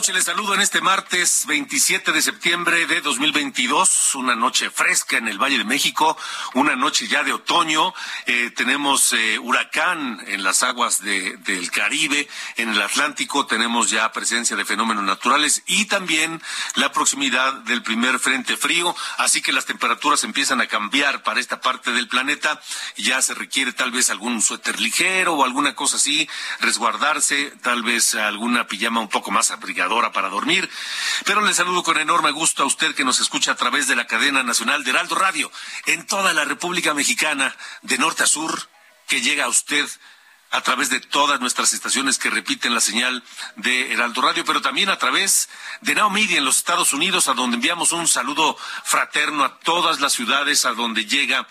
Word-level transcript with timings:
Noches, 0.00 0.14
les 0.14 0.24
saludo 0.24 0.54
en 0.54 0.62
este 0.62 0.80
martes 0.80 1.44
27 1.46 2.12
de 2.12 2.22
septiembre 2.22 2.86
de 2.86 3.02
2022, 3.02 4.14
una 4.14 4.34
noche 4.34 4.70
fresca 4.70 5.18
en 5.18 5.28
el 5.28 5.36
Valle 5.36 5.58
de 5.58 5.64
México, 5.64 6.16
una 6.54 6.74
noche 6.74 7.06
ya 7.06 7.22
de 7.22 7.34
otoño, 7.34 7.92
eh, 8.24 8.50
tenemos 8.56 9.12
eh, 9.12 9.38
huracán 9.38 10.24
en 10.26 10.42
las 10.42 10.62
aguas 10.62 11.02
de, 11.02 11.36
del 11.44 11.70
Caribe, 11.70 12.26
en 12.56 12.70
el 12.70 12.80
Atlántico 12.80 13.44
tenemos 13.44 13.90
ya 13.90 14.10
presencia 14.10 14.56
de 14.56 14.64
fenómenos 14.64 15.04
naturales 15.04 15.62
y 15.66 15.84
también 15.84 16.40
la 16.76 16.92
proximidad 16.92 17.52
del 17.64 17.82
primer 17.82 18.18
frente 18.20 18.56
frío, 18.56 18.96
así 19.18 19.42
que 19.42 19.52
las 19.52 19.66
temperaturas 19.66 20.24
empiezan 20.24 20.62
a 20.62 20.66
cambiar 20.66 21.22
para 21.24 21.40
esta 21.40 21.60
parte 21.60 21.92
del 21.92 22.08
planeta, 22.08 22.58
ya 22.96 23.20
se 23.20 23.34
requiere 23.34 23.74
tal 23.74 23.90
vez 23.90 24.08
algún 24.08 24.40
suéter 24.40 24.80
ligero 24.80 25.34
o 25.34 25.44
alguna 25.44 25.74
cosa 25.74 25.96
así, 25.96 26.26
resguardarse, 26.60 27.52
tal 27.60 27.82
vez 27.82 28.14
alguna 28.14 28.66
pijama 28.66 29.00
un 29.00 29.10
poco 29.10 29.30
más 29.30 29.50
abrigadora 29.90 30.12
para 30.12 30.28
dormir. 30.28 30.68
Pero 31.24 31.40
le 31.40 31.52
saludo 31.52 31.82
con 31.82 31.98
enorme 31.98 32.30
gusto 32.30 32.62
a 32.62 32.66
usted 32.66 32.94
que 32.94 33.04
nos 33.04 33.20
escucha 33.20 33.52
a 33.52 33.56
través 33.56 33.88
de 33.88 33.96
la 33.96 34.06
cadena 34.06 34.42
nacional 34.42 34.84
de 34.84 34.90
Heraldo 34.90 35.16
Radio 35.16 35.50
en 35.86 36.06
toda 36.06 36.32
la 36.32 36.44
República 36.44 36.94
Mexicana, 36.94 37.54
de 37.82 37.98
norte 37.98 38.22
a 38.22 38.26
sur, 38.26 38.68
que 39.08 39.20
llega 39.20 39.44
a 39.44 39.48
usted 39.48 39.88
a 40.52 40.62
través 40.62 40.90
de 40.90 40.98
todas 40.98 41.40
nuestras 41.40 41.72
estaciones 41.72 42.18
que 42.18 42.28
repiten 42.28 42.74
la 42.74 42.80
señal 42.80 43.22
de 43.56 43.92
Heraldo 43.92 44.20
Radio, 44.20 44.44
pero 44.44 44.60
también 44.60 44.88
a 44.90 44.98
través 44.98 45.48
de 45.80 45.94
Now 45.94 46.10
Media 46.10 46.38
en 46.38 46.44
los 46.44 46.56
Estados 46.56 46.92
Unidos, 46.92 47.28
a 47.28 47.34
donde 47.34 47.56
enviamos 47.56 47.92
un 47.92 48.08
saludo 48.08 48.56
fraterno 48.84 49.44
a 49.44 49.58
todas 49.60 50.00
las 50.00 50.12
ciudades 50.12 50.64
a 50.64 50.72
donde 50.72 51.04
llega 51.06 51.46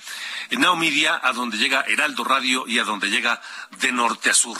Now 0.51 0.75
Media, 0.75 1.19
a 1.23 1.31
donde 1.31 1.57
llega 1.57 1.85
Heraldo 1.87 2.23
Radio 2.25 2.67
y 2.67 2.79
a 2.79 2.83
donde 2.83 3.09
llega 3.09 3.41
de 3.79 3.91
norte 3.91 4.31
a 4.31 4.33
sur. 4.33 4.59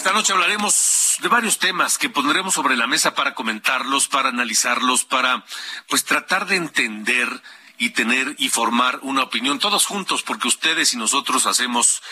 Esta 0.00 0.14
noche 0.14 0.32
hablaremos 0.32 1.18
de 1.20 1.28
varios 1.28 1.58
temas 1.58 1.98
que 1.98 2.08
pondremos 2.08 2.54
sobre 2.54 2.74
la 2.74 2.86
mesa 2.86 3.14
para 3.14 3.34
comentarlos, 3.34 4.08
para 4.08 4.30
analizarlos, 4.30 5.04
para 5.04 5.44
pues 5.90 6.06
tratar 6.06 6.46
de 6.46 6.56
entender 6.56 7.28
y 7.76 7.90
tener 7.90 8.34
y 8.38 8.48
formar 8.48 9.00
una 9.02 9.24
opinión 9.24 9.58
todos 9.58 9.84
juntos 9.84 10.22
porque 10.22 10.48
ustedes 10.48 10.94
y 10.94 10.96
nosotros 10.96 11.44
hacemos 11.44 12.02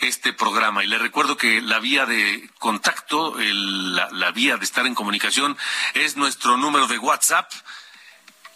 este 0.00 0.34
programa. 0.34 0.84
Y 0.84 0.88
le 0.88 0.98
recuerdo 0.98 1.38
que 1.38 1.62
la 1.62 1.78
vía 1.78 2.04
de 2.04 2.50
contacto 2.58 3.34
la, 3.38 4.10
la 4.10 4.30
vía 4.30 4.58
de 4.58 4.64
estar 4.66 4.86
en 4.86 4.94
comunicación 4.94 5.56
es 5.94 6.18
nuestro 6.18 6.58
número 6.58 6.86
de 6.86 6.98
WhatsApp 6.98 7.50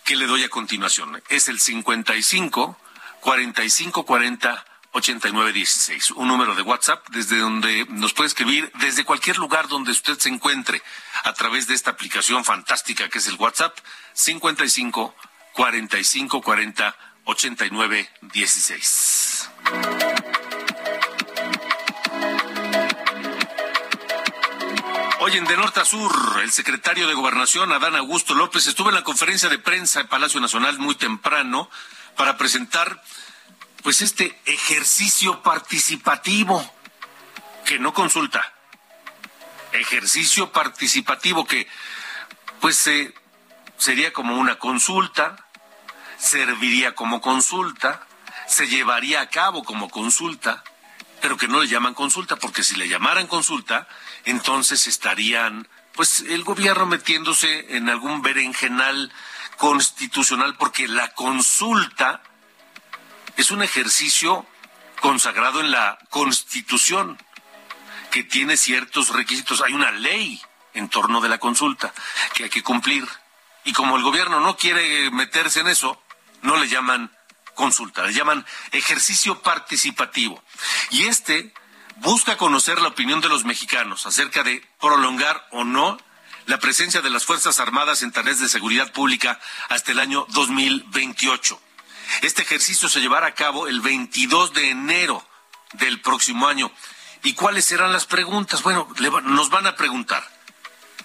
que 0.05 0.17
le 0.17 0.27
doy 0.27 0.45
a 0.45 0.51
continuación. 0.51 1.23
Es 1.31 1.49
el 1.49 1.61
55 1.61 2.77
45 3.23 4.05
40 4.05 4.65
8916, 4.93 6.11
un 6.13 6.29
número 6.29 6.55
de 6.55 6.63
WhatsApp 6.63 7.07
desde 7.11 7.39
donde 7.39 7.87
nos 7.89 8.13
puede 8.13 8.29
escribir 8.29 8.71
desde 8.75 9.05
cualquier 9.05 9.39
lugar 9.39 9.67
donde 9.69 9.91
usted 9.91 10.19
se 10.19 10.29
encuentre 10.29 10.83
a 11.25 11.33
través 11.33 11.67
de 11.67 11.75
esta 11.75 11.93
aplicación 11.93 12.45
fantástica 12.45 13.09
que 13.09 13.19
es 13.19 13.27
el 13.27 13.37
WhatsApp 13.37 13.77
55 14.13 15.15
45 15.55 16.43
40 16.43 16.97
89 17.25 18.11
16. 18.21 19.51
Hoy 25.21 25.37
en 25.37 25.45
De 25.45 25.57
Norte 25.57 25.81
a 25.81 25.85
Sur, 25.85 26.13
el 26.43 26.51
secretario 26.51 27.07
de 27.07 27.15
Gobernación, 27.15 27.73
Adán 27.73 27.95
Augusto 27.95 28.35
López, 28.35 28.67
estuvo 28.67 28.89
en 28.89 28.97
la 28.97 29.05
conferencia 29.05 29.49
de 29.49 29.59
prensa 29.59 30.01
en 30.01 30.09
Palacio 30.09 30.41
Nacional 30.41 30.79
muy 30.79 30.97
temprano 30.97 31.71
para 32.17 32.37
presentar 32.37 33.01
pues 33.83 34.01
este 34.01 34.41
ejercicio 34.47 35.43
participativo 35.43 36.65
que 37.65 37.79
no 37.79 37.93
consulta. 37.93 38.53
Ejercicio 39.73 40.53
participativo 40.53 41.47
que 41.47 41.67
pues 42.61 42.89
sería 43.77 44.13
como 44.13 44.37
una 44.37 44.59
consulta, 44.59 45.49
serviría 46.17 46.95
como 46.95 47.21
consulta, 47.21 48.07
se 48.47 48.69
llevaría 48.69 49.21
a 49.21 49.29
cabo 49.29 49.65
como 49.65 49.89
consulta, 49.89 50.63
pero 51.21 51.37
que 51.37 51.49
no 51.49 51.61
le 51.61 51.69
llaman 51.69 51.95
consulta, 51.95 52.37
porque 52.37 52.63
si 52.63 52.77
le 52.77 52.89
llamaran 52.89 53.27
consulta, 53.27 53.89
entonces 54.25 54.87
estarían, 54.87 55.69
pues, 55.95 56.21
el 56.21 56.45
gobierno 56.45 56.87
metiéndose 56.87 57.77
en 57.77 57.89
algún 57.89 58.23
berenjenal 58.23 59.13
constitucional, 59.57 60.57
porque 60.57 60.87
la 60.87 61.15
consulta 61.15 62.23
es 63.37 63.51
un 63.51 63.63
ejercicio 63.63 64.47
consagrado 65.01 65.61
en 65.61 65.71
la 65.71 65.99
Constitución, 66.11 67.19
que 68.11 68.23
tiene 68.23 68.57
ciertos 68.57 69.09
requisitos. 69.09 69.63
Hay 69.63 69.73
una 69.73 69.91
ley 69.91 70.41
en 70.75 70.89
torno 70.89 71.21
de 71.21 71.29
la 71.29 71.39
consulta 71.39 71.93
que 72.35 72.45
hay 72.45 72.51
que 72.51 72.63
cumplir. 72.63 73.09
Y 73.65 73.73
como 73.73 73.97
el 73.97 74.03
gobierno 74.03 74.41
no 74.41 74.57
quiere 74.57 75.11
meterse 75.11 75.61
en 75.61 75.69
eso, 75.69 76.01
no 76.43 76.57
le 76.57 76.69
llaman 76.69 77.11
consulta, 77.55 78.05
le 78.05 78.13
llaman 78.13 78.47
ejercicio 78.71 79.43
participativo. 79.43 80.43
Y 80.91 81.05
este 81.05 81.53
busca 81.97 82.37
conocer 82.37 82.81
la 82.81 82.89
opinión 82.89 83.21
de 83.21 83.29
los 83.29 83.45
mexicanos 83.45 84.07
acerca 84.07 84.43
de 84.43 84.67
prolongar 84.81 85.47
o 85.51 85.65
no 85.65 85.99
la 86.47 86.59
presencia 86.59 87.01
de 87.01 87.11
las 87.11 87.25
Fuerzas 87.25 87.61
Armadas 87.61 88.03
en 88.03 88.13
tareas 88.13 88.41
de 88.41 88.49
seguridad 88.49 88.93
pública 88.93 89.39
hasta 89.69 89.93
el 89.93 90.01
año 90.01 90.27
2028. 90.31 91.61
Este 92.21 92.43
ejercicio 92.43 92.89
se 92.89 93.01
llevará 93.01 93.29
a 93.29 93.35
cabo 93.35 93.67
el 93.67 93.81
22 93.81 94.53
de 94.53 94.71
enero 94.71 95.27
del 95.73 96.01
próximo 96.01 96.47
año. 96.47 96.71
¿Y 97.23 97.35
cuáles 97.35 97.65
serán 97.65 97.93
las 97.93 98.07
preguntas? 98.07 98.63
Bueno, 98.63 98.89
nos 99.25 99.51
van 99.51 99.67
a 99.67 99.77
preguntar, 99.77 100.23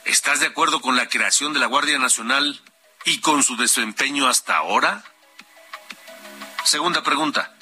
¿estás 0.05 0.39
de 0.39 0.47
acuerdo 0.47 0.81
con 0.81 0.95
la 0.95 1.07
creación 1.07 1.53
de 1.53 1.59
la 1.59 1.67
Guardia 1.67 1.97
Nacional 1.99 2.61
y 3.05 3.19
con 3.21 3.43
su 3.43 3.55
desempeño 3.55 4.27
hasta 4.27 4.57
ahora? 4.57 5.03
Segunda 6.63 7.03
pregunta, 7.03 7.55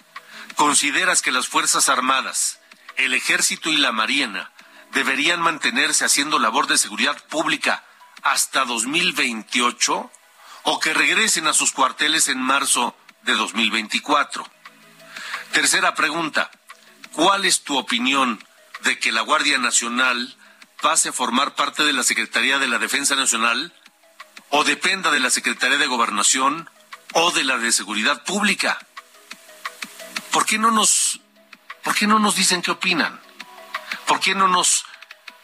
¿consideras 0.55 1.21
que 1.21 1.31
las 1.31 1.47
Fuerzas 1.47 1.89
Armadas, 1.89 2.59
el 2.95 3.13
Ejército 3.13 3.69
y 3.69 3.77
la 3.77 3.91
Marina 3.91 4.51
deberían 4.93 5.41
mantenerse 5.41 6.05
haciendo 6.05 6.39
labor 6.39 6.67
de 6.67 6.77
seguridad 6.77 7.17
pública 7.27 7.83
hasta 8.23 8.65
2028 8.65 10.11
o 10.63 10.79
que 10.79 10.93
regresen 10.93 11.47
a 11.47 11.53
sus 11.53 11.73
cuarteles 11.73 12.29
en 12.29 12.39
marzo 12.41 12.95
de 13.25 13.33
2024? 13.33 14.49
Tercera 15.51 15.95
pregunta, 15.95 16.49
¿cuál 17.11 17.45
es 17.45 17.63
tu 17.63 17.77
opinión 17.77 18.43
de 18.81 18.97
que 18.99 19.11
la 19.11 19.21
Guardia 19.21 19.57
Nacional 19.57 20.35
pase 20.81 21.09
a 21.09 21.13
formar 21.13 21.55
parte 21.55 21.83
de 21.83 21.93
la 21.93 22.03
Secretaría 22.03 22.59
de 22.59 22.67
la 22.67 22.77
Defensa 22.77 23.15
Nacional 23.15 23.73
o 24.49 24.63
dependa 24.63 25.11
de 25.11 25.19
la 25.19 25.29
Secretaría 25.29 25.77
de 25.77 25.87
Gobernación 25.87 26.69
o 27.13 27.31
de 27.31 27.43
la 27.43 27.57
de 27.57 27.71
Seguridad 27.71 28.23
Pública? 28.23 28.79
¿Por 30.31 30.45
qué 30.45 30.57
no 30.57 30.71
nos, 30.71 31.19
por 31.83 31.95
qué 31.95 32.07
no 32.07 32.19
nos 32.19 32.35
dicen 32.35 32.61
qué 32.61 32.71
opinan? 32.71 33.19
¿Por 34.05 34.19
qué 34.19 34.35
no 34.35 34.47
nos 34.47 34.85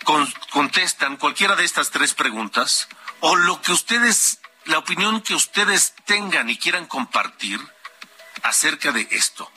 con, 0.04 0.32
contestan 0.52 1.18
cualquiera 1.18 1.56
de 1.56 1.66
estas 1.66 1.90
tres 1.92 2.14
preguntas? 2.14 2.88
o 3.22 3.36
lo 3.36 3.62
que 3.62 3.72
ustedes, 3.72 4.40
la 4.66 4.78
opinión 4.78 5.22
que 5.22 5.34
ustedes 5.34 5.94
tengan 6.06 6.50
y 6.50 6.58
quieran 6.58 6.86
compartir 6.86 7.60
acerca 8.44 8.92
de 8.92 9.08
esto. 9.12 9.52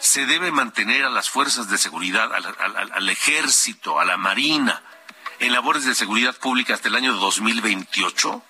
Se 0.00 0.26
debe 0.26 0.50
mantener 0.50 1.04
a 1.04 1.10
las 1.10 1.30
fuerzas 1.30 1.68
de 1.68 1.78
seguridad, 1.78 2.30
al, 2.34 3.08
ejército, 3.08 4.00
a 4.00 4.04
la 4.04 4.16
marina, 4.16 4.82
en 5.38 5.52
labores 5.52 5.84
de 5.84 5.94
seguridad 5.94 6.36
pública 6.36 6.74
hasta 6.74 6.88
el 6.88 6.96
año 6.96 7.14
2028. 7.14 8.42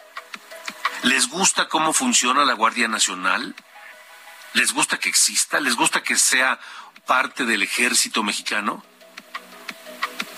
¿Les 1.02 1.28
gusta 1.28 1.68
cómo 1.68 1.92
funciona 1.92 2.44
la 2.44 2.54
Guardia 2.54 2.88
Nacional? 2.88 3.54
¿Les 4.54 4.72
gusta 4.72 4.98
que 4.98 5.08
exista? 5.08 5.60
¿Les 5.60 5.76
gusta 5.76 6.02
que 6.02 6.16
sea 6.16 6.58
parte 7.06 7.44
del 7.44 7.62
ejército 7.62 8.22
mexicano? 8.22 8.84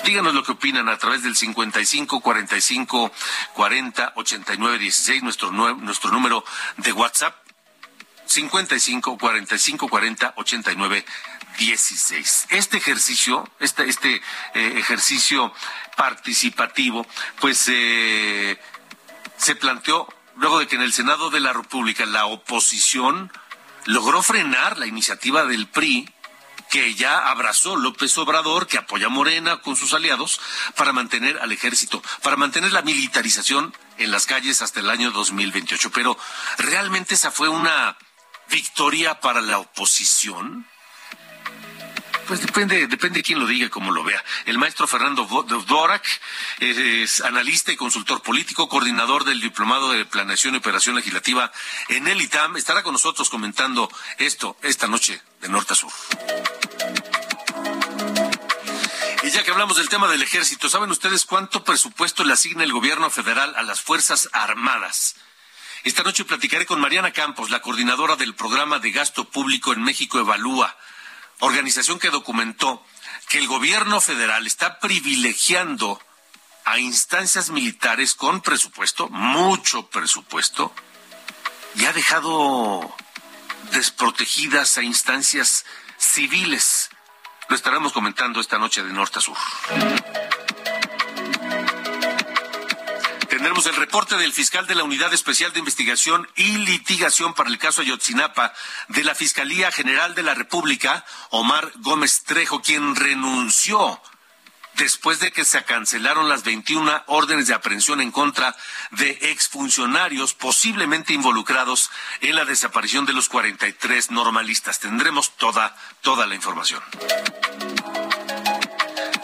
Díganos 0.04 0.34
lo 0.34 0.42
que 0.42 0.52
opinan 0.52 0.88
a 0.88 0.98
través 0.98 1.22
del 1.22 1.36
55 1.36 2.20
45 2.20 3.12
40 3.54 4.12
89 4.16 4.78
16, 4.78 5.22
nuestro, 5.22 5.50
nuestro 5.50 6.10
número 6.10 6.44
de 6.76 6.92
WhatsApp. 6.92 7.36
55 8.26 9.18
45 9.18 9.88
40 9.88 10.34
89 10.36 11.04
16. 11.58 12.46
Este 12.50 12.76
ejercicio, 12.76 13.48
este, 13.60 13.88
este 13.88 14.16
eh, 14.54 14.74
ejercicio 14.76 15.52
participativo, 15.96 17.06
pues 17.40 17.68
eh, 17.68 18.58
se 19.36 19.54
planteó 19.56 20.08
luego 20.36 20.58
de 20.58 20.66
que 20.66 20.76
en 20.76 20.82
el 20.82 20.92
Senado 20.92 21.30
de 21.30 21.40
la 21.40 21.52
República 21.52 22.06
la 22.06 22.26
oposición 22.26 23.30
logró 23.86 24.22
frenar 24.22 24.78
la 24.78 24.86
iniciativa 24.86 25.44
del 25.44 25.68
PRI 25.68 26.10
que 26.74 26.92
ya 26.96 27.30
abrazó 27.30 27.76
López 27.76 28.18
Obrador, 28.18 28.66
que 28.66 28.78
apoya 28.78 29.06
a 29.06 29.08
Morena 29.08 29.58
con 29.58 29.76
sus 29.76 29.94
aliados, 29.94 30.40
para 30.74 30.92
mantener 30.92 31.38
al 31.38 31.52
ejército, 31.52 32.02
para 32.20 32.34
mantener 32.34 32.72
la 32.72 32.82
militarización 32.82 33.72
en 33.96 34.10
las 34.10 34.26
calles 34.26 34.60
hasta 34.60 34.80
el 34.80 34.90
año 34.90 35.12
2028. 35.12 35.92
Pero 35.92 36.18
realmente 36.58 37.14
esa 37.14 37.30
fue 37.30 37.48
una 37.48 37.96
victoria 38.50 39.20
para 39.20 39.40
la 39.40 39.60
oposición. 39.60 40.66
Pues 42.26 42.40
depende, 42.40 42.88
depende 42.88 43.20
de 43.20 43.22
quién 43.22 43.38
lo 43.38 43.46
diga 43.46 43.66
y 43.66 43.70
cómo 43.70 43.92
lo 43.92 44.02
vea. 44.02 44.24
El 44.44 44.58
maestro 44.58 44.88
Fernando 44.88 45.26
Dorak 45.68 46.04
es 46.58 47.20
analista 47.20 47.70
y 47.70 47.76
consultor 47.76 48.20
político, 48.20 48.68
coordinador 48.68 49.22
del 49.22 49.40
Diplomado 49.40 49.92
de 49.92 50.06
Planeación 50.06 50.54
y 50.54 50.58
Operación 50.58 50.96
Legislativa 50.96 51.52
en 51.88 52.08
el 52.08 52.20
ITAM. 52.20 52.56
Estará 52.56 52.82
con 52.82 52.94
nosotros 52.94 53.30
comentando 53.30 53.88
esto 54.18 54.56
esta 54.62 54.88
noche 54.88 55.22
de 55.44 55.50
norte 55.50 55.74
a 55.74 55.76
sur. 55.76 55.92
Y 59.22 59.30
ya 59.30 59.42
que 59.42 59.50
hablamos 59.50 59.76
del 59.76 59.90
tema 59.90 60.08
del 60.08 60.22
ejército, 60.22 60.70
¿saben 60.70 60.90
ustedes 60.90 61.26
cuánto 61.26 61.64
presupuesto 61.64 62.24
le 62.24 62.32
asigna 62.32 62.64
el 62.64 62.72
gobierno 62.72 63.10
federal 63.10 63.54
a 63.54 63.62
las 63.62 63.82
Fuerzas 63.82 64.30
Armadas? 64.32 65.16
Esta 65.82 66.02
noche 66.02 66.24
platicaré 66.24 66.64
con 66.64 66.80
Mariana 66.80 67.12
Campos, 67.12 67.50
la 67.50 67.60
coordinadora 67.60 68.16
del 68.16 68.34
programa 68.34 68.78
de 68.78 68.90
gasto 68.90 69.28
público 69.28 69.74
en 69.74 69.82
México 69.82 70.18
Evalúa 70.18 70.74
organización 71.40 71.98
que 71.98 72.10
documentó 72.10 72.82
que 73.28 73.38
el 73.38 73.46
gobierno 73.46 74.00
federal 74.00 74.46
está 74.46 74.78
privilegiando 74.78 76.00
a 76.64 76.78
instancias 76.78 77.50
militares 77.50 78.14
con 78.14 78.40
presupuesto, 78.40 79.08
mucho 79.10 79.90
presupuesto, 79.90 80.72
y 81.74 81.84
ha 81.84 81.92
dejado 81.92 82.94
desprotegidas 83.72 84.78
a 84.78 84.82
instancias 84.82 85.64
civiles. 85.98 86.90
Lo 87.48 87.56
estaremos 87.56 87.92
comentando 87.92 88.40
esta 88.40 88.58
noche 88.58 88.82
de 88.82 88.92
norte 88.92 89.18
a 89.18 89.22
sur. 89.22 89.36
Tendremos 93.28 93.66
el 93.66 93.76
reporte 93.76 94.16
del 94.16 94.32
fiscal 94.32 94.66
de 94.66 94.74
la 94.74 94.84
Unidad 94.84 95.12
Especial 95.12 95.52
de 95.52 95.58
Investigación 95.58 96.26
y 96.34 96.58
Litigación 96.58 97.34
para 97.34 97.50
el 97.50 97.58
caso 97.58 97.82
Ayotzinapa 97.82 98.54
de 98.88 99.04
la 99.04 99.14
Fiscalía 99.14 99.70
General 99.70 100.14
de 100.14 100.22
la 100.22 100.34
República, 100.34 101.04
Omar 101.30 101.72
Gómez 101.76 102.24
Trejo, 102.24 102.62
quien 102.62 102.96
renunció 102.96 104.00
después 104.76 105.20
de 105.20 105.32
que 105.32 105.44
se 105.44 105.62
cancelaron 105.64 106.28
las 106.28 106.44
21 106.44 107.04
órdenes 107.06 107.46
de 107.46 107.54
aprehensión 107.54 108.00
en 108.00 108.10
contra 108.10 108.56
de 108.90 109.10
exfuncionarios 109.22 110.34
posiblemente 110.34 111.12
involucrados 111.12 111.90
en 112.20 112.36
la 112.36 112.44
desaparición 112.44 113.06
de 113.06 113.12
los 113.12 113.28
43 113.28 114.10
normalistas. 114.10 114.80
Tendremos 114.80 115.36
toda, 115.36 115.76
toda 116.00 116.26
la 116.26 116.34
información. 116.34 116.82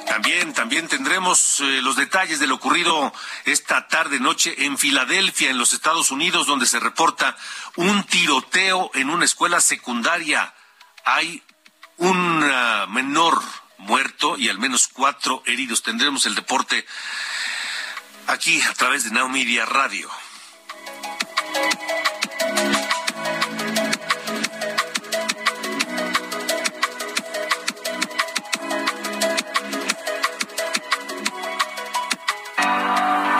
También, 0.07 0.53
también 0.53 0.89
tendremos 0.89 1.61
eh, 1.61 1.81
los 1.83 1.97
detalles 1.97 2.41
de 2.41 2.47
lo 2.47 2.57
ocurrido 2.57 3.13
esta 3.45 3.89
tarde 3.89 4.21
noche 4.21 4.65
en 4.65 4.77
Filadelfia, 4.77 5.51
en 5.51 5.59
los 5.59 5.73
Estados 5.73 6.11
Unidos, 6.11 6.47
donde 6.47 6.67
se 6.67 6.81
reporta 6.81 7.37
un 7.77 8.05
tiroteo 8.05 8.91
en 8.95 9.09
una 9.09 9.25
escuela 9.25 9.61
secundaria. 9.61 10.53
Hay 11.05 11.43
un 11.97 12.45
menor 12.89 13.41
muerto 13.81 14.37
y 14.39 14.49
al 14.49 14.59
menos 14.59 14.89
cuatro 14.89 15.43
heridos. 15.47 15.83
Tendremos 15.83 16.27
el 16.27 16.35
deporte 16.35 16.85
aquí 18.27 18.61
a 18.63 18.75
través 18.75 19.05
de 19.05 19.11
Now 19.11 19.29
Media 19.29 19.67
Radio. 19.67 20.09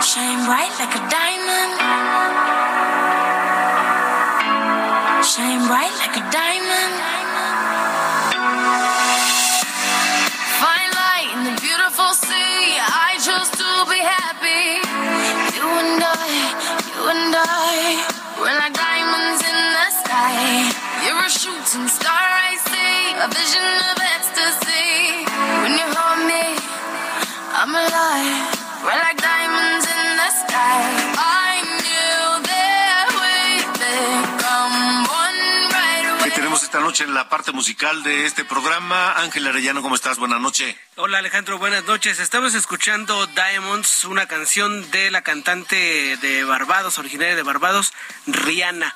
Shine 0.03 0.45
bright 0.45 0.71
like 0.79 0.95
a 0.95 1.09
diamond. 1.09 1.71
Shine 5.23 5.67
bright 5.67 5.93
like 5.99 6.17
a 6.17 6.31
diamond. 6.31 6.50
Shooting 21.41 21.89
star, 21.89 22.21
I 22.51 22.53
see, 22.69 23.17
a 23.17 23.27
vision 23.33 23.73
of 23.89 23.97
ecstasy. 24.15 25.25
When 25.65 25.73
you 25.73 25.87
hold 25.97 26.21
me, 26.29 26.45
I'm 27.57 27.73
alive. 27.73 28.45
We're 28.85 28.99
like 29.01 29.17
diamonds 29.17 29.85
in 29.89 30.01
¿Qué 36.23 36.29
tenemos 36.29 36.63
esta 36.63 36.79
noche 36.79 37.03
en 37.03 37.13
la 37.13 37.27
parte 37.27 37.51
musical 37.51 38.03
de 38.03 38.25
este 38.25 38.45
programa? 38.45 39.13
Ángel 39.13 39.47
Arellano, 39.47 39.81
¿cómo 39.81 39.95
estás? 39.95 40.17
Buenas 40.19 40.39
noches. 40.39 40.75
Hola 40.95 41.17
Alejandro, 41.17 41.57
buenas 41.57 41.83
noches. 41.85 42.19
Estamos 42.19 42.53
escuchando 42.53 43.25
Diamonds, 43.27 44.05
una 44.05 44.27
canción 44.27 44.89
de 44.91 45.09
la 45.09 45.23
cantante 45.23 46.17
de 46.21 46.43
Barbados, 46.43 46.99
originaria 46.99 47.35
de 47.35 47.43
Barbados, 47.43 47.93
Rihanna. 48.27 48.95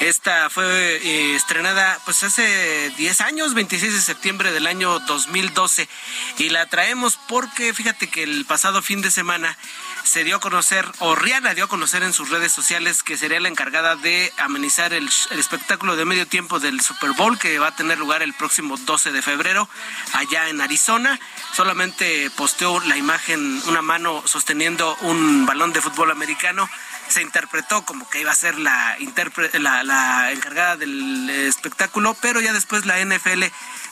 Esta 0.00 0.50
fue 0.50 0.66
eh, 0.96 1.34
estrenada 1.34 1.98
pues 2.04 2.22
hace 2.22 2.90
10 2.98 3.20
años, 3.22 3.54
26 3.54 3.94
de 3.94 4.00
septiembre 4.02 4.52
del 4.52 4.66
año 4.66 4.98
2012 5.00 5.88
y 6.36 6.50
la 6.50 6.66
traemos 6.66 7.18
porque 7.28 7.72
fíjate 7.72 8.08
que 8.08 8.22
el 8.22 8.44
pasado 8.44 8.82
fin 8.82 9.00
de 9.00 9.10
semana 9.10 9.56
se 10.06 10.22
dio 10.22 10.36
a 10.36 10.40
conocer, 10.40 10.86
o 11.00 11.16
Rihanna 11.16 11.54
dio 11.54 11.64
a 11.64 11.68
conocer 11.68 12.02
en 12.02 12.12
sus 12.12 12.30
redes 12.30 12.52
sociales 12.52 13.02
que 13.02 13.16
sería 13.16 13.40
la 13.40 13.48
encargada 13.48 13.96
de 13.96 14.32
amenizar 14.38 14.92
el, 14.92 15.08
espectáculo 15.30 15.96
de 15.96 16.04
medio 16.04 16.26
tiempo 16.26 16.60
del 16.60 16.80
Super 16.80 17.12
Bowl 17.12 17.38
que 17.38 17.58
va 17.58 17.68
a 17.68 17.76
tener 17.76 17.98
lugar 17.98 18.22
el 18.22 18.32
próximo 18.34 18.76
12 18.76 19.12
de 19.12 19.22
febrero 19.22 19.68
allá 20.12 20.48
en 20.48 20.60
Arizona. 20.60 21.18
Solamente 21.54 22.30
posteó 22.36 22.80
la 22.80 22.96
imagen, 22.96 23.62
una 23.66 23.82
mano 23.82 24.22
sosteniendo 24.26 24.96
un 25.00 25.46
balón 25.46 25.72
de 25.72 25.80
fútbol 25.80 26.10
americano 26.10 26.68
se 27.08 27.22
interpretó 27.22 27.84
como 27.84 28.08
que 28.08 28.20
iba 28.20 28.30
a 28.30 28.34
ser 28.34 28.58
la, 28.58 28.96
la, 29.54 29.84
la, 29.84 30.32
encargada 30.32 30.76
del 30.76 31.28
espectáculo, 31.30 32.16
pero 32.20 32.40
ya 32.40 32.52
después 32.52 32.86
la 32.86 33.02
NFL 33.04 33.44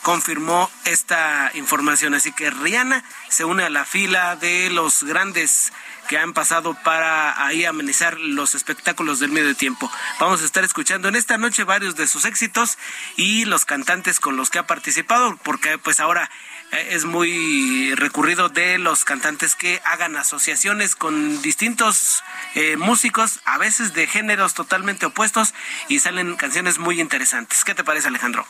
confirmó 0.02 0.70
esta 0.84 1.50
información. 1.54 2.14
Así 2.14 2.32
que 2.32 2.50
Rihanna 2.50 3.04
se 3.28 3.44
une 3.44 3.64
a 3.64 3.70
la 3.70 3.84
fila 3.84 4.36
de 4.36 4.70
los 4.70 5.02
grandes 5.04 5.72
que 6.08 6.18
han 6.18 6.34
pasado 6.34 6.74
para 6.84 7.46
ahí 7.46 7.64
amenizar 7.64 8.18
los 8.20 8.54
espectáculos 8.54 9.20
del 9.20 9.30
medio 9.30 9.54
tiempo. 9.54 9.90
Vamos 10.20 10.42
a 10.42 10.44
estar 10.44 10.64
escuchando 10.64 11.08
en 11.08 11.16
esta 11.16 11.38
noche 11.38 11.64
varios 11.64 11.96
de 11.96 12.06
sus 12.06 12.24
éxitos 12.26 12.78
y 13.16 13.46
los 13.46 13.64
cantantes 13.64 14.20
con 14.20 14.36
los 14.36 14.50
que 14.50 14.58
ha 14.58 14.66
participado, 14.66 15.36
porque 15.42 15.78
pues 15.78 16.00
ahora 16.00 16.30
es 16.74 17.04
muy 17.04 17.94
recurrido 17.94 18.48
de 18.48 18.78
los 18.78 19.04
cantantes 19.04 19.54
que 19.54 19.80
hagan 19.84 20.16
asociaciones 20.16 20.96
con 20.96 21.40
distintos 21.42 22.22
eh, 22.54 22.76
músicos, 22.76 23.40
a 23.44 23.58
veces 23.58 23.94
de 23.94 24.06
géneros 24.06 24.54
totalmente 24.54 25.06
opuestos, 25.06 25.54
y 25.88 26.00
salen 26.00 26.36
canciones 26.36 26.78
muy 26.78 27.00
interesantes. 27.00 27.64
¿Qué 27.64 27.74
te 27.74 27.84
parece, 27.84 28.08
Alejandro? 28.08 28.46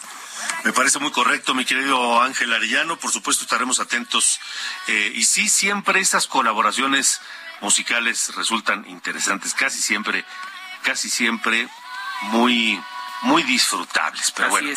Me 0.65 0.73
parece 0.73 0.99
muy 0.99 1.11
correcto, 1.11 1.55
mi 1.55 1.65
querido 1.65 2.23
Ángel 2.23 2.53
Arellano. 2.53 2.99
Por 2.99 3.11
supuesto, 3.11 3.45
estaremos 3.45 3.81
atentos. 3.81 4.41
Eh, 4.89 5.13
y 5.15 5.25
sí, 5.25 5.49
siempre 5.49 6.01
esas 6.01 6.27
colaboraciones 6.27 7.21
musicales 7.61 8.35
resultan 8.35 8.87
interesantes, 8.89 9.55
casi 9.55 9.81
siempre, 9.81 10.25
casi 10.83 11.11
siempre 11.11 11.69
muy, 12.23 12.81
muy 13.23 13.43
disfrutables. 13.43 14.31
Pero 14.31 14.49
bueno. 14.51 14.71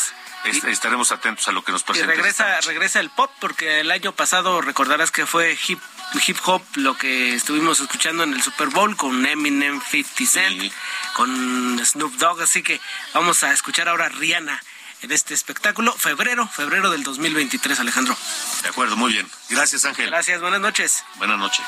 Estaremos 0.50 1.12
atentos 1.12 1.48
a 1.48 1.51
lo 1.51 1.63
que 1.63 1.72
nos 1.72 1.84
presenta. 1.84 2.13
Y 2.13 2.16
regresa, 2.16 2.60
regresa 2.62 3.00
el 3.00 3.10
pop, 3.10 3.32
porque 3.39 3.80
el 3.82 3.92
año 3.92 4.12
pasado 4.12 4.62
recordarás 4.62 5.12
que 5.12 5.25
fue 5.25 5.58
hip, 5.68 5.80
hip 6.25 6.38
hop 6.46 6.62
lo 6.75 6.98
que 6.98 7.34
estuvimos 7.34 7.80
escuchando 7.80 8.24
en 8.24 8.34
el 8.34 8.42
Super 8.42 8.70
Bowl 8.70 8.96
con 8.96 9.25
Eminem, 9.25 9.82
50 9.82 10.25
Cent, 10.25 10.74
con 11.13 11.80
Snoop 11.86 12.13
Dogg, 12.16 12.42
así 12.42 12.63
que 12.63 12.80
vamos 13.13 13.44
a 13.44 13.51
escuchar 13.51 13.89
ahora 13.89 14.10
Rihanna 14.10 14.62
en 15.01 15.12
este 15.12 15.34
espectáculo, 15.34 15.94
febrero, 15.94 16.48
febrero 16.48 16.89
del 16.89 17.04
2023, 17.04 17.80
Alejandro. 17.80 18.18
De 18.63 18.70
acuerdo, 18.70 18.96
muy 18.98 19.13
bien. 19.13 19.30
Gracias, 19.50 19.86
Ángel. 19.86 20.08
Gracias, 20.08 20.42
buenas 20.42 20.60
noches. 20.60 21.04
Buenas 21.18 21.38
noches. 21.38 21.63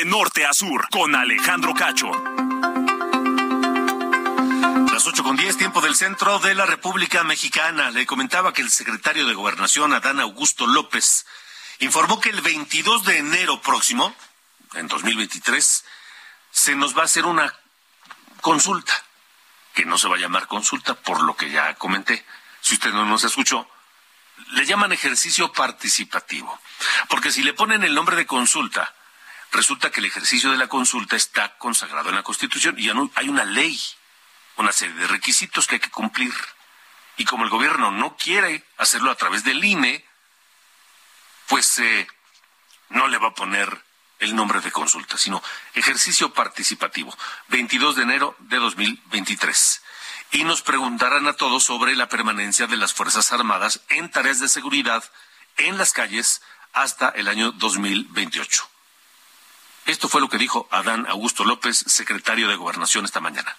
norte 0.05 0.45
a 0.45 0.53
sur 0.53 0.87
con 0.91 1.15
Alejandro 1.15 1.73
Cacho. 1.73 2.11
Las 4.91 5.07
8 5.07 5.23
con 5.23 5.35
10, 5.35 5.57
tiempo 5.57 5.81
del 5.81 5.95
centro 5.95 6.37
de 6.39 6.53
la 6.53 6.67
República 6.67 7.23
Mexicana. 7.23 7.89
Le 7.89 8.05
comentaba 8.05 8.53
que 8.53 8.61
el 8.61 8.69
secretario 8.69 9.25
de 9.25 9.33
Gobernación, 9.33 9.93
Adán 9.93 10.19
Augusto 10.19 10.67
López, 10.67 11.25
informó 11.79 12.19
que 12.19 12.29
el 12.29 12.41
22 12.41 13.05
de 13.05 13.17
enero 13.17 13.59
próximo, 13.61 14.13
en 14.75 14.87
2023, 14.87 15.85
se 16.51 16.75
nos 16.75 16.95
va 16.95 17.01
a 17.01 17.05
hacer 17.05 17.25
una 17.25 17.51
consulta, 18.41 18.93
que 19.73 19.85
no 19.85 19.97
se 19.97 20.07
va 20.07 20.17
a 20.17 20.19
llamar 20.19 20.45
consulta, 20.47 20.93
por 20.93 21.23
lo 21.23 21.35
que 21.35 21.49
ya 21.49 21.73
comenté. 21.75 22.23
Si 22.61 22.75
usted 22.75 22.91
no 22.91 23.05
nos 23.05 23.23
escuchó, 23.23 23.67
le 24.51 24.65
llaman 24.65 24.91
ejercicio 24.91 25.51
participativo. 25.51 26.59
Porque 27.09 27.31
si 27.31 27.43
le 27.43 27.53
ponen 27.53 27.83
el 27.83 27.93
nombre 27.93 28.15
de 28.15 28.25
consulta, 28.25 28.93
Resulta 29.55 29.89
que 29.89 30.01
el 30.01 30.07
ejercicio 30.07 30.51
de 30.51 30.57
la 30.57 30.67
consulta 30.67 31.15
está 31.15 31.57
consagrado 31.57 32.09
en 32.09 32.15
la 32.15 32.23
Constitución 32.23 32.75
y 32.77 32.89
hay 32.89 33.29
una 33.29 33.45
ley, 33.45 33.79
una 34.57 34.73
serie 34.73 34.95
de 34.95 35.07
requisitos 35.07 35.65
que 35.65 35.75
hay 35.75 35.79
que 35.79 35.89
cumplir. 35.89 36.33
Y 37.15 37.23
como 37.23 37.45
el 37.45 37.49
gobierno 37.49 37.89
no 37.89 38.17
quiere 38.17 38.65
hacerlo 38.77 39.11
a 39.11 39.15
través 39.15 39.45
del 39.45 39.63
INE, 39.63 40.03
pues 41.47 41.79
eh, 41.79 42.05
no 42.89 43.07
le 43.07 43.17
va 43.17 43.29
a 43.29 43.33
poner 43.33 43.81
el 44.19 44.35
nombre 44.35 44.59
de 44.59 44.73
consulta, 44.73 45.17
sino 45.17 45.41
ejercicio 45.73 46.33
participativo, 46.33 47.17
22 47.47 47.95
de 47.95 48.03
enero 48.03 48.35
de 48.39 48.57
2023. 48.57 49.81
Y 50.35 50.43
nos 50.43 50.61
preguntarán 50.61 51.27
a 51.27 51.33
todos 51.33 51.63
sobre 51.63 51.95
la 51.95 52.09
permanencia 52.09 52.67
de 52.67 52.75
las 52.75 52.93
Fuerzas 52.93 53.31
Armadas 53.31 53.79
en 53.87 54.11
tareas 54.11 54.41
de 54.41 54.49
seguridad 54.49 55.01
en 55.55 55.77
las 55.77 55.93
calles 55.93 56.41
hasta 56.73 57.07
el 57.07 57.29
año 57.29 57.53
2028. 57.53 58.67
Esto 59.85 60.09
fue 60.09 60.19
lo 60.19 60.27
que 60.27 60.37
dijo 60.37 60.67
Adán 60.71 61.05
Augusto 61.07 61.45
López, 61.45 61.77
secretario 61.87 62.49
de 62.49 62.57
Gobernación, 62.57 63.05
esta 63.05 63.21
mañana. 63.21 63.55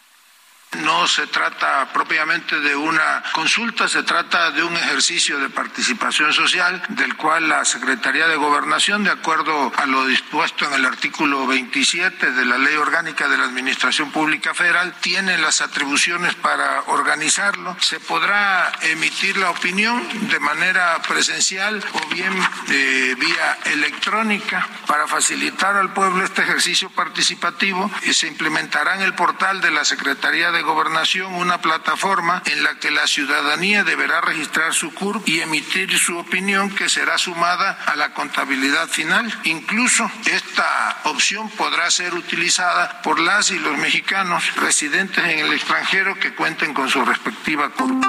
No 0.72 1.06
se 1.06 1.26
trata 1.28 1.88
propiamente 1.92 2.60
de 2.60 2.76
una 2.76 3.22
consulta, 3.32 3.88
se 3.88 4.02
trata 4.02 4.50
de 4.50 4.62
un 4.62 4.76
ejercicio 4.76 5.38
de 5.38 5.48
participación 5.48 6.32
social 6.32 6.82
del 6.90 7.16
cual 7.16 7.48
la 7.48 7.64
Secretaría 7.64 8.26
de 8.26 8.36
Gobernación, 8.36 9.04
de 9.04 9.10
acuerdo 9.10 9.72
a 9.76 9.86
lo 9.86 10.04
dispuesto 10.06 10.66
en 10.66 10.74
el 10.74 10.84
artículo 10.84 11.46
27 11.46 12.32
de 12.32 12.44
la 12.44 12.58
Ley 12.58 12.74
Orgánica 12.76 13.28
de 13.28 13.38
la 13.38 13.44
Administración 13.44 14.10
Pública 14.10 14.54
Federal, 14.54 14.94
tiene 15.00 15.38
las 15.38 15.60
atribuciones 15.60 16.34
para 16.34 16.82
organizarlo. 16.88 17.76
Se 17.80 18.00
podrá 18.00 18.70
emitir 18.82 19.38
la 19.38 19.50
opinión 19.50 20.02
de 20.28 20.40
manera 20.40 21.00
presencial 21.08 21.82
o 21.94 22.08
bien 22.08 22.32
eh, 22.68 23.14
vía 23.18 23.58
electrónica 23.66 24.68
para 24.86 25.06
facilitar 25.06 25.76
al 25.76 25.92
pueblo 25.92 26.24
este 26.24 26.42
ejercicio 26.42 26.90
participativo 26.90 27.90
y 28.02 28.12
se 28.12 28.26
implementará 28.26 28.96
en 28.96 29.02
el 29.02 29.14
portal 29.14 29.60
de 29.60 29.70
la 29.70 29.84
Secretaría 29.84 30.50
de 30.50 30.55
Gobernación 30.62 31.34
una 31.34 31.60
plataforma 31.60 32.42
en 32.46 32.62
la 32.62 32.78
que 32.78 32.90
la 32.90 33.06
ciudadanía 33.06 33.84
deberá 33.84 34.20
registrar 34.20 34.74
su 34.74 34.92
CURP 34.94 35.28
y 35.28 35.40
emitir 35.40 35.98
su 35.98 36.18
opinión 36.18 36.74
que 36.74 36.88
será 36.88 37.18
sumada 37.18 37.78
a 37.86 37.96
la 37.96 38.12
contabilidad 38.14 38.88
final. 38.88 39.32
Incluso 39.44 40.10
esta 40.26 41.00
opción 41.04 41.50
podrá 41.50 41.90
ser 41.90 42.14
utilizada 42.14 43.02
por 43.02 43.20
las 43.20 43.50
y 43.50 43.58
los 43.58 43.76
mexicanos 43.78 44.54
residentes 44.56 45.24
en 45.24 45.40
el 45.40 45.52
extranjero 45.52 46.18
que 46.18 46.34
cuenten 46.34 46.74
con 46.74 46.88
su 46.88 47.04
respectiva 47.04 47.70
CURP. 47.70 48.04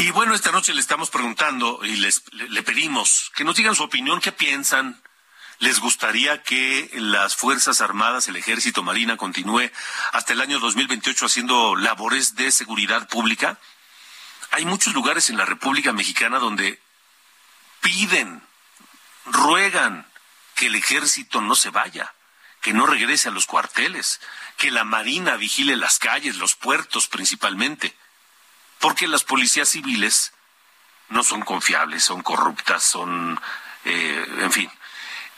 Y 0.00 0.10
bueno, 0.12 0.34
esta 0.34 0.50
noche 0.50 0.74
le 0.74 0.80
estamos 0.80 1.10
preguntando 1.10 1.80
y 1.84 1.96
les, 1.96 2.22
le 2.32 2.62
pedimos 2.62 3.30
que 3.34 3.44
nos 3.44 3.56
digan 3.56 3.74
su 3.74 3.84
opinión, 3.84 4.20
qué 4.20 4.32
piensan 4.32 5.00
¿Les 5.60 5.78
gustaría 5.78 6.42
que 6.42 6.88
las 6.94 7.36
Fuerzas 7.36 7.82
Armadas, 7.82 8.26
el 8.28 8.36
Ejército 8.36 8.82
Marina, 8.82 9.18
continúe 9.18 9.70
hasta 10.12 10.32
el 10.32 10.40
año 10.40 10.58
2028 10.58 11.26
haciendo 11.26 11.76
labores 11.76 12.34
de 12.34 12.50
seguridad 12.50 13.06
pública? 13.08 13.58
Hay 14.52 14.64
muchos 14.64 14.94
lugares 14.94 15.28
en 15.28 15.36
la 15.36 15.44
República 15.44 15.92
Mexicana 15.92 16.38
donde 16.38 16.80
piden, 17.82 18.42
ruegan 19.26 20.06
que 20.54 20.68
el 20.68 20.76
ejército 20.76 21.42
no 21.42 21.54
se 21.54 21.68
vaya, 21.68 22.14
que 22.62 22.72
no 22.72 22.86
regrese 22.86 23.28
a 23.28 23.32
los 23.32 23.44
cuarteles, 23.44 24.22
que 24.56 24.70
la 24.70 24.84
Marina 24.84 25.36
vigile 25.36 25.76
las 25.76 25.98
calles, 25.98 26.36
los 26.36 26.56
puertos 26.56 27.06
principalmente, 27.06 27.94
porque 28.78 29.06
las 29.06 29.24
policías 29.24 29.68
civiles 29.68 30.32
no 31.10 31.22
son 31.22 31.42
confiables, 31.42 32.02
son 32.02 32.22
corruptas, 32.22 32.82
son, 32.82 33.38
eh, 33.84 34.26
en 34.38 34.52
fin, 34.52 34.70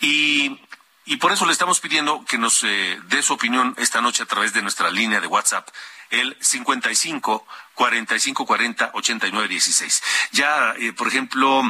y, 0.03 1.17
por 1.21 1.31
eso 1.31 1.47
le 1.47 1.53
estamos 1.53 1.79
pidiendo 1.79 2.25
que 2.25 2.39
nos 2.39 2.65
eh, 2.65 3.01
dé 3.05 3.23
su 3.23 3.35
opinión 3.35 3.75
esta 3.79 4.01
noche 4.01 4.25
a 4.25 4.27
través 4.27 4.53
de 4.53 4.63
nuestra 4.63 4.91
línea 4.91 5.21
de 5.21 5.29
WhatsApp, 5.29 5.69
el 6.11 6.37
55 6.41 7.47
45 7.75 8.45
40 8.45 8.91
89 8.93 9.49
16. 9.49 10.03
Ya, 10.33 10.75
eh, 10.79 10.93
por 10.93 11.07
ejemplo, 11.07 11.63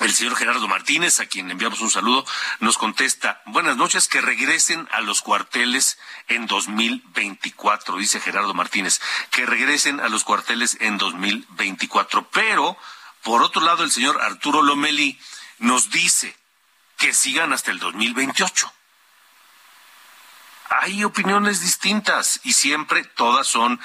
el 0.00 0.14
señor 0.14 0.34
Gerardo 0.36 0.66
Martínez, 0.66 1.20
a 1.20 1.26
quien 1.26 1.50
enviamos 1.50 1.80
un 1.80 1.90
saludo, 1.90 2.24
nos 2.60 2.78
contesta, 2.78 3.42
buenas 3.44 3.76
noches, 3.76 4.08
que 4.08 4.22
regresen 4.22 4.88
a 4.92 5.02
los 5.02 5.20
cuarteles 5.20 5.98
en 6.28 6.46
2024, 6.46 7.98
dice 7.98 8.20
Gerardo 8.20 8.54
Martínez, 8.54 9.00
que 9.30 9.44
regresen 9.44 10.00
a 10.00 10.08
los 10.08 10.24
cuarteles 10.24 10.78
en 10.80 10.96
2024. 10.96 12.30
Pero, 12.30 12.78
por 13.22 13.42
otro 13.42 13.60
lado, 13.60 13.84
el 13.84 13.90
señor 13.90 14.22
Arturo 14.22 14.62
Lomeli 14.62 15.20
nos 15.58 15.90
dice, 15.90 16.34
que 17.00 17.14
sigan 17.14 17.52
hasta 17.54 17.70
el 17.70 17.78
2028. 17.78 18.72
Hay 20.68 21.02
opiniones 21.02 21.62
distintas 21.62 22.40
y 22.44 22.52
siempre 22.52 23.02
todas 23.04 23.46
son 23.46 23.80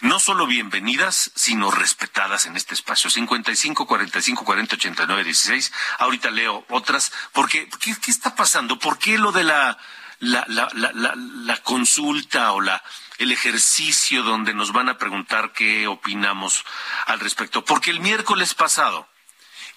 no 0.00 0.20
solo 0.20 0.46
bienvenidas, 0.46 1.32
sino 1.34 1.70
respetadas 1.70 2.44
en 2.46 2.56
este 2.56 2.74
espacio. 2.74 3.10
55 3.10 3.86
45 3.86 4.44
40 4.44 4.76
89 4.76 5.24
16. 5.24 5.72
Ahorita 5.98 6.30
leo 6.30 6.64
otras. 6.68 7.10
Porque, 7.32 7.68
¿qué, 7.80 7.96
qué 8.00 8.10
está 8.10 8.36
pasando? 8.36 8.78
¿Por 8.78 8.98
qué 8.98 9.18
lo 9.18 9.32
de 9.32 9.44
la, 9.44 9.78
la, 10.20 10.44
la, 10.46 10.68
la, 10.74 11.14
la 11.16 11.56
consulta 11.62 12.52
o 12.52 12.60
la, 12.60 12.82
el 13.16 13.32
ejercicio 13.32 14.22
donde 14.22 14.52
nos 14.52 14.72
van 14.72 14.90
a 14.90 14.98
preguntar 14.98 15.52
qué 15.52 15.88
opinamos 15.88 16.64
al 17.06 17.18
respecto? 17.18 17.64
Porque 17.64 17.90
el 17.90 18.00
miércoles 18.00 18.54
pasado, 18.54 19.08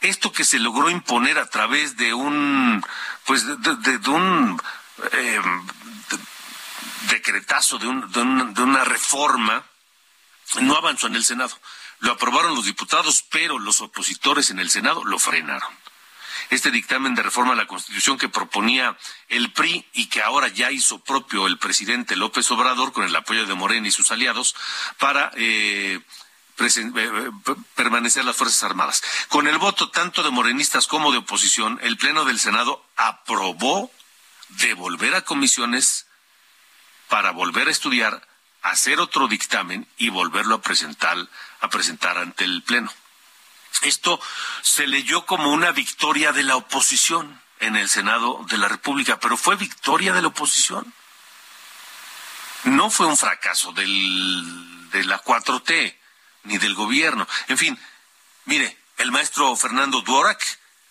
esto 0.01 0.31
que 0.31 0.43
se 0.43 0.59
logró 0.59 0.89
imponer 0.89 1.37
a 1.37 1.49
través 1.49 1.95
de 1.95 2.13
un, 2.13 2.83
pues, 3.25 3.45
de, 3.45 4.09
un 4.09 4.61
eh, 5.13 5.41
decretazo, 7.09 7.77
de, 7.77 7.85
de 7.85 8.61
una 8.61 8.83
reforma, 8.83 9.63
no 10.61 10.75
avanzó 10.75 11.07
en 11.07 11.15
el 11.15 11.23
Senado. 11.23 11.57
Lo 11.99 12.13
aprobaron 12.13 12.55
los 12.55 12.65
diputados, 12.65 13.23
pero 13.29 13.59
los 13.59 13.81
opositores 13.81 14.49
en 14.49 14.59
el 14.59 14.69
Senado 14.69 15.03
lo 15.05 15.19
frenaron. 15.19 15.69
Este 16.49 16.71
dictamen 16.71 17.15
de 17.15 17.23
reforma 17.23 17.53
a 17.53 17.55
la 17.55 17.67
Constitución 17.67 18.17
que 18.17 18.27
proponía 18.27 18.97
el 19.29 19.53
PRI 19.53 19.85
y 19.93 20.07
que 20.07 20.21
ahora 20.21 20.47
ya 20.49 20.71
hizo 20.71 20.99
propio 20.99 21.47
el 21.47 21.57
presidente 21.57 22.15
López 22.15 22.49
Obrador 22.51 22.91
con 22.91 23.05
el 23.05 23.15
apoyo 23.15 23.45
de 23.45 23.53
Morena 23.53 23.87
y 23.87 23.91
sus 23.91 24.11
aliados 24.11 24.55
para 24.97 25.31
eh, 25.35 26.01
permanecer 27.75 28.25
las 28.25 28.35
Fuerzas 28.35 28.63
Armadas. 28.63 29.01
Con 29.29 29.47
el 29.47 29.57
voto 29.57 29.89
tanto 29.89 30.23
de 30.23 30.31
morenistas 30.31 30.87
como 30.87 31.11
de 31.11 31.19
oposición, 31.19 31.79
el 31.81 31.97
Pleno 31.97 32.25
del 32.25 32.39
Senado 32.39 32.85
aprobó 32.95 33.91
devolver 34.49 35.15
a 35.15 35.21
comisiones 35.21 36.07
para 37.07 37.31
volver 37.31 37.67
a 37.67 37.71
estudiar 37.71 38.27
hacer 38.61 38.99
otro 38.99 39.27
dictamen 39.27 39.87
y 39.97 40.09
volverlo 40.09 40.55
a 40.55 40.61
presentar, 40.61 41.17
a 41.61 41.69
presentar 41.69 42.17
ante 42.17 42.43
el 42.43 42.61
Pleno. 42.63 42.91
Esto 43.81 44.19
se 44.61 44.87
leyó 44.87 45.25
como 45.25 45.51
una 45.51 45.71
victoria 45.71 46.31
de 46.31 46.43
la 46.43 46.55
oposición 46.55 47.41
en 47.59 47.75
el 47.75 47.89
Senado 47.89 48.45
de 48.49 48.57
la 48.57 48.67
República, 48.67 49.19
pero 49.19 49.37
fue 49.37 49.55
victoria 49.55 50.13
de 50.13 50.21
la 50.21 50.27
oposición. 50.27 50.93
No 52.65 52.91
fue 52.91 53.07
un 53.07 53.17
fracaso 53.17 53.71
del, 53.71 54.89
de 54.91 55.03
la 55.05 55.23
4T 55.23 55.97
ni 56.43 56.57
del 56.57 56.75
gobierno. 56.75 57.27
En 57.47 57.57
fin, 57.57 57.79
mire, 58.45 58.77
el 58.97 59.11
maestro 59.11 59.55
Fernando 59.55 60.01
Duorak, 60.01 60.41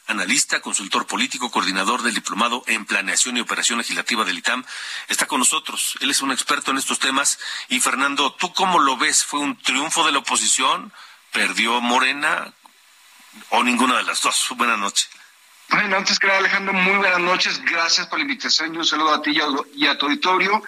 analista, 0.07 0.61
consultor 0.61 1.07
político, 1.07 1.51
coordinador 1.51 2.03
del 2.03 2.15
diplomado 2.15 2.65
en 2.67 2.85
planeación 2.85 3.37
y 3.37 3.41
operación 3.41 3.79
legislativa 3.79 4.25
del 4.25 4.39
ITAM, 4.39 4.65
está 5.09 5.27
con 5.27 5.39
nosotros. 5.39 5.97
Él 6.01 6.11
es 6.11 6.21
un 6.21 6.33
experto 6.33 6.71
en 6.71 6.79
estos 6.79 6.99
temas. 6.99 7.39
Y 7.69 7.81
Fernando, 7.81 8.33
¿tú 8.33 8.53
cómo 8.53 8.81
lo 8.81 8.97
ves? 8.97 9.25
¿Fue 9.25 9.41
un 9.41 9.57
triunfo 9.57 10.05
de 10.05 10.13
la 10.13 10.19
oposición? 10.19 10.93
¿Perdió 11.33 11.81
Morena? 11.81 12.53
¿O 13.51 13.63
ninguna 13.63 13.97
de 13.99 14.03
las 14.03 14.23
dos? 14.23 14.49
Buenas 14.57 14.79
noches. 14.79 15.09
Bueno, 15.71 15.97
antes 15.99 16.19
que 16.19 16.27
nada, 16.27 16.41
Alejandro, 16.41 16.73
muy 16.73 16.97
buenas 16.97 17.21
noches. 17.21 17.63
Gracias 17.65 18.09
por 18.09 18.19
la 18.19 18.25
invitación 18.25 18.75
y 18.75 18.79
un 18.79 18.85
saludo 18.85 19.15
a 19.15 19.23
ti 19.23 19.39
y 19.77 19.87
a 19.87 19.97
tu 19.97 20.07
auditorio. 20.07 20.65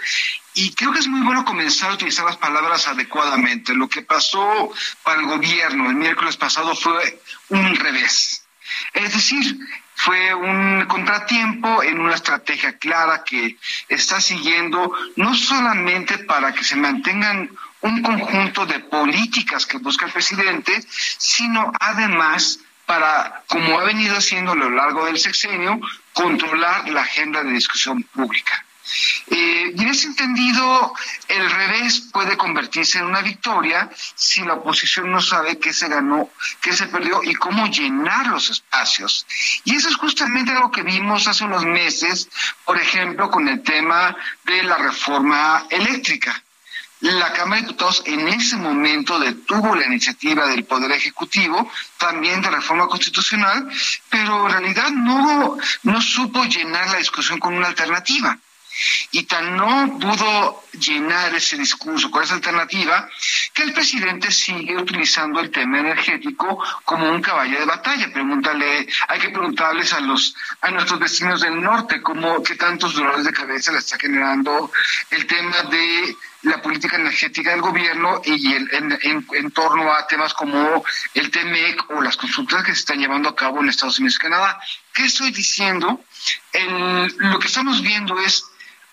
Y 0.55 0.73
creo 0.75 0.93
que 0.93 1.01
es 1.01 1.09
muy 1.09 1.23
bueno 1.23 1.45
comenzar 1.45 1.91
a 1.91 1.95
utilizar 1.95 2.25
las 2.25 2.37
palabras 2.37 2.87
adecuadamente. 2.87 3.75
Lo 3.75 3.89
que 3.89 4.03
pasó 4.03 4.71
para 5.03 5.21
el 5.21 5.27
gobierno 5.27 5.91
el 5.91 5.97
miércoles 5.97 6.37
pasado 6.37 6.77
fue 6.77 7.21
un 7.49 7.75
revés. 7.75 8.47
Es 8.93 9.13
decir, 9.13 9.59
fue 9.97 10.35
un 10.35 10.85
contratiempo 10.87 11.83
en 11.83 11.99
una 11.99 12.15
estrategia 12.15 12.79
clara 12.79 13.25
que 13.25 13.57
está 13.89 14.21
siguiendo 14.21 14.93
no 15.17 15.35
solamente 15.35 16.19
para 16.19 16.53
que 16.53 16.63
se 16.63 16.77
mantengan 16.77 17.51
un 17.81 18.03
conjunto 18.03 18.67
de 18.67 18.79
políticas 18.79 19.67
que 19.67 19.79
busca 19.79 20.07
el 20.07 20.13
presidente, 20.13 20.81
sino 21.19 21.73
además 21.81 22.61
para, 22.87 23.43
como 23.47 23.79
ha 23.79 23.85
venido 23.85 24.17
haciendo 24.17 24.53
a 24.53 24.57
lo 24.57 24.71
largo 24.71 25.07
del 25.07 25.19
sexenio, 25.19 25.81
controlar 26.13 26.89
la 26.89 27.03
agenda 27.03 27.43
de 27.43 27.53
discusión 27.53 28.03
pública. 28.03 28.65
Eh, 29.29 29.73
y 29.77 29.83
en 29.83 29.89
ese 29.89 30.09
entendido, 30.09 30.95
el 31.29 31.51
revés 31.51 32.09
puede 32.13 32.37
convertirse 32.37 32.99
en 32.99 33.07
una 33.07 33.23
victoria 33.23 33.89
si 34.15 34.43
la 34.43 34.55
oposición 34.55 35.11
no 35.11 35.21
sabe 35.21 35.59
qué 35.59 35.73
se 35.73 35.89
ganó, 35.89 36.31
qué 36.61 36.73
se 36.73 36.87
perdió 36.87 37.23
y 37.23 37.35
cómo 37.35 37.67
llenar 37.67 38.27
los 38.27 38.51
espacios. 38.51 39.27
Y 39.65 39.77
eso 39.77 39.89
es 39.89 39.97
justamente 39.97 40.53
algo 40.53 40.71
que 40.71 40.83
vimos 40.83 41.27
hace 41.27 41.45
unos 41.45 41.65
meses, 41.65 42.29
por 42.65 42.79
ejemplo, 42.79 43.31
con 43.31 43.49
el 43.49 43.63
tema 43.63 44.17
de 44.45 44.63
la 44.65 44.77
reforma 44.77 45.67
eléctrica. 45.71 46.43
La 47.03 47.33
Cámara 47.33 47.61
de 47.61 47.67
Diputados 47.67 48.03
en 48.07 48.29
ese 48.29 48.57
momento 48.57 49.19
detuvo 49.19 49.75
la 49.75 49.87
iniciativa 49.87 50.47
del 50.47 50.65
Poder 50.65 50.93
Ejecutivo, 50.93 51.69
también 51.99 52.41
de 52.41 52.51
reforma 52.51 52.87
constitucional, 52.87 53.69
pero 54.09 54.47
en 54.47 54.53
realidad 54.53 54.91
no, 54.91 55.57
no 55.83 56.01
supo 56.01 56.45
llenar 56.45 56.91
la 56.91 56.99
discusión 56.99 57.41
con 57.41 57.55
una 57.55 57.67
alternativa 57.67 58.39
y 59.11 59.25
tan 59.25 59.57
no 59.57 59.99
pudo 59.99 60.65
llenar 60.73 61.35
ese 61.35 61.59
discurso 61.59 62.11
con 62.11 62.23
esa 62.23 62.35
alternativa 62.35 63.09
que 63.53 63.65
el 63.65 63.73
presidente 63.73 64.31
sigue 64.31 64.77
utilizando 64.77 65.41
el 65.41 65.51
tema 65.51 65.81
energético 65.81 66.63
como 66.85 67.11
un 67.11 67.21
caballo 67.21 67.59
de 67.59 67.67
batalla. 67.67 68.13
Pregúntale, 68.13 68.87
hay 69.09 69.21
que 69.21 69.29
preguntarles 69.29 69.93
a 69.93 70.01
los 70.01 70.35
a 70.61 70.71
nuestros 70.71 71.01
vecinos 71.01 71.41
del 71.41 71.61
norte 71.61 72.01
cómo 72.01 72.43
qué 72.43 72.55
tantos 72.55 72.95
dolores 72.95 73.25
de 73.25 73.33
cabeza 73.33 73.73
le 73.73 73.79
está 73.79 73.99
generando 73.99 74.71
el 75.11 75.27
tema 75.27 75.63
de 75.65 76.17
la 76.43 76.61
política 76.61 76.97
energética 76.97 77.51
del 77.51 77.61
gobierno 77.61 78.21
y 78.25 78.53
en, 78.55 78.99
en, 79.03 79.51
torno 79.53 79.93
a 79.93 80.07
temas 80.07 80.35
como 80.35 80.85
el 81.15 81.31
TMEC 81.31 81.91
o 81.91 82.03
las 82.03 82.17
consultas 82.17 82.65
que 82.65 82.73
se 82.73 82.81
están 82.81 82.99
llevando 82.99 83.29
a 83.29 83.37
cabo 83.37 83.61
en 83.61 83.69
Estados 83.69 83.99
Unidos 83.99 84.17
y 84.17 84.23
Canadá. 84.23 84.61
¿Qué 84.93 85.05
estoy 85.05 85.31
diciendo? 85.31 86.01
lo 87.19 87.39
que 87.39 87.47
estamos 87.47 87.83
viendo 87.83 88.19
es 88.21 88.45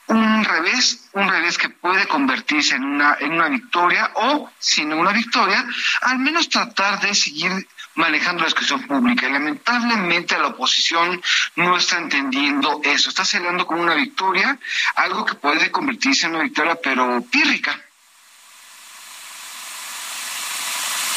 un 0.07 0.43
revés, 0.43 1.09
un 1.13 1.29
revés 1.29 1.57
que 1.57 1.69
puede 1.69 2.07
convertirse 2.07 2.75
en 2.75 2.83
una, 2.83 3.17
en 3.19 3.33
una 3.33 3.47
victoria 3.47 4.11
o, 4.15 4.49
si 4.57 4.85
no 4.85 4.97
una 4.97 5.11
victoria, 5.11 5.63
al 6.01 6.19
menos 6.19 6.49
tratar 6.49 6.99
de 6.99 7.13
seguir 7.13 7.67
manejando 7.99 8.41
la 8.41 8.47
discusión 8.47 8.87
pública. 8.87 9.27
Y 9.27 9.31
lamentablemente 9.31 10.37
la 10.39 10.47
oposición 10.47 11.21
no 11.55 11.77
está 11.77 11.97
entendiendo 11.97 12.81
eso. 12.83 13.09
Está 13.09 13.25
celebrando 13.25 13.67
como 13.67 13.83
una 13.83 13.93
victoria, 13.93 14.57
algo 14.95 15.25
que 15.25 15.35
puede 15.35 15.69
convertirse 15.69 16.25
en 16.25 16.35
una 16.35 16.43
victoria, 16.43 16.79
pero 16.81 17.21
pírrica. 17.29 17.79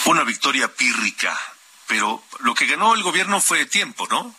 Una 0.05 0.25
victoria 0.25 0.69
pírrica, 0.69 1.39
pero 1.87 2.25
lo 2.41 2.55
que 2.55 2.67
ganó 2.67 2.95
el 2.95 3.03
gobierno 3.03 3.41
fue 3.41 3.65
tiempo, 3.67 4.07
¿no? 4.11 4.35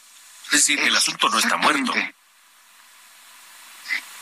Es 0.46 0.52
decir, 0.52 0.80
el 0.80 0.96
asunto 0.96 1.30
no 1.30 1.40
está 1.40 1.56
muerto. 1.58 1.94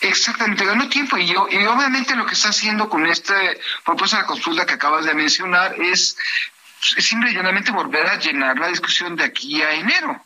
Exactamente, 0.01 0.65
ganó 0.65 0.87
tiempo 0.89 1.17
y, 1.17 1.27
yo, 1.27 1.47
y 1.49 1.63
obviamente 1.65 2.15
lo 2.15 2.25
que 2.25 2.33
está 2.33 2.49
haciendo 2.49 2.89
con 2.89 3.05
esta 3.05 3.35
propuesta 3.85 4.17
de 4.17 4.25
consulta 4.25 4.65
que 4.65 4.73
acabas 4.73 5.05
de 5.05 5.13
mencionar 5.13 5.79
es 5.79 6.17
simplemente 6.81 7.71
volver 7.71 8.07
a 8.07 8.17
llenar 8.17 8.57
la 8.57 8.67
discusión 8.67 9.15
de 9.15 9.23
aquí 9.23 9.61
a 9.61 9.73
enero. 9.73 10.19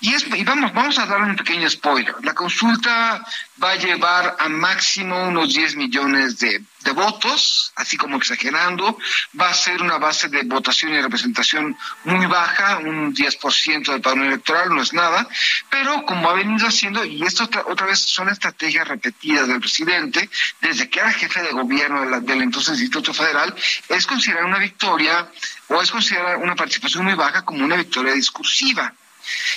Y, 0.00 0.14
es, 0.14 0.26
y 0.26 0.44
vamos, 0.44 0.72
vamos 0.72 0.98
a 0.98 1.06
dar 1.06 1.22
un 1.22 1.36
pequeño 1.36 1.68
spoiler. 1.70 2.14
La 2.22 2.34
consulta 2.34 3.24
va 3.62 3.70
a 3.70 3.76
llevar 3.76 4.36
a 4.38 4.48
máximo 4.48 5.28
unos 5.28 5.54
10 5.54 5.76
millones 5.76 6.38
de, 6.38 6.62
de, 6.80 6.90
votos, 6.92 7.72
así 7.76 7.96
como 7.96 8.16
exagerando. 8.16 8.98
Va 9.38 9.50
a 9.50 9.54
ser 9.54 9.80
una 9.80 9.98
base 9.98 10.28
de 10.28 10.42
votación 10.42 10.92
y 10.92 11.00
representación 11.00 11.76
muy 12.04 12.26
baja, 12.26 12.78
un 12.78 13.14
10% 13.14 13.92
del 13.92 14.00
padrón 14.00 14.24
electoral, 14.24 14.74
no 14.74 14.82
es 14.82 14.92
nada. 14.92 15.28
Pero 15.70 16.04
como 16.04 16.28
ha 16.28 16.34
venido 16.34 16.66
haciendo, 16.66 17.04
y 17.04 17.22
esto 17.22 17.44
otra, 17.44 17.64
otra 17.66 17.86
vez 17.86 18.00
son 18.00 18.28
estrategias 18.28 18.88
repetidas 18.88 19.46
del 19.46 19.60
presidente, 19.60 20.28
desde 20.60 20.90
que 20.90 20.98
era 20.98 21.12
jefe 21.12 21.42
de 21.42 21.52
gobierno 21.52 22.20
del 22.20 22.42
entonces 22.42 22.80
Instituto 22.80 23.14
Federal, 23.14 23.54
es 23.88 24.06
considerar 24.06 24.44
una 24.44 24.58
victoria 24.58 25.30
o 25.68 25.80
es 25.80 25.90
considerar 25.90 26.38
una 26.38 26.56
participación 26.56 27.04
muy 27.04 27.14
baja 27.14 27.44
como 27.44 27.64
una 27.64 27.76
victoria 27.76 28.12
discursiva. 28.12 28.92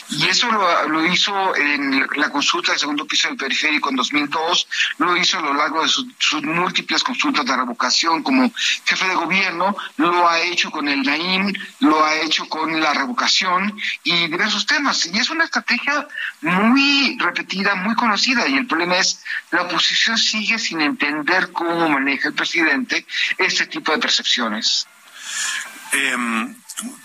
Y 0.09 0.27
eso 0.27 0.47
lo, 0.51 1.05
hizo 1.05 1.55
en 1.55 2.07
la 2.15 2.29
consulta 2.29 2.71
del 2.71 2.79
segundo 2.79 3.05
piso 3.05 3.27
del 3.27 3.37
periférico 3.37 3.89
en 3.89 3.95
2002, 3.95 4.67
lo 4.99 5.17
hizo 5.17 5.39
a 5.39 5.41
lo 5.41 5.53
largo 5.53 5.81
de 5.81 5.89
sus, 5.89 6.05
múltiples 6.43 7.03
consultas 7.03 7.45
de 7.45 7.55
revocación 7.55 8.21
como 8.23 8.51
jefe 8.85 9.07
de 9.07 9.15
gobierno, 9.15 9.75
lo 9.97 10.27
ha 10.27 10.39
hecho 10.41 10.69
con 10.71 10.87
el 10.87 11.01
NAIM, 11.01 11.53
lo 11.79 12.03
ha 12.03 12.15
hecho 12.15 12.47
con 12.47 12.79
la 12.79 12.93
revocación 12.93 13.79
y 14.03 14.27
diversos 14.27 14.65
temas. 14.65 15.05
Y 15.05 15.17
es 15.17 15.29
una 15.29 15.45
estrategia 15.45 16.07
muy 16.41 17.17
repetida, 17.19 17.75
muy 17.75 17.95
conocida. 17.95 18.47
Y 18.47 18.57
el 18.57 18.67
problema 18.67 18.97
es, 18.97 19.23
la 19.51 19.63
oposición 19.63 20.17
sigue 20.17 20.59
sin 20.59 20.81
entender 20.81 21.51
cómo 21.51 21.89
maneja 21.89 22.29
el 22.29 22.33
presidente 22.33 23.05
este 23.37 23.65
tipo 23.67 23.91
de 23.91 23.99
percepciones. 23.99 24.87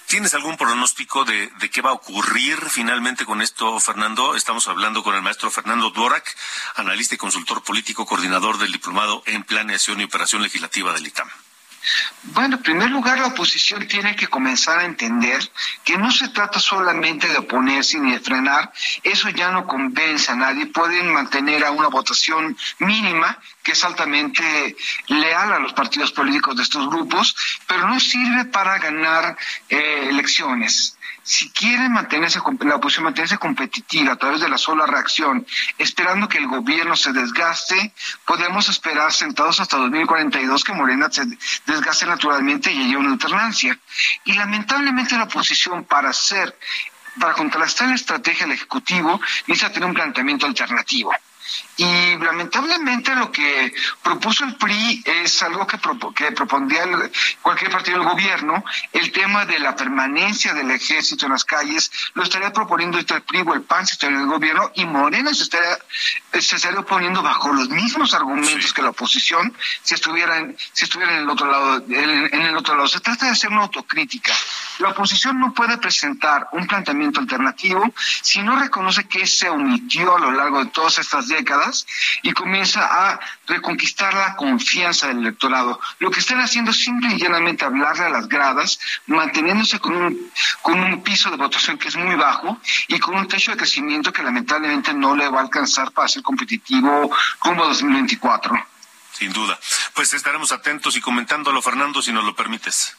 ¿Tienes 0.06 0.34
algún 0.34 0.56
pronóstico 0.56 1.24
de, 1.24 1.50
qué 1.72 1.82
va 1.82 1.90
a 1.90 1.94
ocurrir 1.94 2.58
finalmente 2.68 3.24
con 3.24 3.40
esto, 3.40 3.78
Fernando? 3.78 4.34
Estamos 4.34 4.66
hablando 4.66 5.04
con 5.04 5.14
el 5.14 5.22
maestro 5.22 5.50
Fernando 5.50 5.90
Duorak, 5.90 6.36
analista 6.74 7.14
y 7.14 7.18
consultor 7.18 7.62
político, 7.62 8.06
coordinador 8.06 8.58
del 8.58 8.72
Diplomado 8.72 9.22
en 9.26 9.44
Planeación 9.44 10.00
y 10.00 10.04
Operación 10.04 10.42
Legislativa 10.42 10.92
del 10.92 11.06
ITAM. 11.06 11.28
Bueno, 12.22 12.56
en 12.56 12.62
primer 12.62 12.90
lugar, 12.90 13.18
la 13.18 13.28
oposición 13.28 13.86
tiene 13.88 14.14
que 14.14 14.28
comenzar 14.28 14.78
a 14.78 14.84
entender 14.84 15.50
que 15.84 15.96
no 15.96 16.10
se 16.10 16.28
trata 16.28 16.60
solamente 16.60 17.28
de 17.28 17.38
oponerse 17.38 17.98
ni 17.98 18.12
de 18.12 18.20
frenar, 18.20 18.72
eso 19.02 19.30
ya 19.30 19.50
no 19.50 19.66
convence 19.66 20.30
a 20.30 20.36
nadie, 20.36 20.66
pueden 20.66 21.12
mantener 21.12 21.64
a 21.64 21.70
una 21.70 21.88
votación 21.88 22.56
mínima 22.78 23.38
que 23.62 23.72
es 23.72 23.84
altamente 23.84 24.76
leal 25.08 25.52
a 25.52 25.58
los 25.58 25.72
partidos 25.72 26.12
políticos 26.12 26.56
de 26.56 26.62
estos 26.62 26.88
grupos, 26.88 27.34
pero 27.66 27.88
no 27.88 27.98
sirve 27.98 28.44
para 28.46 28.78
ganar 28.78 29.36
eh, 29.68 30.08
elecciones 30.10 30.96
si 31.30 31.48
quieren 31.50 31.92
mantenerse, 31.92 32.40
la 32.62 32.74
oposición 32.74 33.04
mantenerse 33.04 33.38
competitiva 33.38 34.14
a 34.14 34.16
través 34.16 34.40
de 34.40 34.48
la 34.48 34.58
sola 34.58 34.84
reacción, 34.84 35.46
esperando 35.78 36.28
que 36.28 36.38
el 36.38 36.48
gobierno 36.48 36.96
se 36.96 37.12
desgaste, 37.12 37.94
podemos 38.24 38.68
esperar 38.68 39.12
sentados 39.12 39.60
hasta 39.60 39.76
2042 39.76 40.64
que 40.64 40.72
Morena 40.72 41.08
se 41.08 41.22
desgaste 41.66 42.06
naturalmente 42.06 42.72
y 42.72 42.82
haya 42.82 42.98
una 42.98 43.12
alternancia. 43.12 43.78
Y 44.24 44.32
lamentablemente 44.32 45.16
la 45.16 45.22
oposición 45.22 45.84
para 45.84 46.10
hacer, 46.10 46.58
para 47.20 47.34
contrastar 47.34 47.90
la 47.90 47.94
estrategia 47.94 48.46
del 48.46 48.56
Ejecutivo, 48.56 49.20
necesita 49.46 49.72
tener 49.72 49.88
un 49.88 49.94
planteamiento 49.94 50.46
alternativo. 50.46 51.12
Y 51.80 52.18
lamentablemente 52.18 53.14
lo 53.14 53.32
que 53.32 53.72
propuso 54.02 54.44
el 54.44 54.54
PRI 54.56 55.02
es 55.24 55.42
algo 55.42 55.66
que, 55.66 55.78
que 56.14 56.30
propondría 56.32 56.84
cualquier 57.40 57.70
partido 57.70 57.96
del 57.96 58.06
gobierno, 58.06 58.62
el 58.92 59.10
tema 59.10 59.46
de 59.46 59.58
la 59.58 59.74
permanencia 59.74 60.52
del 60.52 60.70
ejército 60.72 61.24
en 61.24 61.32
las 61.32 61.46
calles, 61.46 61.90
lo 62.12 62.22
estaría 62.22 62.52
proponiendo 62.52 62.98
el 62.98 63.06
PRI 63.06 63.40
o 63.46 63.54
el 63.54 63.62
PAN 63.62 63.86
si 63.86 63.94
estaría 63.94 64.16
en 64.18 64.24
el 64.24 64.28
gobierno, 64.28 64.70
y 64.74 64.84
Morena 64.84 65.32
se 65.32 65.44
estaría, 65.44 65.78
se 66.38 66.56
estaría 66.56 66.80
oponiendo 66.80 67.22
bajo 67.22 67.50
los 67.50 67.70
mismos 67.70 68.12
argumentos 68.12 68.74
que 68.74 68.82
la 68.82 68.90
oposición 68.90 69.56
si 69.82 69.94
estuvieran, 69.94 70.54
si 70.74 70.84
estuvieran 70.84 71.14
en 71.14 71.22
el 71.22 71.30
otro 71.30 71.50
lado, 71.50 71.82
en 71.88 72.42
el 72.42 72.56
otro 72.58 72.76
lado. 72.76 72.88
Se 72.88 73.00
trata 73.00 73.24
de 73.24 73.32
hacer 73.32 73.48
una 73.48 73.62
autocrítica. 73.62 74.34
La 74.80 74.90
oposición 74.90 75.40
no 75.40 75.54
puede 75.54 75.78
presentar 75.78 76.46
un 76.52 76.66
planteamiento 76.66 77.20
alternativo 77.20 77.90
si 78.20 78.42
no 78.42 78.58
reconoce 78.58 79.08
que 79.08 79.26
se 79.26 79.48
omitió 79.48 80.16
a 80.16 80.20
lo 80.20 80.30
largo 80.32 80.62
de 80.62 80.70
todas 80.70 80.98
estas 80.98 81.28
décadas 81.28 81.69
y 82.22 82.32
comienza 82.32 82.80
a 82.84 83.20
reconquistar 83.46 84.14
la 84.14 84.36
confianza 84.36 85.08
del 85.08 85.18
electorado. 85.18 85.80
Lo 85.98 86.10
que 86.10 86.20
están 86.20 86.40
haciendo 86.40 86.70
es 86.70 86.82
simple 86.82 87.14
y 87.14 87.18
llanamente 87.18 87.64
hablarle 87.64 88.04
a 88.04 88.10
las 88.10 88.28
gradas, 88.28 88.78
manteniéndose 89.06 89.78
con 89.78 89.96
un, 89.96 90.30
con 90.62 90.80
un 90.80 91.02
piso 91.02 91.30
de 91.30 91.36
votación 91.36 91.78
que 91.78 91.88
es 91.88 91.96
muy 91.96 92.16
bajo 92.16 92.58
y 92.88 92.98
con 92.98 93.14
un 93.16 93.28
techo 93.28 93.50
de 93.52 93.56
crecimiento 93.56 94.12
que 94.12 94.22
lamentablemente 94.22 94.92
no 94.94 95.16
le 95.16 95.28
va 95.28 95.40
a 95.40 95.42
alcanzar 95.42 95.92
para 95.92 96.08
ser 96.08 96.22
competitivo 96.22 97.10
rumbo 97.42 97.64
a 97.64 97.68
2024. 97.68 98.54
Sin 99.12 99.32
duda. 99.32 99.58
Pues 99.94 100.14
estaremos 100.14 100.52
atentos 100.52 100.96
y 100.96 101.00
comentándolo, 101.00 101.60
Fernando, 101.60 102.00
si 102.00 102.12
nos 102.12 102.24
lo 102.24 102.34
permites. 102.34 102.96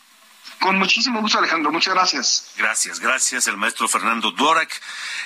Con 0.62 0.78
muchísimo 0.78 1.21
gusto, 1.21 1.39
Alejandro. 1.39 1.71
Muchas 1.71 1.95
gracias. 1.95 2.52
Gracias, 2.56 3.00
gracias. 3.00 3.47
El 3.47 3.58
maestro 3.58 3.88
Fernando 3.88 4.30
Duarac 4.30 4.69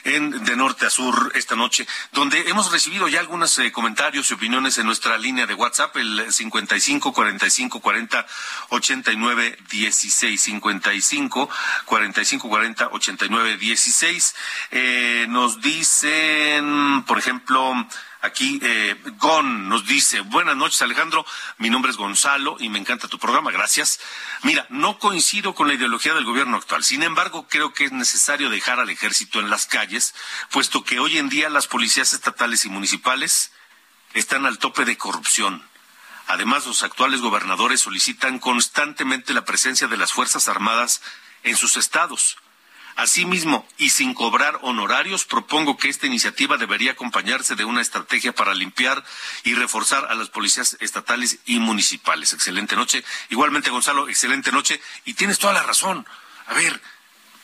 en 0.05 0.45
De 0.45 0.55
Norte 0.55 0.85
a 0.85 0.89
Sur 0.89 1.33
esta 1.35 1.57
noche, 1.57 1.85
donde 2.13 2.39
hemos 2.47 2.71
recibido 2.71 3.09
ya 3.09 3.19
algunos 3.19 3.59
eh, 3.59 3.69
comentarios 3.73 4.31
y 4.31 4.33
opiniones 4.35 4.77
en 4.77 4.85
nuestra 4.85 5.17
línea 5.17 5.45
de 5.45 5.53
WhatsApp, 5.53 5.93
el 5.97 6.31
55 6.31 7.11
45 7.11 7.81
40 7.81 8.25
89 8.69 9.57
16. 9.69 10.41
55 10.41 11.49
45 11.83 12.49
40 12.49 12.89
89 12.93 13.57
16. 13.57 14.35
nos 15.27 15.59
dicen, 15.59 17.03
por 17.03 17.19
ejemplo, 17.19 17.85
Aquí 18.25 18.59
eh, 18.63 18.99
Gon 19.19 19.69
nos 19.69 19.85
dice, 19.85 20.21
buenas 20.21 20.57
noches 20.57 20.81
Alejandro, 20.81 21.23
mi 21.59 21.69
nombre 21.69 21.91
es 21.91 21.97
Gonzalo 21.97 22.57
y 22.59 22.69
me 22.69 22.79
encanta 22.79 23.07
tu 23.07 23.19
programa, 23.19 23.51
gracias. 23.51 23.99
Mira, 24.41 24.65
no 24.69 24.97
coincido 24.97 25.53
con 25.53 25.67
la 25.67 25.75
ideología 25.75 26.15
del 26.15 26.25
gobierno 26.25 26.57
actual, 26.57 26.83
sin 26.83 27.03
embargo 27.03 27.47
creo 27.47 27.71
que 27.71 27.85
es 27.85 27.91
necesario 27.91 28.49
dejar 28.49 28.79
al 28.79 28.89
ejército 28.89 29.39
en 29.39 29.51
las 29.51 29.67
calles, 29.67 30.15
puesto 30.49 30.83
que 30.83 30.99
hoy 30.99 31.19
en 31.19 31.29
día 31.29 31.49
las 31.49 31.67
policías 31.67 32.13
estatales 32.13 32.65
y 32.65 32.69
municipales 32.69 33.51
están 34.15 34.47
al 34.47 34.57
tope 34.57 34.85
de 34.85 34.97
corrupción. 34.97 35.61
Además, 36.25 36.65
los 36.65 36.81
actuales 36.81 37.21
gobernadores 37.21 37.81
solicitan 37.81 38.39
constantemente 38.39 39.35
la 39.35 39.45
presencia 39.45 39.85
de 39.85 39.97
las 39.97 40.11
Fuerzas 40.11 40.47
Armadas 40.47 41.03
en 41.43 41.55
sus 41.55 41.77
estados 41.77 42.38
Asimismo, 42.95 43.67
y 43.77 43.89
sin 43.89 44.13
cobrar 44.13 44.60
honorarios, 44.62 45.25
propongo 45.25 45.75
que 45.75 45.89
esta 45.89 46.08
iniciativa 46.08 46.55
debería 46.55 46.93
acompañarse 46.93 47.55
de 47.55 47.65
una 47.65 47.81
estrategia 47.81 48.34
para 48.34 48.53
limpiar 48.53 49.03
y 49.43 49.53
reforzar 49.53 50.05
a 50.05 50.15
las 50.15 50.29
policías 50.29 50.77
estatales 50.79 51.39
y 51.45 51.60
municipales. 51.60 52.31
Excelente 52.31 52.77
noche. 52.77 53.03
Igualmente, 53.29 53.69
Gonzalo, 53.69 54.08
excelente 54.08 54.51
noche. 54.53 54.81
Y 55.03 55.13
tienes 55.15 55.39
toda 55.39 55.51
la 55.51 55.63
razón. 55.63 56.08
A 56.47 56.53
ver, 56.53 56.81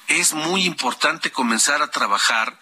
es 0.07 0.33
muy 0.33 0.63
importante 0.65 1.31
comenzar 1.31 1.81
a 1.81 1.91
trabajar 1.91 2.57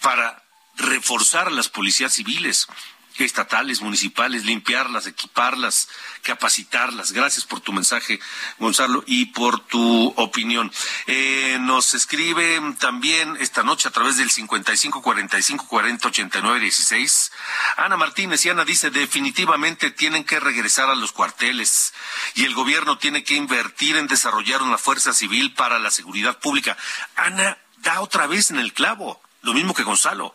para 0.00 0.44
reforzar 0.76 1.48
a 1.48 1.50
las 1.50 1.68
policías 1.68 2.12
civiles 2.12 2.68
estatales, 3.18 3.80
municipales, 3.80 4.44
limpiarlas, 4.44 5.06
equiparlas, 5.06 5.88
capacitarlas. 6.22 7.12
Gracias 7.12 7.44
por 7.44 7.60
tu 7.60 7.72
mensaje, 7.72 8.18
Gonzalo, 8.58 9.04
y 9.06 9.26
por 9.26 9.60
tu 9.60 10.12
opinión. 10.16 10.72
Eh, 11.06 11.58
nos 11.60 11.94
escribe 11.94 12.60
también 12.80 13.36
esta 13.38 13.62
noche 13.62 13.88
a 13.88 13.92
través 13.92 14.16
del 14.16 14.30
55 14.30 15.02
45 15.02 15.68
40 15.68 16.08
89 16.08 16.60
16. 16.60 17.32
Ana 17.76 17.96
Martínez 17.96 18.44
y 18.44 18.50
Ana 18.50 18.64
dice 18.64 18.90
definitivamente 18.90 19.90
tienen 19.90 20.24
que 20.24 20.40
regresar 20.40 20.90
a 20.90 20.94
los 20.94 21.12
cuarteles 21.12 21.94
y 22.34 22.44
el 22.44 22.54
gobierno 22.54 22.98
tiene 22.98 23.22
que 23.22 23.34
invertir 23.34 23.96
en 23.96 24.06
desarrollar 24.06 24.62
una 24.62 24.78
fuerza 24.78 25.12
civil 25.12 25.54
para 25.54 25.78
la 25.78 25.90
seguridad 25.90 26.38
pública. 26.38 26.76
Ana 27.16 27.58
da 27.78 28.00
otra 28.00 28.26
vez 28.26 28.50
en 28.50 28.58
el 28.58 28.72
clavo, 28.72 29.20
lo 29.42 29.54
mismo 29.54 29.74
que 29.74 29.82
Gonzalo. 29.82 30.34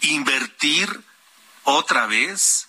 Invertir 0.00 1.04
otra 1.64 2.06
vez 2.06 2.68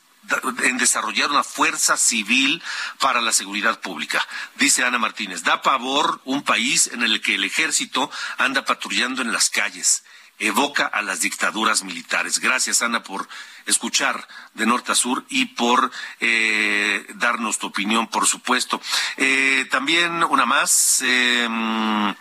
en 0.63 0.77
desarrollar 0.77 1.29
una 1.29 1.43
fuerza 1.43 1.97
civil 1.97 2.61
para 2.99 3.21
la 3.21 3.33
seguridad 3.33 3.79
pública. 3.81 4.25
Dice 4.55 4.83
Ana 4.83 4.97
Martínez, 4.97 5.43
da 5.43 5.61
pavor 5.61 6.21
un 6.25 6.43
país 6.43 6.87
en 6.87 7.03
el 7.03 7.21
que 7.21 7.35
el 7.35 7.43
ejército 7.43 8.09
anda 8.37 8.65
patrullando 8.65 9.21
en 9.21 9.33
las 9.33 9.49
calles, 9.49 10.03
evoca 10.39 10.85
a 10.85 11.01
las 11.01 11.21
dictaduras 11.21 11.83
militares. 11.83 12.39
Gracias, 12.39 12.81
Ana, 12.81 13.03
por 13.03 13.27
escuchar 13.65 14.27
de 14.53 14.65
norte 14.65 14.91
a 14.91 14.95
sur 14.95 15.25
y 15.29 15.45
por 15.45 15.91
eh, 16.19 17.05
darnos 17.15 17.59
tu 17.59 17.67
opinión, 17.67 18.07
por 18.07 18.27
supuesto. 18.27 18.81
Eh, 19.17 19.67
también 19.69 20.23
una 20.23 20.45
más. 20.45 21.03
Eh, 21.05 22.15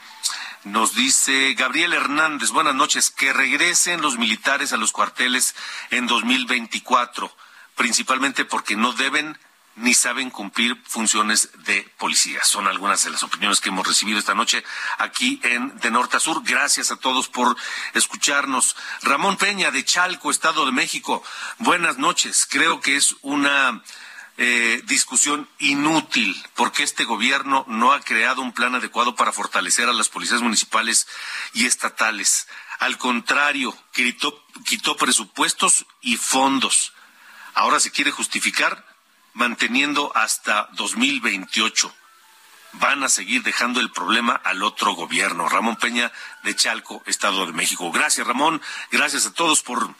nos 0.64 0.94
dice 0.94 1.54
Gabriel 1.54 1.92
Hernández, 1.92 2.50
buenas 2.50 2.74
noches, 2.74 3.10
que 3.10 3.32
regresen 3.32 4.00
los 4.00 4.18
militares 4.18 4.72
a 4.72 4.76
los 4.76 4.92
cuarteles 4.92 5.54
en 5.90 6.06
2024, 6.06 7.34
principalmente 7.76 8.44
porque 8.44 8.76
no 8.76 8.92
deben 8.92 9.38
ni 9.74 9.94
saben 9.94 10.30
cumplir 10.30 10.76
funciones 10.84 11.50
de 11.64 11.82
policía. 11.98 12.44
Son 12.44 12.68
algunas 12.68 13.04
de 13.04 13.10
las 13.10 13.22
opiniones 13.22 13.60
que 13.60 13.70
hemos 13.70 13.86
recibido 13.86 14.18
esta 14.18 14.34
noche 14.34 14.62
aquí 14.98 15.40
en 15.42 15.76
De 15.78 15.90
Norte 15.90 16.18
a 16.18 16.20
Sur. 16.20 16.42
Gracias 16.44 16.90
a 16.90 16.96
todos 16.96 17.28
por 17.28 17.56
escucharnos. 17.94 18.76
Ramón 19.02 19.36
Peña 19.38 19.70
de 19.70 19.84
Chalco, 19.84 20.30
Estado 20.30 20.66
de 20.66 20.72
México. 20.72 21.24
Buenas 21.58 21.96
noches. 21.98 22.46
Creo 22.48 22.80
que 22.80 22.96
es 22.96 23.16
una 23.22 23.82
eh, 24.38 24.82
discusión 24.86 25.48
inútil 25.58 26.34
porque 26.54 26.82
este 26.82 27.04
gobierno 27.04 27.64
no 27.68 27.92
ha 27.92 28.00
creado 28.00 28.42
un 28.42 28.52
plan 28.52 28.74
adecuado 28.74 29.14
para 29.14 29.32
fortalecer 29.32 29.88
a 29.88 29.92
las 29.92 30.08
policías 30.08 30.40
municipales 30.40 31.06
y 31.52 31.66
estatales. 31.66 32.48
Al 32.78 32.98
contrario, 32.98 33.76
quitó, 33.92 34.44
quitó 34.64 34.96
presupuestos 34.96 35.86
y 36.00 36.16
fondos. 36.16 36.92
Ahora 37.54 37.80
se 37.80 37.90
quiere 37.90 38.10
justificar 38.10 38.86
manteniendo 39.34 40.12
hasta 40.14 40.68
2028 40.72 41.94
van 42.72 43.02
a 43.04 43.08
seguir 43.08 43.42
dejando 43.42 43.80
el 43.80 43.90
problema 43.90 44.32
al 44.32 44.62
otro 44.62 44.94
gobierno. 44.94 45.48
Ramón 45.48 45.76
Peña 45.76 46.10
de 46.42 46.56
Chalco, 46.56 47.02
Estado 47.06 47.46
de 47.46 47.52
México. 47.52 47.90
Gracias, 47.92 48.26
Ramón. 48.26 48.60
Gracias 48.90 49.26
a 49.26 49.32
todos 49.32 49.62
por 49.62 49.94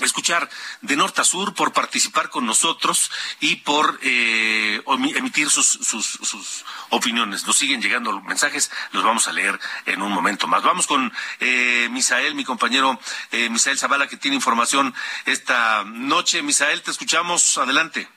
escuchar 0.00 0.48
de 0.82 0.96
norte 0.96 1.20
a 1.20 1.24
sur, 1.24 1.54
por 1.54 1.72
participar 1.72 2.30
con 2.30 2.46
nosotros 2.46 3.10
y 3.40 3.56
por 3.56 3.98
eh, 4.02 4.82
emitir 5.16 5.50
sus, 5.50 5.66
sus, 5.66 6.64
opiniones. 6.90 7.46
Nos 7.46 7.56
siguen 7.56 7.82
llegando 7.82 8.20
mensajes, 8.20 8.70
los 8.92 9.04
vamos 9.04 9.28
a 9.28 9.32
leer 9.32 9.58
en 9.86 10.02
un 10.02 10.12
momento 10.12 10.46
más. 10.46 10.62
Vamos 10.62 10.86
con 10.86 11.12
eh, 11.40 11.88
Misael, 11.90 12.34
mi 12.34 12.44
compañero 12.44 12.98
eh, 13.30 13.48
Misael 13.50 13.78
Zavala, 13.78 14.08
que 14.08 14.16
tiene 14.16 14.36
información 14.36 14.94
esta 15.26 15.84
noche. 15.84 16.42
Misael, 16.42 16.82
te 16.82 16.90
escuchamos. 16.90 17.58
Adelante. 17.58 18.08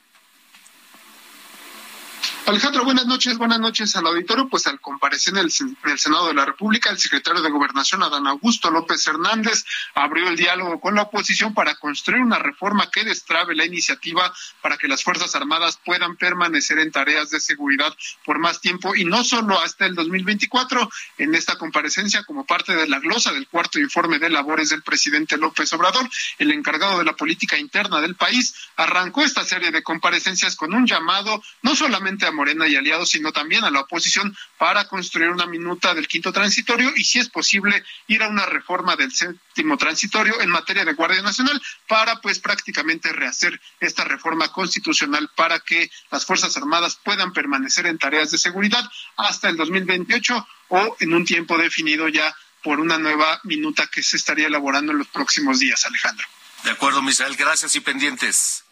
Alejandro, 2.48 2.84
buenas 2.84 3.06
noches, 3.06 3.38
buenas 3.38 3.60
noches 3.60 3.96
al 3.96 4.08
auditorio. 4.08 4.50
Pues 4.50 4.66
al 4.66 4.82
comparecer 4.82 5.36
en 5.36 5.46
el, 5.46 5.52
Senado 6.00 6.28
de 6.28 6.34
la 6.34 6.44
República, 6.44 6.90
el 6.90 6.98
secretario 6.98 7.42
de 7.42 7.52
Gobernación, 7.52 8.02
Adán 8.02 8.26
Augusto 8.26 8.72
López 8.72 9.06
Hernández, 9.06 9.64
abrió 9.94 10.28
el 10.28 10.36
diálogo 10.36 10.80
con 10.82 10.96
la 10.96 11.04
oposición 11.04 11.54
para 11.54 11.76
construir 11.76 12.22
una 12.24 12.40
reforma 12.40 12.90
que 12.90 13.04
destrabe 13.04 13.56
la 13.56 13.64
iniciativa 13.64 14.34
para 14.62 14.78
que 14.78 14.88
las 14.88 15.04
Fuerzas 15.04 15.36
Armadas 15.36 15.80
puedan 15.86 16.18
permanecer 16.18 16.80
en 16.80 16.92
tareas 16.92 17.30
de 17.30 17.40
seguridad 17.40 17.96
por 18.26 18.40
más 18.40 18.60
tiempo 18.60 18.96
y 18.96 19.06
no 19.06 19.24
solo 19.24 19.60
hasta 19.60 19.86
el 19.86 19.94
2024. 19.94 20.90
En 21.20 21.36
esta 21.36 21.58
comparecencia, 21.58 22.24
como 22.24 22.46
parte 22.46 22.76
de 22.76 22.88
la 22.88 23.00
glosa 23.00 23.32
del 23.32 23.48
cuarto 23.48 23.80
informe 23.80 24.18
de 24.18 24.32
labores 24.32 24.70
del 24.70 24.82
presidente 24.82 25.38
López 25.38 25.72
Obrador, 25.74 26.10
el 26.40 26.52
encargado 26.52 26.98
de 26.98 27.06
la 27.06 27.16
política 27.16 27.58
interna 27.58 28.02
del 28.02 28.16
país 28.16 28.56
arrancó 28.78 29.22
esta 29.22 29.44
serie 29.44 29.70
de 29.70 29.84
comparecencias 29.84 30.56
con 30.56 30.74
un 30.74 30.88
llamado 30.88 31.42
no 31.62 31.76
solamente 31.76 32.26
a 32.26 32.31
Morena 32.32 32.68
y 32.68 32.76
aliados, 32.76 33.10
sino 33.10 33.32
también 33.32 33.64
a 33.64 33.72
la 33.72 33.82
oposición 33.82 34.36
para 34.58 34.88
construir 34.88 35.30
una 35.30 35.46
minuta 35.46 35.94
del 35.94 36.08
quinto 36.08 36.32
transitorio 36.32 36.92
y, 36.96 37.04
si 37.04 37.20
es 37.20 37.30
posible, 37.30 37.84
ir 38.08 38.24
a 38.24 38.28
una 38.28 38.46
reforma 38.46 38.96
del 38.96 39.12
séptimo 39.12 39.78
transitorio 39.78 40.40
en 40.42 40.50
materia 40.50 40.86
de 40.86 40.94
Guardia 40.94 41.22
Nacional 41.22 41.62
para, 41.88 42.22
pues, 42.22 42.40
prácticamente 42.40 43.12
rehacer 43.12 43.60
esta 43.80 44.04
reforma 44.04 44.52
constitucional 44.52 45.30
para 45.36 45.60
que 45.60 45.90
las 46.10 46.26
Fuerzas 46.26 46.56
Armadas 46.58 47.00
puedan 47.04 47.34
permanecer 47.34 47.86
en 47.86 47.98
tareas 47.98 48.32
de 48.32 48.38
seguridad 48.38 48.84
hasta 49.18 49.50
el 49.50 49.58
2028 49.58 50.48
o 50.70 50.98
en 51.00 51.14
un 51.14 51.26
tiempo 51.26 51.58
definido 51.58 52.08
ya 52.08 52.36
por 52.64 52.80
una 52.80 52.98
nueva 52.98 53.40
minuta 53.44 53.88
que 53.88 54.04
se 54.04 54.18
estaría 54.18 54.48
elaborando 54.48 54.92
en 54.92 55.00
los 55.00 55.08
próximos 55.08 55.60
días, 55.60 55.86
Alejandro. 55.86 56.26
De 56.64 56.72
acuerdo, 56.72 57.02
Misael, 57.02 57.36
gracias 57.36 57.76
y 57.76 57.80
pendientes. 57.80 58.64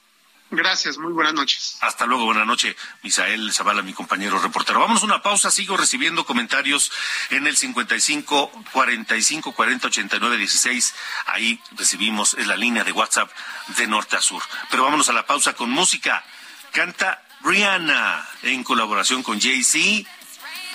Gracias, 0.51 0.97
muy 0.97 1.13
buenas 1.13 1.33
noches. 1.33 1.77
Hasta 1.81 2.07
luego, 2.07 2.25
buenas 2.25 2.47
noches, 2.47 2.75
Misael 3.03 3.53
Zavala, 3.53 3.83
mi 3.83 3.93
compañero 3.93 4.39
reportero. 4.39 4.79
Vamos 4.79 5.03
a 5.03 5.05
una 5.05 5.21
pausa, 5.21 5.51
sigo 5.51 5.77
recibiendo 5.77 6.25
comentarios 6.25 6.91
en 7.29 7.45
el 7.45 7.55
55 7.55 8.51
45 8.71 9.51
40 9.51 9.87
89 9.87 10.37
16. 10.37 10.95
Ahí 11.27 11.61
recibimos, 11.73 12.33
es 12.33 12.47
la 12.47 12.57
línea 12.57 12.83
de 12.83 12.91
WhatsApp 12.91 13.31
de 13.77 13.85
norte 13.85 14.15
a 14.15 14.21
sur. 14.21 14.41
Pero 14.71 14.83
vámonos 14.83 15.07
a 15.09 15.13
la 15.13 15.27
pausa 15.27 15.53
con 15.53 15.69
música. 15.69 16.23
Canta 16.71 17.23
Rihanna 17.41 18.27
en 18.41 18.63
colaboración 18.63 19.21
con 19.21 19.39
Jay-Z. 19.39 20.09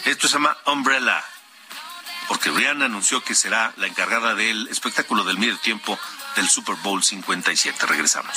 Esto 0.04 0.28
se 0.28 0.34
llama 0.34 0.56
Umbrella, 0.66 1.24
porque 2.28 2.50
Rihanna 2.50 2.84
anunció 2.84 3.24
que 3.24 3.34
será 3.34 3.72
la 3.76 3.88
encargada 3.88 4.34
del 4.34 4.68
espectáculo 4.68 5.24
del 5.24 5.38
medio 5.38 5.58
tiempo 5.58 5.98
del 6.36 6.48
Super 6.48 6.76
Bowl 6.76 7.02
57. 7.02 7.86
Regresamos. 7.86 8.36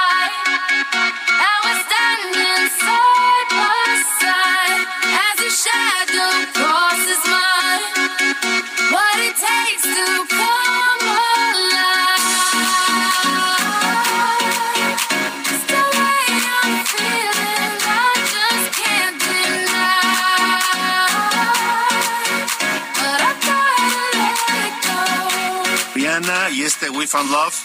Y 26.53 26.63
este 26.63 26.89
We 26.89 27.07
Found 27.07 27.31
Love. 27.31 27.55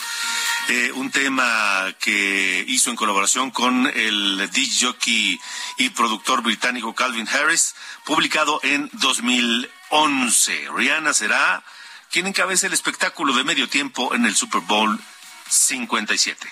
eh, 0.69 0.93
un 0.93 1.11
tema 1.11 1.95
que 2.01 2.65
hizo 2.69 2.91
en 2.91 2.97
colaboración 2.97 3.51
con 3.51 3.87
el 3.87 4.49
DJ 4.51 4.87
jockey 4.87 5.41
y 5.79 5.91
productor 5.91 6.43
británico 6.43 6.95
Calvin 6.95 7.29
Harris, 7.29 7.75
publicado 8.05 8.61
en 8.63 8.89
2011. 8.93 10.69
Rihanna 10.75 11.15
será 11.15 11.63
quien 12.11 12.27
encabece 12.27 12.67
el 12.67 12.73
espectáculo 12.73 13.35
de 13.35 13.45
medio 13.45 13.69
tiempo 13.69 14.15
en 14.15 14.25
el 14.27 14.35
Super 14.35 14.61
Bowl 14.63 14.99
57. 15.49 16.49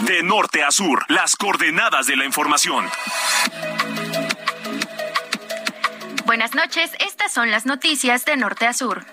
De 0.00 0.22
norte 0.24 0.64
a 0.64 0.70
sur, 0.72 1.04
las 1.08 1.36
coordenadas 1.36 2.06
de 2.06 2.16
la 2.16 2.24
información. 2.24 2.90
Buenas 6.24 6.54
noches, 6.54 6.90
son 7.32 7.50
las 7.50 7.64
noticias 7.64 8.26
de 8.26 8.36
norte 8.36 8.66
a 8.66 8.74
sur. 8.74 9.06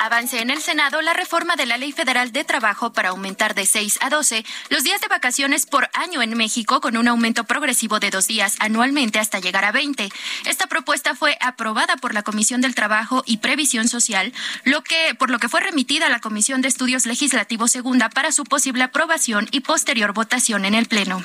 Avance 0.00 0.40
en 0.40 0.50
el 0.50 0.60
Senado 0.60 1.00
la 1.00 1.12
reforma 1.12 1.54
de 1.54 1.64
la 1.64 1.76
Ley 1.76 1.92
Federal 1.92 2.32
de 2.32 2.42
Trabajo 2.42 2.92
para 2.92 3.10
aumentar 3.10 3.54
de 3.54 3.64
6 3.64 4.00
a 4.00 4.10
12 4.10 4.44
los 4.68 4.82
días 4.82 5.00
de 5.00 5.06
vacaciones 5.06 5.64
por 5.64 5.88
año 5.92 6.22
en 6.22 6.36
México 6.36 6.80
con 6.80 6.96
un 6.96 7.06
aumento 7.06 7.44
progresivo 7.44 8.00
de 8.00 8.10
dos 8.10 8.26
días 8.26 8.56
anualmente 8.58 9.20
hasta 9.20 9.38
llegar 9.38 9.64
a 9.64 9.70
20. 9.70 10.08
Esta 10.46 10.66
propuesta 10.66 11.14
fue 11.14 11.38
aprobada 11.40 11.96
por 11.96 12.14
la 12.14 12.22
Comisión 12.22 12.60
del 12.60 12.74
Trabajo 12.74 13.22
y 13.24 13.36
Previsión 13.36 13.86
Social, 13.86 14.32
lo 14.64 14.82
que, 14.82 15.14
por 15.16 15.30
lo 15.30 15.38
que 15.38 15.48
fue 15.48 15.60
remitida 15.60 16.06
a 16.06 16.10
la 16.10 16.18
Comisión 16.18 16.62
de 16.62 16.68
Estudios 16.68 17.06
Legislativos 17.06 17.70
Segunda 17.70 18.08
para 18.08 18.32
su 18.32 18.42
posible 18.42 18.82
aprobación 18.82 19.46
y 19.52 19.60
posterior 19.60 20.12
votación 20.14 20.64
en 20.64 20.74
el 20.74 20.86
Pleno. 20.86 21.24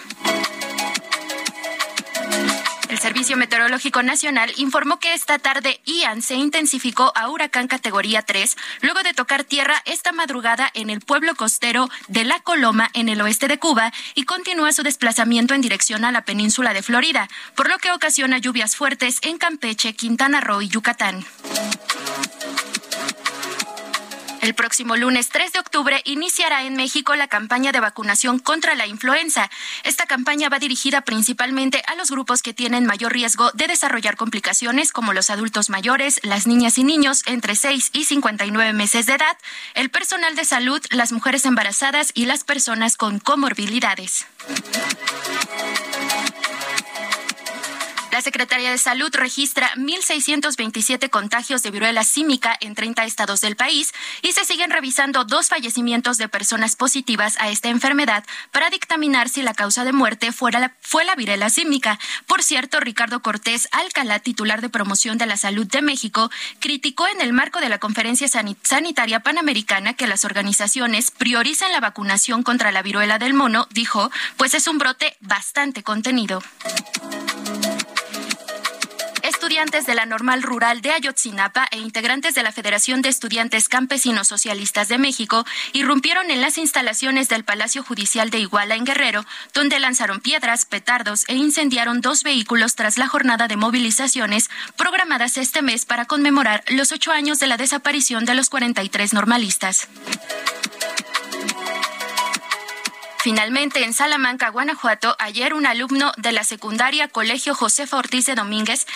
El 2.89 2.99
Servicio 2.99 3.35
Meteorológico 3.35 4.01
Nacional 4.01 4.53
informó 4.55 4.97
que 4.99 5.13
esta 5.13 5.39
tarde 5.39 5.81
Ian 5.85 6.21
se 6.21 6.35
intensificó 6.35 7.11
a 7.15 7.29
huracán 7.29 7.67
categoría 7.67 8.21
3 8.21 8.55
luego 8.81 9.03
de 9.03 9.13
tocar 9.13 9.43
tierra 9.43 9.81
esta 9.85 10.13
madrugada 10.13 10.71
en 10.73 10.89
el 10.89 11.01
pueblo 11.01 11.35
costero 11.35 11.89
de 12.07 12.23
La 12.23 12.39
Coloma 12.39 12.89
en 12.93 13.09
el 13.09 13.19
oeste 13.21 13.49
de 13.49 13.59
Cuba 13.59 13.91
y 14.15 14.23
continúa 14.23 14.71
su 14.71 14.83
desplazamiento 14.83 15.53
en 15.53 15.61
dirección 15.61 16.05
a 16.05 16.13
la 16.13 16.23
península 16.23 16.73
de 16.73 16.81
Florida, 16.81 17.27
por 17.55 17.69
lo 17.69 17.77
que 17.77 17.91
ocasiona 17.91 18.37
lluvias 18.37 18.77
fuertes 18.77 19.19
en 19.21 19.37
Campeche, 19.37 19.93
Quintana 19.93 20.39
Roo 20.39 20.61
y 20.61 20.69
Yucatán. 20.69 21.25
El 24.47 24.55
próximo 24.55 24.95
lunes 24.95 25.27
3 25.27 25.51
de 25.51 25.59
octubre 25.59 26.01
iniciará 26.05 26.63
en 26.63 26.77
México 26.77 27.13
la 27.17 27.27
campaña 27.27 27.73
de 27.73 27.81
vacunación 27.81 28.39
contra 28.39 28.75
la 28.75 28.87
influenza. 28.87 29.49
Esta 29.83 30.05
campaña 30.05 30.47
va 30.47 30.57
dirigida 30.57 31.01
principalmente 31.01 31.83
a 31.85 31.95
los 31.95 32.09
grupos 32.09 32.41
que 32.41 32.53
tienen 32.53 32.85
mayor 32.85 33.11
riesgo 33.11 33.51
de 33.51 33.67
desarrollar 33.67 34.15
complicaciones 34.15 34.93
como 34.93 35.11
los 35.11 35.29
adultos 35.31 35.69
mayores, 35.69 36.21
las 36.23 36.47
niñas 36.47 36.77
y 36.77 36.85
niños 36.85 37.23
entre 37.25 37.57
6 37.57 37.89
y 37.91 38.05
59 38.05 38.71
meses 38.71 39.05
de 39.05 39.15
edad, 39.15 39.37
el 39.73 39.89
personal 39.89 40.33
de 40.37 40.45
salud, 40.45 40.81
las 40.91 41.11
mujeres 41.11 41.45
embarazadas 41.45 42.11
y 42.13 42.25
las 42.25 42.45
personas 42.45 42.95
con 42.95 43.19
comorbilidades. 43.19 44.27
La 48.17 48.23
Secretaría 48.23 48.71
de 48.71 48.79
Salud 48.79 49.11
registra 49.13 49.71
1.627 49.75 51.07
contagios 51.11 51.61
de 51.61 51.69
viruela 51.69 52.03
símica 52.03 52.57
en 52.61 52.73
30 52.73 53.05
estados 53.05 53.41
del 53.41 53.55
país 53.55 53.93
y 54.23 54.31
se 54.31 54.43
siguen 54.43 54.71
revisando 54.71 55.23
dos 55.23 55.49
fallecimientos 55.49 56.17
de 56.17 56.27
personas 56.27 56.75
positivas 56.75 57.35
a 57.39 57.49
esta 57.49 57.69
enfermedad 57.69 58.25
para 58.51 58.71
dictaminar 58.71 59.29
si 59.29 59.43
la 59.43 59.53
causa 59.53 59.83
de 59.83 59.93
muerte 59.93 60.31
fuera 60.31 60.75
fue 60.81 61.05
la 61.05 61.13
viruela 61.13 61.51
símica. 61.51 61.99
Por 62.25 62.41
cierto, 62.41 62.79
Ricardo 62.79 63.21
Cortés 63.21 63.67
Alcalá, 63.71 64.17
titular 64.17 64.61
de 64.61 64.69
promoción 64.69 65.19
de 65.19 65.27
la 65.27 65.37
salud 65.37 65.67
de 65.67 65.83
México, 65.83 66.31
criticó 66.59 67.07
en 67.07 67.21
el 67.21 67.33
marco 67.33 67.61
de 67.61 67.69
la 67.69 67.77
Conferencia 67.77 68.27
Sanitaria 68.27 69.19
Panamericana 69.19 69.93
que 69.93 70.07
las 70.07 70.25
organizaciones 70.25 71.11
prioricen 71.11 71.71
la 71.71 71.81
vacunación 71.81 72.41
contra 72.41 72.71
la 72.71 72.81
viruela 72.81 73.19
del 73.19 73.35
mono, 73.35 73.67
dijo, 73.69 74.09
pues 74.37 74.55
es 74.55 74.65
un 74.65 74.79
brote 74.79 75.15
bastante 75.19 75.83
contenido. 75.83 76.41
Estudiantes 79.47 79.85
de 79.85 79.95
la 79.95 80.05
Normal 80.05 80.43
Rural 80.43 80.81
de 80.81 80.91
Ayotzinapa 80.91 81.69
e 81.71 81.77
integrantes 81.77 82.35
de 82.35 82.43
la 82.43 82.51
Federación 82.51 83.01
de 83.01 83.07
Estudiantes 83.07 83.69
Campesinos 83.69 84.27
Socialistas 84.27 84.89
de 84.89 84.97
México 84.97 85.45
irrumpieron 85.71 86.29
en 86.31 86.41
las 86.41 86.57
instalaciones 86.57 87.29
del 87.29 87.45
Palacio 87.45 87.81
Judicial 87.81 88.29
de 88.29 88.39
Iguala 88.39 88.75
en 88.75 88.83
Guerrero, 88.83 89.25
donde 89.53 89.79
lanzaron 89.79 90.19
piedras, 90.19 90.65
petardos 90.65 91.23
e 91.29 91.35
incendiaron 91.35 92.01
dos 92.01 92.23
vehículos 92.23 92.75
tras 92.75 92.97
la 92.97 93.07
jornada 93.07 93.47
de 93.47 93.55
movilizaciones 93.55 94.49
programadas 94.75 95.37
este 95.37 95.61
mes 95.61 95.85
para 95.85 96.03
conmemorar 96.03 96.65
los 96.67 96.91
ocho 96.91 97.13
años 97.13 97.39
de 97.39 97.47
la 97.47 97.55
desaparición 97.55 98.25
de 98.25 98.35
los 98.35 98.49
43 98.49 99.13
normalistas. 99.13 99.87
Finalmente, 103.27 103.83
en 103.83 103.93
Salamanca, 103.93 104.47
Guanajuato, 104.51 105.17
ayer 105.19 105.53
un 105.53 105.65
alumno 105.65 106.13
de 106.15 106.31
la 106.31 106.45
secundaria 106.45 107.09
Colegio 107.09 107.53
Josefa 107.53 107.97
Ortiz 107.97 108.25
de 108.25 108.35
Domínguez 108.35 108.87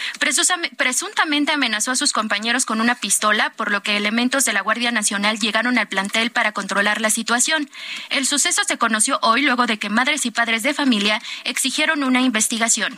presuntamente 0.77 1.51
amenazó 1.51 1.91
a 1.91 1.97
sus 1.97 2.13
compañeros 2.13 2.65
con 2.65 2.79
una 2.79 2.95
pistola, 2.95 3.51
por 3.57 3.71
lo 3.71 3.83
que 3.83 3.97
elementos 3.97 4.45
de 4.45 4.53
la 4.53 4.61
Guardia 4.61 4.89
Nacional 4.93 5.37
llegaron 5.37 5.77
al 5.77 5.89
plantel 5.89 6.31
para 6.31 6.53
controlar 6.53 7.01
la 7.01 7.09
situación. 7.09 7.69
El 8.09 8.25
suceso 8.25 8.61
se 8.65 8.77
conoció 8.77 9.19
hoy 9.21 9.41
luego 9.41 9.65
de 9.65 9.79
que 9.79 9.89
madres 9.89 10.25
y 10.25 10.31
padres 10.31 10.63
de 10.63 10.73
familia 10.73 11.21
exigieron 11.43 12.01
una 12.01 12.21
investigación. 12.21 12.97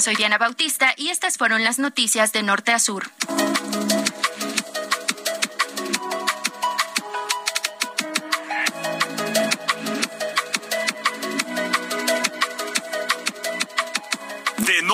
Soy 0.00 0.14
Diana 0.14 0.38
Bautista 0.38 0.94
y 0.96 1.08
estas 1.08 1.36
fueron 1.36 1.64
las 1.64 1.80
noticias 1.80 2.32
de 2.32 2.44
Norte 2.44 2.70
a 2.70 2.78
Sur. 2.78 3.10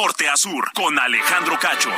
Norte 0.03 0.27
a 0.31 0.35
sur 0.35 0.73
con 0.73 0.99
Alejandro 0.99 1.59
Cacho. 1.59 1.91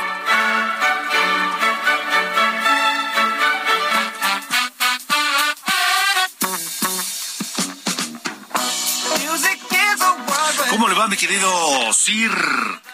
¿Cómo 10.69 10.89
le 10.89 10.95
va, 10.95 11.07
mi 11.07 11.15
querido 11.15 11.93
Sir 11.93 12.31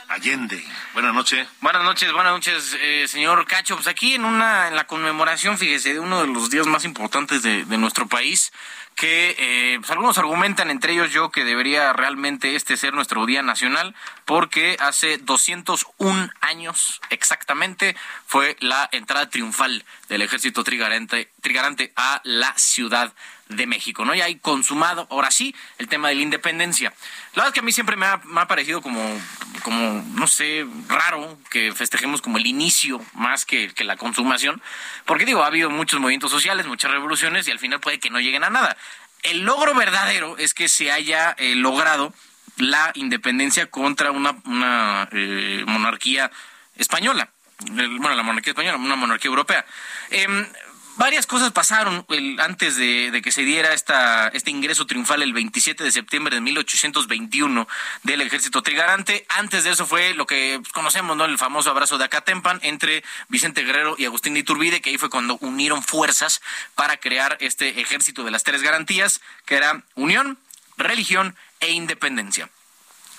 Allende? 0.09 0.63
Buenas 0.93 1.15
noches. 1.15 1.47
Buenas 1.61 1.83
noches, 1.83 2.13
buenas 2.13 2.33
noches, 2.33 2.77
eh, 2.79 3.07
señor 3.07 3.47
Cacho. 3.47 3.77
Pues 3.77 3.87
aquí 3.87 4.13
en 4.13 4.25
una 4.25 4.67
en 4.67 4.75
la 4.75 4.85
conmemoración, 4.85 5.57
fíjese, 5.57 5.93
de 5.93 5.99
uno 5.99 6.21
de 6.21 6.27
los 6.27 6.51
días 6.51 6.67
más 6.67 6.85
importantes 6.85 7.41
de, 7.41 7.65
de 7.65 7.77
nuestro 7.79 8.07
país, 8.07 8.51
que 8.99 9.33
eh, 9.39 9.77
pues 9.79 9.89
algunos 9.91 10.17
argumentan, 10.17 10.69
entre 10.69 10.91
ellos 10.91 11.13
yo, 11.13 11.31
que 11.31 11.45
debería 11.45 11.93
realmente 11.93 12.57
este 12.57 12.75
ser 12.75 12.93
nuestro 12.93 13.25
Día 13.25 13.41
Nacional, 13.41 13.95
porque 14.25 14.75
hace 14.81 15.17
201 15.17 16.29
años 16.41 16.99
exactamente 17.09 17.95
fue 18.27 18.57
la 18.59 18.89
entrada 18.91 19.29
triunfal 19.29 19.85
del 20.09 20.21
ejército 20.21 20.65
trigarante, 20.65 21.31
trigarante 21.39 21.93
a 21.95 22.19
la 22.25 22.53
ciudad 22.57 23.13
de 23.49 23.65
México, 23.65 24.05
¿no? 24.05 24.13
Y 24.13 24.21
hay 24.21 24.35
consumado, 24.37 25.07
ahora 25.09 25.31
sí, 25.31 25.53
el 25.79 25.87
tema 25.87 26.09
de 26.09 26.15
la 26.15 26.21
independencia. 26.21 26.93
La 27.33 27.43
verdad 27.43 27.47
es 27.47 27.53
que 27.53 27.59
a 27.59 27.63
mí 27.63 27.71
siempre 27.71 27.97
me 27.97 28.05
ha, 28.05 28.47
parecido 28.47 28.81
como, 28.81 29.01
como, 29.63 30.03
no 30.13 30.27
sé, 30.27 30.65
raro 30.87 31.37
que 31.49 31.73
festejemos 31.73 32.21
como 32.21 32.37
el 32.37 32.45
inicio 32.45 33.03
más 33.13 33.45
que, 33.45 33.73
que, 33.73 33.83
la 33.83 33.97
consumación, 33.97 34.61
porque 35.05 35.25
digo, 35.25 35.43
ha 35.43 35.47
habido 35.47 35.69
muchos 35.69 35.99
movimientos 35.99 36.31
sociales, 36.31 36.67
muchas 36.67 36.91
revoluciones 36.91 37.47
y 37.47 37.51
al 37.51 37.59
final 37.59 37.79
puede 37.79 37.99
que 37.99 38.11
no 38.11 38.19
lleguen 38.19 38.43
a 38.43 38.51
nada. 38.51 38.77
El 39.23 39.41
logro 39.41 39.73
verdadero 39.73 40.37
es 40.37 40.53
que 40.53 40.69
se 40.69 40.91
haya 40.91 41.35
eh, 41.37 41.55
logrado 41.55 42.13
la 42.57 42.91
independencia 42.93 43.65
contra 43.67 44.11
una, 44.11 44.35
una 44.45 45.09
eh, 45.11 45.63
monarquía 45.65 46.31
española. 46.75 47.29
Bueno, 47.71 48.15
la 48.15 48.23
monarquía 48.23 48.51
española, 48.51 48.77
una 48.77 48.95
monarquía 48.95 49.29
europea. 49.29 49.65
Eh, 50.11 50.27
varias 50.99 51.25
cosas 51.25 51.53
pasaron 51.53 52.05
el, 52.09 52.39
antes 52.41 52.75
de, 52.75 53.21
que 53.23 53.31
se 53.31 53.43
diera 53.43 53.73
esta, 53.73 54.27
este 54.27 54.51
ingreso 54.51 54.85
triunfal 54.85 55.23
el 55.23 55.31
27 55.31 55.81
de 55.81 55.91
septiembre 55.93 56.35
de 56.35 56.41
1821 56.41 57.67
del 58.03 58.21
ejército 58.21 58.61
trigarante. 58.61 59.25
Antes 59.29 59.63
de 59.63 59.71
eso 59.71 59.87
fue 59.87 60.13
lo 60.13 60.27
que 60.27 60.61
conocemos, 60.73 61.15
¿no? 61.15 61.23
El 61.23 61.37
famoso 61.37 61.71
abrazo 61.71 61.97
de 61.97 62.03
Acatempan 62.03 62.59
entre 62.63 63.03
Vicente 63.29 63.63
Guerrero 63.63 63.95
y 63.97 64.05
Agustín 64.05 64.33
de 64.33 64.41
Iturbide, 64.41 64.81
que 64.81 64.89
ahí 64.89 64.97
fue 64.97 65.09
cuando 65.09 65.37
unieron 65.39 65.81
fuerzas 65.81 66.41
para 66.75 66.97
crear 66.97 67.37
este 67.39 67.79
ejército 67.79 68.25
de 68.25 68.31
las 68.31 68.43
tres 68.43 68.61
garantías, 68.61 69.21
que 69.45 69.55
era 69.55 69.81
unión, 69.95 70.37
religión 70.77 71.33
e 71.61 71.71
independencia. 71.71 72.49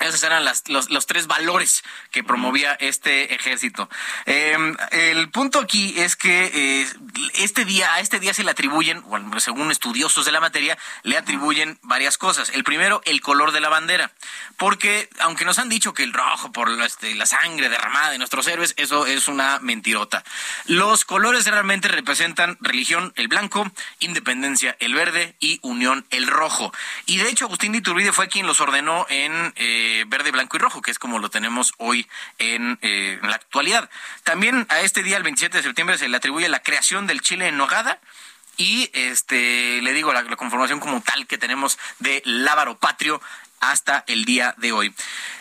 Esos 0.01 0.23
eran 0.23 0.45
las, 0.45 0.69
los, 0.69 0.91
los, 0.91 1.07
tres 1.07 1.27
valores 1.27 1.85
que 2.11 2.25
promovía 2.25 2.73
este 2.73 3.35
ejército. 3.35 3.89
Eh, 4.25 4.57
el 4.93 5.31
punto 5.31 5.61
aquí 5.61 5.95
es 5.99 6.17
que 6.17 6.51
eh, 6.55 6.87
este 7.35 7.67
día, 7.67 7.93
a 7.95 8.01
este 8.01 8.19
día 8.19 8.33
se 8.33 8.43
le 8.43 8.51
atribuyen, 8.51 9.03
bueno, 9.03 9.39
según 9.41 9.71
estudiosos 9.71 10.25
de 10.25 10.33
la 10.33 10.41
materia, 10.41 10.79
le 11.03 11.19
atribuyen 11.19 11.79
varias 11.83 12.17
cosas. 12.17 12.51
El 12.51 12.65
primero, 12.65 13.03
el 13.05 13.21
color 13.21 13.53
de 13.53 13.61
la 13.61 13.69
bandera. 13.69 14.11
Porque, 14.57 15.09
aunque 15.21 15.45
nos 15.45 15.59
han 15.59 15.69
dicho 15.69 15.93
que 15.93 16.03
el 16.03 16.13
rojo 16.13 16.51
por 16.51 16.71
este, 16.83 17.15
la 17.15 17.27
sangre 17.27 17.69
derramada 17.69 18.11
de 18.11 18.19
nuestros 18.19 18.47
héroes, 18.47 18.75
eso 18.79 19.07
es 19.07 19.29
una 19.29 19.59
mentirota. 19.61 20.25
Los 20.67 21.05
colores 21.05 21.45
realmente 21.45 21.89
representan 21.89 22.57
religión, 22.61 23.13
el 23.17 23.29
blanco, 23.29 23.71
independencia, 23.99 24.77
el 24.81 24.95
verde 24.95 25.37
y 25.41 25.59
unión, 25.63 26.07
el 26.11 26.27
rojo. 26.27 26.73
Y 27.05 27.19
de 27.19 27.29
hecho, 27.29 27.45
Agustín 27.45 27.73
de 27.73 27.79
Iturbide 27.79 28.13
fue 28.13 28.29
quien 28.29 28.47
los 28.47 28.61
ordenó 28.61 29.07
en... 29.11 29.53
Eh, 29.57 29.90
verde, 30.07 30.31
blanco 30.31 30.57
y 30.57 30.61
rojo, 30.61 30.83
que 30.83 30.91
es 30.91 30.99
como 30.99 31.19
lo 31.19 31.31
tenemos 31.31 31.73
hoy 31.79 32.09
en, 32.39 32.79
eh, 32.83 33.19
la 33.23 33.35
actualidad. 33.35 33.91
También 34.25 34.67
a 34.69 34.81
este 34.81 35.03
día, 35.03 35.17
el 35.17 35.23
27 35.23 35.57
de 35.57 35.63
septiembre, 35.63 35.99
se 35.99 36.09
le 36.09 36.17
atribuye 36.17 36.49
la 36.49 36.63
creación 36.63 37.07
del 37.07 37.21
chile 37.21 37.49
en 37.49 37.57
nogada 37.57 37.99
y 38.57 38.91
este 38.93 39.81
le 39.81 39.93
digo 39.93 40.13
la, 40.13 40.23
la, 40.23 40.37
conformación 40.37 40.81
como 40.81 41.01
tal 41.01 41.27
que 41.27 41.39
tenemos 41.39 41.79
de 41.99 42.21
lábaro 42.27 42.77
patrio 42.79 43.23
hasta 43.61 44.05
el 44.07 44.25
día 44.25 44.55
de 44.59 44.73
hoy. 44.73 44.95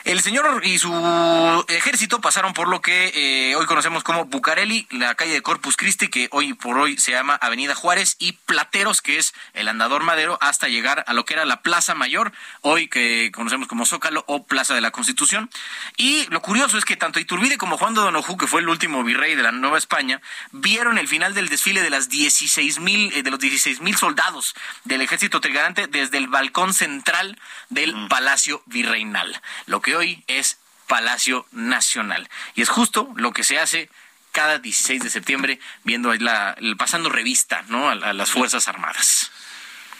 El 0.05 0.21
señor 0.21 0.65
y 0.65 0.79
su 0.79 1.65
ejército 1.67 2.21
pasaron 2.21 2.53
por 2.53 2.67
lo 2.67 2.81
que 2.81 3.11
eh, 3.13 3.55
hoy 3.55 3.65
conocemos 3.65 4.03
como 4.03 4.25
Bucareli, 4.25 4.87
la 4.91 5.15
calle 5.15 5.33
de 5.33 5.41
Corpus 5.41 5.77
Christi, 5.77 6.07
que 6.07 6.29
hoy 6.31 6.53
por 6.53 6.77
hoy 6.77 6.97
se 6.97 7.11
llama 7.11 7.35
Avenida 7.35 7.75
Juárez, 7.75 8.15
y 8.19 8.33
Plateros, 8.33 9.01
que 9.01 9.17
es 9.17 9.33
el 9.53 9.67
andador 9.67 10.03
madero, 10.03 10.37
hasta 10.41 10.67
llegar 10.67 11.03
a 11.07 11.13
lo 11.13 11.25
que 11.25 11.35
era 11.35 11.45
la 11.45 11.61
Plaza 11.61 11.95
Mayor, 11.95 12.31
hoy 12.61 12.87
que 12.87 13.31
conocemos 13.33 13.67
como 13.67 13.85
Zócalo 13.85 14.23
o 14.27 14.45
Plaza 14.45 14.73
de 14.73 14.81
la 14.81 14.91
Constitución. 14.91 15.49
Y 15.97 16.25
lo 16.29 16.41
curioso 16.41 16.77
es 16.77 16.85
que 16.85 16.95
tanto 16.95 17.19
Iturbide 17.19 17.57
como 17.57 17.77
Juan 17.77 17.93
de 17.93 18.01
Donojú, 18.01 18.37
que 18.37 18.47
fue 18.47 18.61
el 18.61 18.69
último 18.69 19.03
virrey 19.03 19.35
de 19.35 19.43
la 19.43 19.51
Nueva 19.51 19.77
España, 19.77 20.21
vieron 20.51 20.97
el 20.97 21.07
final 21.07 21.33
del 21.33 21.49
desfile 21.49 21.81
de 21.81 21.89
las 21.89 22.09
16 22.09 22.79
mil, 22.79 23.13
eh, 23.13 23.23
de 23.23 23.31
los 23.31 23.39
16 23.39 23.81
mil 23.81 23.95
soldados 23.95 24.55
del 24.85 25.01
ejército 25.01 25.39
trigarante 25.39 25.87
desde 25.87 26.17
el 26.17 26.27
balcón 26.27 26.73
central 26.73 27.37
del 27.69 27.95
mm. 27.95 28.08
Palacio 28.09 28.61
Virreinal. 28.65 29.41
Lo 29.67 29.81
que 29.81 29.95
hoy 29.95 30.23
es 30.27 30.59
Palacio 30.87 31.45
Nacional. 31.51 32.29
Y 32.55 32.61
es 32.61 32.69
justo 32.69 33.13
lo 33.15 33.31
que 33.31 33.43
se 33.43 33.59
hace 33.59 33.89
cada 34.31 34.59
16 34.59 35.01
de 35.01 35.09
septiembre, 35.09 35.59
viendo 35.83 36.13
la, 36.15 36.57
pasando 36.77 37.09
revista 37.09 37.63
¿no? 37.67 37.89
a, 37.89 37.93
a 37.93 38.13
las 38.13 38.31
Fuerzas 38.31 38.67
Armadas. 38.67 39.31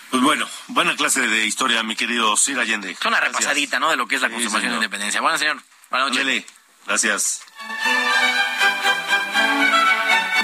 Pues 0.09 0.23
bueno, 0.23 0.47
buena 0.67 0.95
clase 0.95 1.21
de 1.21 1.45
historia, 1.45 1.84
mi 1.84 1.95
querido 1.95 2.36
Sir 2.36 2.59
Allende. 2.59 2.91
Es 2.91 3.05
una 3.05 3.19
repasadita, 3.19 3.79
¿no? 3.79 3.91
De 3.91 3.95
lo 3.95 4.07
que 4.07 4.15
es 4.15 4.21
la 4.21 4.29
consumación 4.29 4.63
sí, 4.63 4.69
de 4.69 4.75
independencia. 4.75 5.21
Bueno, 5.21 5.38
señor. 5.38 5.61
Buenas 5.91 6.09
noches. 6.09 6.45
Gracias. 6.86 7.43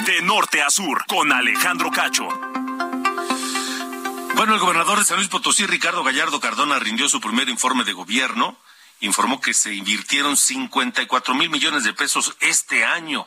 De 0.04 0.22
norte 0.22 0.62
a 0.62 0.70
sur, 0.70 1.04
con 1.06 1.32
Alejandro 1.32 1.90
Cacho. 1.90 2.28
Bueno, 4.36 4.52
el 4.52 4.60
gobernador 4.60 4.98
de 4.98 5.06
San 5.06 5.16
Luis 5.16 5.30
Potosí, 5.30 5.64
Ricardo 5.64 6.04
Gallardo 6.04 6.40
Cardona, 6.40 6.78
rindió 6.78 7.08
su 7.08 7.22
primer 7.22 7.48
informe 7.48 7.84
de 7.84 7.94
gobierno. 7.94 8.58
Informó 9.00 9.40
que 9.40 9.54
se 9.54 9.72
invirtieron 9.72 10.36
54 10.36 11.34
mil 11.34 11.48
millones 11.48 11.84
de 11.84 11.94
pesos 11.94 12.36
este 12.40 12.84
año. 12.84 13.26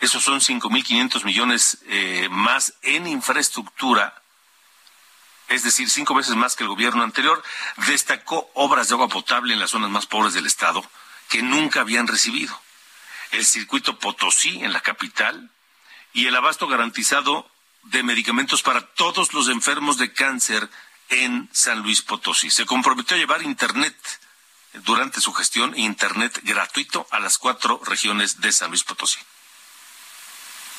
Esos 0.00 0.22
son 0.24 0.40
5 0.40 0.70
mil 0.70 0.82
500 0.82 1.26
millones 1.26 1.76
eh, 1.88 2.28
más 2.30 2.72
en 2.80 3.06
infraestructura 3.06 4.22
es 5.48 5.62
decir, 5.62 5.90
cinco 5.90 6.14
veces 6.14 6.34
más 6.36 6.56
que 6.56 6.64
el 6.64 6.70
gobierno 6.70 7.02
anterior, 7.02 7.42
destacó 7.86 8.50
obras 8.54 8.88
de 8.88 8.94
agua 8.94 9.08
potable 9.08 9.52
en 9.52 9.60
las 9.60 9.72
zonas 9.72 9.90
más 9.90 10.06
pobres 10.06 10.32
del 10.32 10.46
estado 10.46 10.82
que 11.28 11.42
nunca 11.42 11.82
habían 11.82 12.06
recibido. 12.06 12.58
El 13.30 13.44
circuito 13.44 13.98
Potosí 13.98 14.64
en 14.64 14.72
la 14.72 14.80
capital 14.80 15.50
y 16.14 16.26
el 16.26 16.34
abasto 16.34 16.66
garantizado 16.66 17.46
de 17.84 18.02
medicamentos 18.02 18.62
para 18.62 18.80
todos 18.94 19.32
los 19.32 19.48
enfermos 19.48 19.98
de 19.98 20.12
cáncer 20.12 20.68
en 21.08 21.48
San 21.52 21.80
Luis 21.80 22.02
Potosí. 22.02 22.50
Se 22.50 22.66
comprometió 22.66 23.16
a 23.16 23.18
llevar 23.18 23.42
Internet 23.42 23.96
durante 24.84 25.20
su 25.20 25.32
gestión, 25.32 25.76
Internet 25.76 26.40
gratuito 26.42 27.06
a 27.10 27.20
las 27.20 27.38
cuatro 27.38 27.80
regiones 27.84 28.40
de 28.40 28.52
San 28.52 28.70
Luis 28.70 28.84
Potosí. 28.84 29.20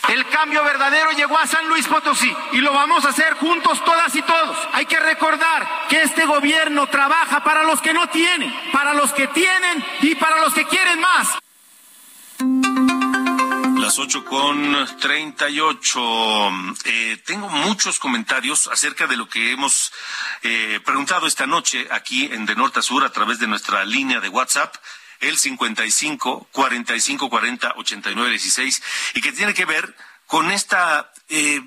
El 0.09 0.27
cambio 0.29 0.63
verdadero 0.63 1.11
llegó 1.11 1.37
a 1.37 1.47
San 1.47 1.67
Luis 1.67 1.87
Potosí 1.87 2.31
y 2.51 2.57
lo 2.57 2.73
vamos 2.73 3.05
a 3.05 3.09
hacer 3.09 3.33
juntos 3.35 3.83
todas 3.83 4.13
y 4.15 4.21
todos. 4.21 4.57
Hay 4.73 4.85
que 4.85 4.99
recordar 4.99 5.87
que 5.89 6.03
este 6.03 6.25
gobierno 6.25 6.87
trabaja 6.87 7.43
para 7.43 7.63
los 7.63 7.81
que 7.81 7.93
no 7.93 8.07
tienen, 8.09 8.53
para 8.71 8.93
los 8.93 9.11
que 9.13 9.27
tienen 9.29 9.83
y 10.01 10.13
para 10.15 10.39
los 10.41 10.53
que 10.53 10.65
quieren 10.65 10.99
más. 10.99 11.29
Las 13.85 13.99
ocho 13.99 14.25
con 14.25 14.97
treinta 14.99 15.47
y 15.47 15.59
ocho. 15.59 16.01
Eh, 16.85 17.21
tengo 17.23 17.47
muchos 17.49 17.99
comentarios 17.99 18.67
acerca 18.67 19.05
de 19.05 19.15
lo 19.15 19.29
que 19.29 19.51
hemos 19.51 19.93
eh, 20.41 20.79
preguntado 20.83 21.27
esta 21.27 21.45
noche 21.45 21.87
aquí 21.91 22.25
en 22.25 22.47
De 22.47 22.55
Norte 22.55 22.79
a 22.79 22.81
Sur 22.81 23.03
a 23.03 23.11
través 23.11 23.37
de 23.37 23.45
nuestra 23.45 23.85
línea 23.85 24.19
de 24.19 24.29
WhatsApp 24.29 24.75
el 25.19 25.37
55 25.37 26.47
45 26.51 27.29
40 27.29 27.73
89 27.77 28.31
16 28.31 28.83
y 29.13 29.21
que 29.21 29.31
tiene 29.31 29.53
que 29.53 29.65
ver 29.65 29.95
con 30.25 30.49
esta 30.49 31.13
eh, 31.29 31.61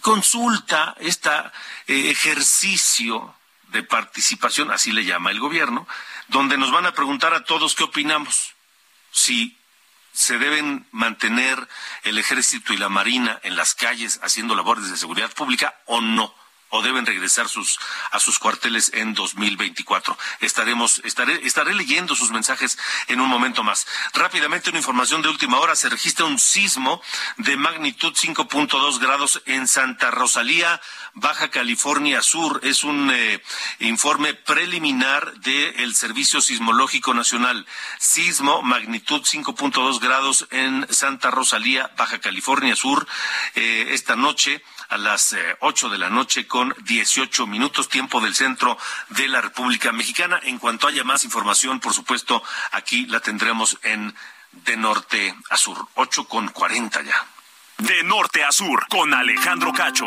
consulta, 0.00 0.96
este 0.98 1.30
ejercicio 1.86 3.36
de 3.68 3.84
participación, 3.84 4.72
así 4.72 4.90
le 4.90 5.04
llama 5.04 5.30
el 5.30 5.38
gobierno, 5.38 5.86
donde 6.26 6.58
nos 6.58 6.72
van 6.72 6.86
a 6.86 6.94
preguntar 6.94 7.32
a 7.32 7.44
todos 7.44 7.76
qué 7.76 7.84
opinamos, 7.84 8.54
si 9.12 9.57
se 10.18 10.36
deben 10.36 10.84
mantener 10.90 11.68
el 12.02 12.18
ejército 12.18 12.72
y 12.72 12.76
la 12.76 12.88
marina 12.88 13.38
en 13.44 13.54
las 13.54 13.76
calles 13.76 14.18
haciendo 14.20 14.56
labores 14.56 14.90
de 14.90 14.96
seguridad 14.96 15.30
pública 15.30 15.76
o 15.86 16.00
no 16.00 16.34
o 16.70 16.82
deben 16.82 17.06
regresar 17.06 17.48
sus, 17.48 17.78
a 18.10 18.20
sus 18.20 18.38
cuarteles 18.38 18.92
en 18.94 19.14
2024. 19.14 20.16
Estaremos, 20.40 21.00
estaré, 21.04 21.46
estaré 21.46 21.74
leyendo 21.74 22.14
sus 22.14 22.30
mensajes 22.30 22.78
en 23.06 23.20
un 23.20 23.28
momento 23.28 23.62
más. 23.62 23.86
Rápidamente, 24.12 24.70
una 24.70 24.78
información 24.78 25.22
de 25.22 25.28
última 25.28 25.58
hora. 25.58 25.76
Se 25.76 25.88
registra 25.88 26.26
un 26.26 26.38
sismo 26.38 27.02
de 27.36 27.56
magnitud 27.56 28.12
5.2 28.14 28.98
grados 28.98 29.42
en 29.46 29.66
Santa 29.68 30.10
Rosalía, 30.10 30.80
Baja 31.14 31.50
California 31.50 32.22
Sur. 32.22 32.60
Es 32.62 32.84
un 32.84 33.10
eh, 33.12 33.42
informe 33.80 34.34
preliminar 34.34 35.34
del 35.40 35.94
Servicio 35.94 36.40
Sismológico 36.40 37.14
Nacional. 37.14 37.66
Sismo, 37.98 38.62
magnitud 38.62 39.22
5.2 39.22 40.00
grados 40.00 40.46
en 40.50 40.86
Santa 40.90 41.30
Rosalía, 41.30 41.90
Baja 41.96 42.18
California 42.18 42.76
Sur. 42.76 43.06
Eh, 43.54 43.88
esta 43.90 44.16
noche 44.16 44.62
a 44.88 44.96
las 44.96 45.32
eh, 45.32 45.56
ocho 45.60 45.88
de 45.88 45.98
la 45.98 46.10
noche 46.10 46.46
con 46.46 46.74
dieciocho 46.84 47.46
minutos, 47.46 47.88
tiempo 47.88 48.20
del 48.20 48.34
centro 48.34 48.78
de 49.10 49.28
la 49.28 49.40
República 49.40 49.92
Mexicana. 49.92 50.40
En 50.42 50.58
cuanto 50.58 50.86
haya 50.86 51.04
más 51.04 51.24
información, 51.24 51.80
por 51.80 51.92
supuesto, 51.92 52.42
aquí 52.72 53.06
la 53.06 53.20
tendremos 53.20 53.78
en 53.82 54.14
de 54.52 54.76
norte 54.76 55.34
a 55.50 55.56
sur, 55.56 55.86
ocho 55.94 56.24
con 56.26 56.48
cuarenta 56.48 57.02
ya. 57.02 57.26
De 57.78 58.02
norte 58.02 58.42
a 58.44 58.50
sur, 58.50 58.86
con 58.88 59.14
Alejandro 59.14 59.72
Cacho. 59.72 60.06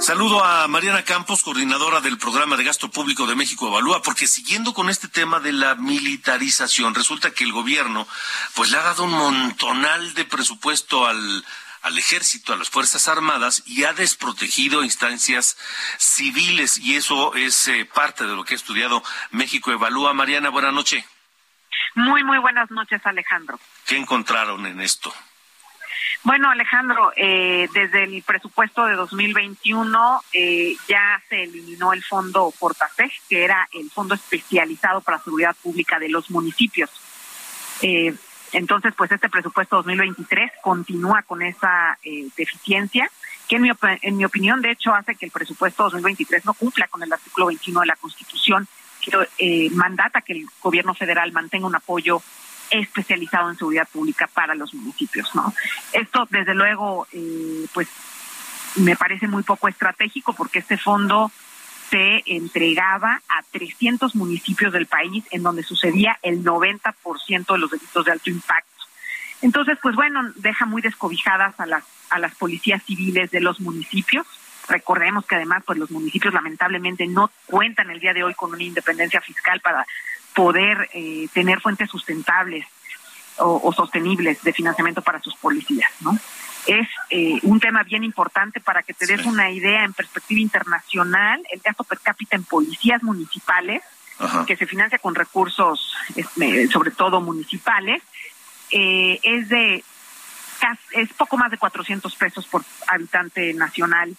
Saludo 0.00 0.44
a 0.44 0.66
Mariana 0.66 1.04
Campos, 1.04 1.44
coordinadora 1.44 2.00
del 2.00 2.18
programa 2.18 2.56
de 2.56 2.64
gasto 2.64 2.90
público 2.90 3.26
de 3.26 3.36
México 3.36 3.68
Evalúa, 3.68 4.02
porque 4.02 4.26
siguiendo 4.26 4.74
con 4.74 4.90
este 4.90 5.06
tema 5.06 5.38
de 5.38 5.52
la 5.52 5.76
militarización, 5.76 6.94
resulta 6.94 7.30
que 7.30 7.44
el 7.44 7.52
gobierno 7.52 8.08
pues 8.54 8.72
le 8.72 8.78
ha 8.78 8.82
dado 8.82 9.04
un 9.04 9.12
montonal 9.12 10.14
de 10.14 10.24
presupuesto 10.24 11.06
al 11.06 11.44
al 11.84 11.98
ejército, 11.98 12.52
a 12.52 12.56
las 12.56 12.70
Fuerzas 12.70 13.08
Armadas 13.08 13.62
y 13.66 13.84
ha 13.84 13.92
desprotegido 13.92 14.82
instancias 14.82 15.56
civiles 15.98 16.78
y 16.78 16.96
eso 16.96 17.34
es 17.34 17.68
eh, 17.68 17.84
parte 17.84 18.26
de 18.26 18.34
lo 18.34 18.44
que 18.44 18.54
ha 18.54 18.56
estudiado 18.56 19.02
México 19.30 19.70
Evalúa. 19.70 20.14
Mariana, 20.14 20.48
buena 20.48 20.72
noche. 20.72 21.04
Muy, 21.94 22.24
muy 22.24 22.38
buenas 22.38 22.70
noches, 22.70 23.00
Alejandro. 23.04 23.60
¿Qué 23.86 23.96
encontraron 23.96 24.66
en 24.66 24.80
esto? 24.80 25.14
Bueno, 26.22 26.50
Alejandro, 26.50 27.12
eh, 27.16 27.68
desde 27.74 28.04
el 28.04 28.22
presupuesto 28.22 28.86
de 28.86 28.94
2021 28.94 30.22
eh, 30.32 30.74
ya 30.88 31.22
se 31.28 31.42
eliminó 31.42 31.92
el 31.92 32.02
fondo 32.02 32.50
Fortaseg, 32.50 33.12
que 33.28 33.44
era 33.44 33.68
el 33.72 33.90
fondo 33.90 34.14
especializado 34.14 35.02
para 35.02 35.18
la 35.18 35.22
seguridad 35.22 35.54
pública 35.62 35.98
de 35.98 36.08
los 36.08 36.30
municipios. 36.30 36.90
Eh, 37.82 38.14
entonces, 38.54 38.94
pues 38.96 39.10
este 39.10 39.28
presupuesto 39.28 39.76
2023 39.76 40.52
continúa 40.62 41.22
con 41.22 41.42
esa 41.42 41.98
eh, 42.04 42.28
deficiencia, 42.36 43.10
que 43.48 43.56
en 43.56 43.62
mi, 43.62 43.70
en 44.02 44.16
mi 44.16 44.24
opinión, 44.24 44.62
de 44.62 44.70
hecho, 44.70 44.94
hace 44.94 45.16
que 45.16 45.26
el 45.26 45.32
presupuesto 45.32 45.82
2023 45.84 46.44
no 46.44 46.54
cumpla 46.54 46.86
con 46.86 47.02
el 47.02 47.12
artículo 47.12 47.46
21 47.46 47.80
de 47.80 47.86
la 47.86 47.96
Constitución, 47.96 48.68
que 49.02 49.28
eh, 49.38 49.70
mandata 49.70 50.20
que 50.20 50.34
el 50.34 50.46
gobierno 50.62 50.94
federal 50.94 51.32
mantenga 51.32 51.66
un 51.66 51.74
apoyo 51.74 52.22
especializado 52.70 53.50
en 53.50 53.58
seguridad 53.58 53.88
pública 53.92 54.28
para 54.32 54.54
los 54.54 54.72
municipios, 54.72 55.34
¿no? 55.34 55.52
Esto, 55.92 56.26
desde 56.30 56.54
luego, 56.54 57.08
eh, 57.12 57.66
pues 57.74 57.88
me 58.76 58.96
parece 58.96 59.26
muy 59.26 59.42
poco 59.42 59.68
estratégico 59.68 60.32
porque 60.32 60.60
este 60.60 60.78
fondo 60.78 61.30
se 61.94 62.24
entregaba 62.26 63.22
a 63.28 63.44
300 63.52 64.16
municipios 64.16 64.72
del 64.72 64.86
país 64.86 65.22
en 65.30 65.44
donde 65.44 65.62
sucedía 65.62 66.18
el 66.22 66.42
90% 66.42 67.52
de 67.52 67.58
los 67.58 67.70
delitos 67.70 68.04
de 68.04 68.10
alto 68.10 68.30
impacto. 68.30 68.82
Entonces, 69.42 69.78
pues 69.80 69.94
bueno, 69.94 70.32
deja 70.34 70.66
muy 70.66 70.82
descobijadas 70.82 71.54
a 71.60 71.66
las, 71.66 71.84
a 72.10 72.18
las 72.18 72.34
policías 72.34 72.82
civiles 72.82 73.30
de 73.30 73.40
los 73.40 73.60
municipios. 73.60 74.26
Recordemos 74.68 75.24
que 75.24 75.36
además, 75.36 75.62
pues 75.64 75.78
los 75.78 75.92
municipios 75.92 76.34
lamentablemente 76.34 77.06
no 77.06 77.30
cuentan 77.46 77.88
el 77.92 78.00
día 78.00 78.12
de 78.12 78.24
hoy 78.24 78.34
con 78.34 78.52
una 78.52 78.64
independencia 78.64 79.20
fiscal 79.20 79.60
para 79.60 79.86
poder 80.34 80.90
eh, 80.94 81.28
tener 81.32 81.60
fuentes 81.60 81.90
sustentables 81.90 82.66
o, 83.36 83.72
sostenibles 83.72 84.42
de 84.42 84.52
financiamiento 84.52 85.02
para 85.02 85.20
sus 85.20 85.36
policías, 85.36 85.92
¿no? 86.00 86.18
es 86.66 86.88
eh, 87.16 87.38
un 87.44 87.60
tema 87.60 87.84
bien 87.84 88.02
importante 88.02 88.58
para 88.58 88.82
que 88.82 88.92
te 88.92 89.06
des 89.06 89.24
una 89.24 89.48
idea 89.48 89.84
en 89.84 89.92
perspectiva 89.92 90.40
internacional. 90.40 91.40
El 91.52 91.60
gasto 91.60 91.84
per 91.84 92.00
cápita 92.00 92.34
en 92.34 92.42
policías 92.42 93.04
municipales, 93.04 93.84
que 94.48 94.56
se 94.56 94.66
financia 94.66 94.98
con 94.98 95.14
recursos, 95.14 95.94
este, 96.16 96.66
sobre 96.66 96.90
todo 96.90 97.20
municipales, 97.20 98.02
eh, 98.72 99.20
es 99.22 99.48
de 99.48 99.84
es 100.90 101.12
poco 101.12 101.36
más 101.36 101.52
de 101.52 101.58
400 101.58 102.16
pesos 102.16 102.48
por 102.48 102.64
habitante 102.88 103.54
nacional. 103.54 104.16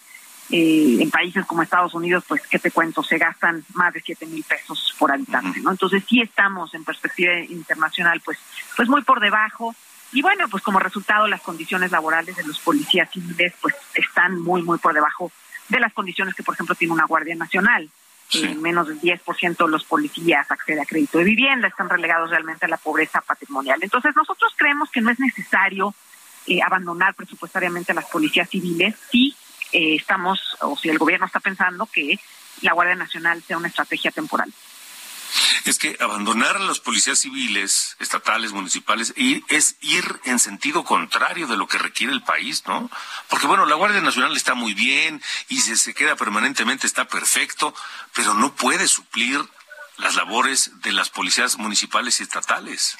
Eh, 0.48 0.96
en 0.98 1.10
países 1.10 1.44
como 1.44 1.62
Estados 1.62 1.92
Unidos, 1.92 2.24
pues, 2.26 2.46
¿qué 2.46 2.58
te 2.58 2.70
cuento? 2.70 3.02
Se 3.02 3.18
gastan 3.18 3.62
más 3.74 3.92
de 3.92 4.00
7 4.00 4.24
mil 4.24 4.44
pesos 4.44 4.94
por 4.98 5.12
habitante, 5.12 5.60
¿no? 5.60 5.72
Entonces, 5.72 6.02
sí 6.08 6.22
estamos 6.22 6.72
en 6.72 6.84
perspectiva 6.84 7.34
internacional, 7.40 8.22
pues, 8.24 8.38
pues 8.74 8.88
muy 8.88 9.02
por 9.02 9.20
debajo. 9.20 9.74
Y 10.12 10.22
bueno, 10.22 10.48
pues 10.48 10.62
como 10.62 10.78
resultado 10.78 11.26
las 11.26 11.42
condiciones 11.42 11.90
laborales 11.90 12.36
de 12.36 12.44
los 12.44 12.58
policías 12.60 13.10
civiles 13.10 13.52
pues 13.60 13.74
están 13.94 14.40
muy, 14.40 14.62
muy 14.62 14.78
por 14.78 14.94
debajo 14.94 15.32
de 15.68 15.80
las 15.80 15.92
condiciones 15.92 16.34
que, 16.34 16.42
por 16.42 16.54
ejemplo, 16.54 16.74
tiene 16.74 16.94
una 16.94 17.06
Guardia 17.06 17.34
Nacional. 17.34 17.90
menos 18.60 18.88
del 18.88 19.00
10% 19.00 19.56
de 19.56 19.70
los 19.70 19.84
policías 19.84 20.50
accede 20.50 20.80
a 20.80 20.84
crédito 20.84 21.18
de 21.18 21.24
vivienda, 21.24 21.68
están 21.68 21.88
relegados 21.88 22.30
realmente 22.30 22.66
a 22.66 22.68
la 22.68 22.76
pobreza 22.76 23.20
patrimonial. 23.20 23.78
Entonces, 23.82 24.14
nosotros 24.16 24.52
creemos 24.56 24.90
que 24.90 25.00
no 25.00 25.10
es 25.10 25.20
necesario 25.20 25.94
eh, 26.46 26.60
abandonar 26.62 27.14
presupuestariamente 27.14 27.92
a 27.92 27.94
las 27.94 28.06
policías 28.06 28.48
civiles 28.48 28.94
si 29.10 29.34
eh, 29.72 29.96
estamos, 29.96 30.56
o 30.60 30.76
si 30.76 30.88
el 30.88 30.98
gobierno 30.98 31.26
está 31.26 31.40
pensando 31.40 31.86
que 31.86 32.18
la 32.62 32.72
Guardia 32.72 32.94
Nacional 32.94 33.42
sea 33.42 33.58
una 33.58 33.68
estrategia 33.68 34.10
temporal 34.10 34.52
es 35.64 35.78
que 35.78 35.96
abandonar 36.00 36.56
a 36.56 36.60
las 36.60 36.80
policías 36.80 37.18
civiles, 37.18 37.96
estatales, 37.98 38.52
municipales, 38.52 39.14
es 39.48 39.76
ir 39.80 40.04
en 40.24 40.38
sentido 40.38 40.84
contrario 40.84 41.46
de 41.46 41.56
lo 41.56 41.66
que 41.66 41.78
requiere 41.78 42.12
el 42.12 42.22
país, 42.22 42.64
¿no? 42.66 42.90
Porque 43.28 43.46
bueno, 43.46 43.66
la 43.66 43.74
Guardia 43.74 44.00
Nacional 44.00 44.36
está 44.36 44.54
muy 44.54 44.74
bien 44.74 45.22
y 45.48 45.60
si 45.60 45.76
se 45.76 45.94
queda 45.94 46.16
permanentemente 46.16 46.86
está 46.86 47.06
perfecto, 47.06 47.74
pero 48.14 48.34
no 48.34 48.54
puede 48.54 48.88
suplir 48.88 49.40
las 49.98 50.14
labores 50.14 50.82
de 50.82 50.92
las 50.92 51.10
policías 51.10 51.58
municipales 51.58 52.20
y 52.20 52.22
estatales. 52.22 52.98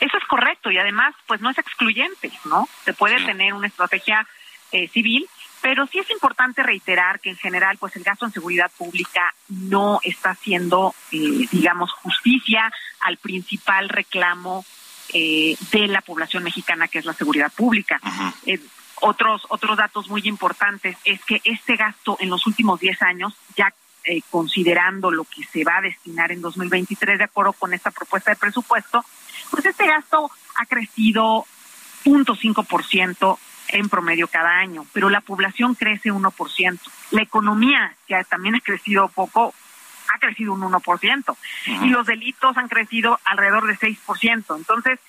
Eso 0.00 0.16
es 0.16 0.24
correcto 0.24 0.70
y 0.70 0.78
además 0.78 1.14
pues 1.26 1.40
no 1.40 1.50
es 1.50 1.58
excluyente, 1.58 2.32
¿no? 2.44 2.68
Se 2.84 2.92
puede 2.92 3.24
tener 3.24 3.54
una 3.54 3.66
estrategia 3.66 4.26
eh, 4.72 4.88
civil, 4.88 5.28
pero 5.66 5.84
sí 5.88 5.98
es 5.98 6.08
importante 6.12 6.62
reiterar 6.62 7.18
que 7.18 7.30
en 7.30 7.36
general 7.36 7.76
pues 7.76 7.96
el 7.96 8.04
gasto 8.04 8.24
en 8.24 8.30
seguridad 8.30 8.70
pública 8.78 9.34
no 9.48 9.98
está 10.04 10.30
haciendo, 10.30 10.94
eh, 11.10 11.48
digamos, 11.50 11.90
justicia 11.90 12.72
al 13.00 13.16
principal 13.16 13.88
reclamo 13.88 14.64
eh, 15.12 15.56
de 15.72 15.88
la 15.88 16.02
población 16.02 16.44
mexicana 16.44 16.86
que 16.86 17.00
es 17.00 17.04
la 17.04 17.14
seguridad 17.14 17.52
pública. 17.52 18.00
otros, 19.00 19.44
otros 19.48 19.76
datos 19.76 20.08
muy 20.08 20.22
importantes 20.26 20.98
es 21.04 21.20
que 21.24 21.40
este 21.42 21.74
gasto 21.74 22.16
en 22.20 22.30
los 22.30 22.46
últimos 22.46 22.78
10 22.78 23.02
años 23.02 23.34
ya 23.56 23.74
eh, 24.04 24.22
considerando 24.30 25.10
lo 25.10 25.24
que 25.24 25.42
se 25.52 25.64
va 25.64 25.78
a 25.78 25.82
destinar 25.82 26.30
en 26.30 26.42
2023 26.42 27.18
de 27.18 27.24
acuerdo 27.24 27.52
con 27.54 27.74
esta 27.74 27.90
propuesta 27.90 28.30
de 28.30 28.36
presupuesto, 28.36 29.04
pues 29.50 29.66
este 29.66 29.84
gasto 29.84 30.30
ha 30.54 30.66
crecido 30.66 31.44
0.5% 32.04 33.36
en 33.68 33.88
promedio 33.88 34.28
cada 34.28 34.58
año, 34.58 34.86
pero 34.92 35.10
la 35.10 35.20
población 35.20 35.74
crece 35.74 36.12
1%. 36.12 36.80
La 37.10 37.22
economía, 37.22 37.94
que 38.06 38.22
también 38.24 38.54
ha 38.54 38.60
crecido 38.60 39.08
poco, 39.08 39.54
ha 40.14 40.18
crecido 40.18 40.52
un 40.52 40.62
1%. 40.62 41.36
Y 41.82 41.88
los 41.88 42.06
delitos 42.06 42.56
han 42.56 42.68
crecido 42.68 43.18
alrededor 43.24 43.66
de 43.66 43.78
6%. 43.78 44.56
Entonces, 44.56 45.00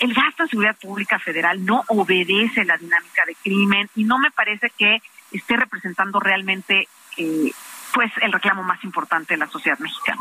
el 0.00 0.14
gasto 0.14 0.44
en 0.44 0.48
seguridad 0.48 0.76
pública 0.76 1.18
federal 1.18 1.64
no 1.64 1.84
obedece 1.88 2.64
la 2.64 2.76
dinámica 2.76 3.24
de 3.26 3.34
crimen 3.36 3.88
y 3.94 4.04
no 4.04 4.18
me 4.18 4.30
parece 4.30 4.70
que 4.70 5.02
esté 5.32 5.56
representando 5.56 6.20
realmente 6.20 6.88
eh, 7.16 7.52
pues 7.92 8.12
el 8.20 8.32
reclamo 8.32 8.62
más 8.62 8.82
importante 8.84 9.34
de 9.34 9.38
la 9.38 9.48
sociedad 9.48 9.78
mexicana. 9.78 10.20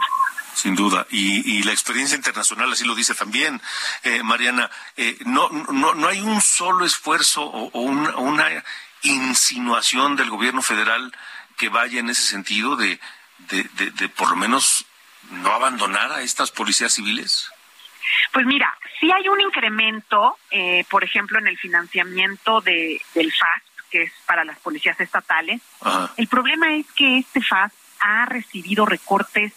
Sin 0.53 0.75
duda, 0.75 1.07
y, 1.09 1.63
la 1.63 1.71
experiencia 1.71 2.15
internacional 2.15 2.71
así 2.71 2.85
lo 2.85 2.95
dice 2.95 3.15
también, 3.15 3.59
eh, 4.03 4.21
Mariana. 4.23 4.69
Eh, 4.95 5.17
no, 5.25 5.49
no, 5.49 5.95
no 5.95 6.07
hay 6.07 6.21
un 6.21 6.41
solo 6.41 6.85
esfuerzo 6.85 7.43
o, 7.43 7.79
una, 7.79 8.63
insinuación 9.01 10.15
del 10.15 10.29
gobierno 10.29 10.61
federal 10.61 11.13
que 11.57 11.67
vaya 11.67 11.99
en 11.99 12.09
ese 12.09 12.23
sentido 12.23 12.77
de, 12.77 12.99
de, 13.39 14.09
por 14.09 14.29
lo 14.29 14.37
menos 14.37 14.85
no 15.29 15.51
abandonar 15.51 16.11
a 16.13 16.21
estas 16.21 16.51
policías 16.51 16.93
civiles. 16.93 17.51
Pues 18.31 18.45
mira, 18.45 18.73
sí 18.99 19.11
hay 19.11 19.27
un 19.27 19.41
incremento, 19.41 20.37
eh, 20.51 20.85
por 20.89 21.03
ejemplo, 21.03 21.37
en 21.39 21.47
el 21.47 21.57
financiamiento 21.57 22.61
de, 22.61 23.01
del 23.13 23.31
FAS, 23.33 23.63
que 23.89 24.03
es 24.03 24.13
para 24.25 24.45
las 24.45 24.57
policías 24.59 24.99
estatales. 24.99 25.61
El 26.15 26.27
problema 26.27 26.75
es 26.75 26.85
que 26.95 27.17
este 27.17 27.41
FAS 27.41 27.73
ha 27.99 28.25
recibido 28.25 28.85
recortes 28.85 29.53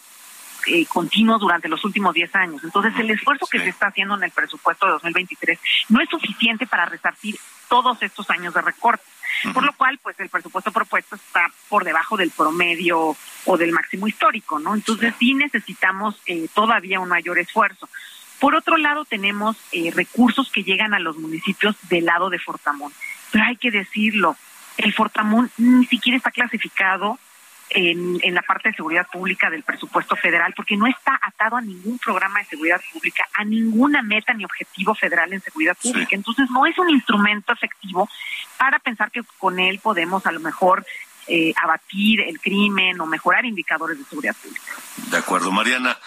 eh, 0.66 0.86
continuos 0.86 1.40
durante 1.40 1.68
los 1.68 1.84
últimos 1.84 2.14
10 2.14 2.34
años. 2.34 2.64
Entonces, 2.64 2.92
el 2.98 3.10
esfuerzo 3.10 3.46
que 3.46 3.58
se 3.58 3.68
está 3.68 3.88
haciendo 3.88 4.16
en 4.16 4.24
el 4.24 4.30
presupuesto 4.30 4.86
de 4.86 4.92
2023 4.92 5.58
no 5.88 6.00
es 6.00 6.08
suficiente 6.08 6.66
para 6.66 6.86
resarcir 6.86 7.38
todos 7.68 8.02
estos 8.02 8.30
años 8.30 8.54
de 8.54 8.62
recortes. 8.62 9.06
Por 9.52 9.64
lo 9.64 9.72
cual, 9.74 9.98
pues 10.02 10.18
el 10.20 10.30
presupuesto 10.30 10.72
propuesto 10.72 11.16
está 11.16 11.50
por 11.68 11.84
debajo 11.84 12.16
del 12.16 12.30
promedio 12.30 13.16
o 13.44 13.56
del 13.58 13.72
máximo 13.72 14.08
histórico, 14.08 14.58
¿no? 14.58 14.74
Entonces, 14.74 15.14
sí, 15.18 15.34
necesitamos 15.34 16.20
eh, 16.26 16.48
todavía 16.54 17.00
un 17.00 17.08
mayor 17.08 17.38
esfuerzo. 17.38 17.88
Por 18.40 18.54
otro 18.54 18.76
lado, 18.76 19.04
tenemos 19.04 19.56
eh, 19.72 19.90
recursos 19.94 20.50
que 20.50 20.62
llegan 20.62 20.94
a 20.94 21.00
los 21.00 21.16
municipios 21.18 21.76
del 21.88 22.06
lado 22.06 22.30
de 22.30 22.38
Fortamón 22.38 22.92
pero 23.30 23.44
hay 23.44 23.56
que 23.56 23.70
decirlo, 23.70 24.36
el 24.78 24.92
Fortamón 24.92 25.50
ni 25.56 25.86
siquiera 25.86 26.16
está 26.16 26.30
clasificado 26.30 27.18
en, 27.70 28.18
en, 28.22 28.34
la 28.34 28.42
parte 28.42 28.68
de 28.68 28.76
seguridad 28.76 29.06
pública 29.10 29.50
del 29.50 29.62
presupuesto 29.62 30.16
federal, 30.16 30.54
porque 30.56 30.76
no 30.76 30.86
está 30.86 31.18
atado 31.20 31.56
a 31.56 31.60
ningún 31.60 31.98
programa 31.98 32.40
de 32.40 32.46
seguridad 32.46 32.80
pública, 32.92 33.28
a 33.34 33.44
ninguna 33.44 34.02
meta 34.02 34.32
ni 34.32 34.44
objetivo 34.44 34.94
federal 34.94 35.32
en 35.32 35.40
seguridad 35.40 35.76
pública. 35.80 36.14
Entonces, 36.14 36.48
no 36.50 36.66
es 36.66 36.78
un 36.78 36.90
instrumento 36.90 37.52
efectivo 37.52 38.08
para 38.56 38.78
pensar 38.78 39.10
que 39.10 39.22
con 39.38 39.58
él 39.58 39.80
podemos 39.80 40.26
a 40.26 40.32
lo 40.32 40.40
mejor 40.40 40.86
eh, 41.26 41.52
abatir 41.60 42.20
el 42.20 42.40
crimen 42.40 43.00
o 43.00 43.06
mejorar 43.06 43.44
indicadores 43.44 43.98
de 43.98 44.04
seguridad 44.04 44.36
pública. 44.40 44.72
De 45.10 45.16
acuerdo, 45.16 45.50
Mariana. 45.50 45.98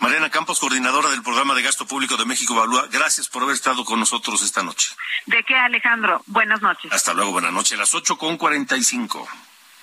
Mariana 0.00 0.30
Campos, 0.30 0.60
coordinadora 0.60 1.10
del 1.10 1.22
programa 1.22 1.54
de 1.54 1.62
gasto 1.62 1.84
público 1.84 2.16
de 2.16 2.24
México 2.24 2.54
Evalúa, 2.54 2.86
gracias 2.92 3.28
por 3.28 3.42
haber 3.42 3.56
estado 3.56 3.84
con 3.84 3.98
nosotros 3.98 4.42
esta 4.42 4.62
noche. 4.62 4.90
¿De 5.26 5.42
qué, 5.42 5.56
Alejandro? 5.56 6.22
Buenas 6.26 6.62
noches. 6.62 6.92
Hasta 6.92 7.14
luego, 7.14 7.32
buenas 7.32 7.52
noches. 7.52 7.76
Las 7.76 7.92
ocho 7.94 8.16
con 8.16 8.36
cuarenta 8.36 8.76
y 8.76 8.84
cinco. 8.84 9.26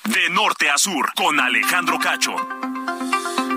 De 0.05 0.29
norte 0.29 0.69
a 0.69 0.77
sur, 0.77 1.13
con 1.15 1.39
Alejandro 1.39 1.97
Cacho. 1.99 2.35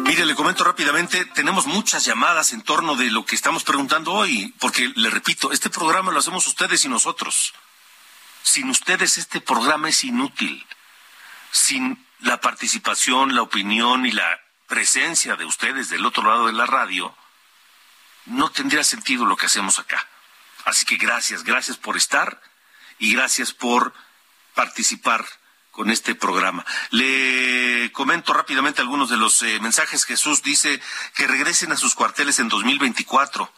Mire, 0.05 0.25
le 0.25 0.35
comento 0.35 0.65
rápidamente, 0.65 1.27
tenemos 1.27 1.67
muchas 1.67 2.07
llamadas 2.07 2.53
en 2.55 2.63
torno 2.63 2.97
de 2.97 3.11
lo 3.11 3.27
que 3.27 3.37
estamos 3.37 3.65
preguntando 3.65 4.13
hoy, 4.15 4.55
porque 4.59 4.91
le 4.97 5.11
repito, 5.11 5.53
este 5.53 5.69
programa 5.69 6.11
lo 6.11 6.21
hacemos 6.21 6.47
ustedes 6.47 6.83
y 6.85 6.89
nosotros. 6.89 7.53
Sin 8.43 8.71
ustedes 8.71 9.19
este 9.19 9.43
programa 9.43 9.91
es 9.91 10.05
inútil. 10.05 10.67
Sin 11.51 12.03
la 12.21 12.41
participación, 12.41 13.35
la 13.35 13.43
opinión 13.43 14.07
y 14.07 14.13
la 14.13 14.41
presencia 14.67 15.37
de 15.37 15.45
ustedes 15.45 15.91
del 15.91 16.07
otro 16.07 16.23
lado 16.23 16.47
de 16.47 16.55
la 16.55 16.65
radio, 16.65 17.15
no 18.25 18.51
tendría 18.51 18.85
sentido 18.85 19.27
lo 19.27 19.37
que 19.37 19.47
hacemos 19.47 19.79
acá. 19.79 20.07
Así 20.65 20.87
que 20.87 20.97
gracias, 20.97 21.45
gracias 21.45 21.77
por 21.77 21.99
estar 21.99 22.41
y 22.99 23.13
gracias 23.13 23.53
por 23.53 23.93
participar 24.55 25.27
con 25.79 25.93
este 25.93 26.17
programa. 26.17 26.67
Le 26.91 27.93
comento 27.93 28.33
rápidamente 28.33 28.83
algunos 28.83 29.09
de 29.09 29.17
los 29.17 29.41
eh, 29.43 29.61
mensajes. 29.61 30.07
Jesús 30.07 30.43
dice 30.43 30.81
que 31.15 31.29
regresen 31.29 31.71
a 31.71 31.77
sus 31.77 31.95
cuarteles 31.95 32.41
en 32.41 32.49
2024, 32.49 33.49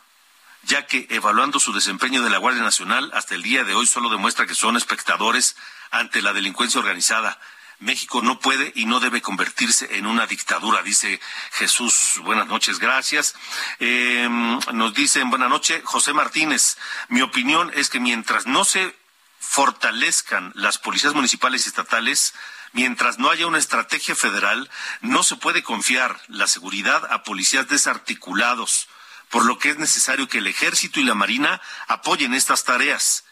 ya 0.64 0.86
que 0.86 1.06
evaluando 1.08 1.58
su 1.58 1.72
desempeño 1.72 2.20
de 2.20 2.28
la 2.28 2.36
Guardia 2.36 2.62
Nacional 2.62 3.10
hasta 3.14 3.34
el 3.34 3.42
día 3.42 3.64
de 3.64 3.72
hoy 3.72 3.86
solo 3.86 4.10
demuestra 4.10 4.46
que 4.46 4.54
son 4.54 4.76
espectadores 4.76 5.56
ante 5.90 6.20
la 6.20 6.34
delincuencia 6.34 6.78
organizada. 6.78 7.40
México 7.78 8.20
no 8.20 8.38
puede 8.38 8.70
y 8.74 8.84
no 8.84 9.00
debe 9.00 9.22
convertirse 9.22 9.96
en 9.96 10.06
una 10.06 10.26
dictadura, 10.26 10.82
dice 10.82 11.18
Jesús. 11.52 12.20
Buenas 12.22 12.46
noches, 12.48 12.80
gracias. 12.80 13.34
Em, 13.78 14.58
nos 14.74 14.92
dicen, 14.92 15.30
buenas 15.30 15.48
noches, 15.48 15.80
José 15.86 16.12
Martínez. 16.12 16.76
Mi 17.08 17.22
opinión 17.22 17.72
es 17.74 17.88
que 17.88 17.98
mientras 17.98 18.46
no 18.46 18.66
se 18.66 18.94
fortalezcan 19.40 20.52
las 20.54 20.78
policías 20.78 21.14
municipales 21.14 21.64
y 21.64 21.70
estatales, 21.70 22.34
mientras 22.72 23.18
no 23.18 23.30
haya 23.30 23.46
una 23.46 23.58
estrategia 23.58 24.14
federal, 24.14 24.70
no 25.00 25.24
se 25.24 25.34
puede 25.36 25.64
confiar 25.64 26.20
la 26.28 26.46
seguridad 26.46 27.10
a 27.10 27.24
policías 27.24 27.66
desarticulados, 27.66 28.88
por 29.30 29.44
lo 29.46 29.58
que 29.58 29.70
es 29.70 29.78
necesario 29.78 30.28
que 30.28 30.38
el 30.38 30.46
ejército 30.46 31.00
y 31.00 31.04
la 31.04 31.14
marina 31.14 31.60
apoyen 31.88 32.34
estas 32.34 32.64
tareas. 32.64 33.24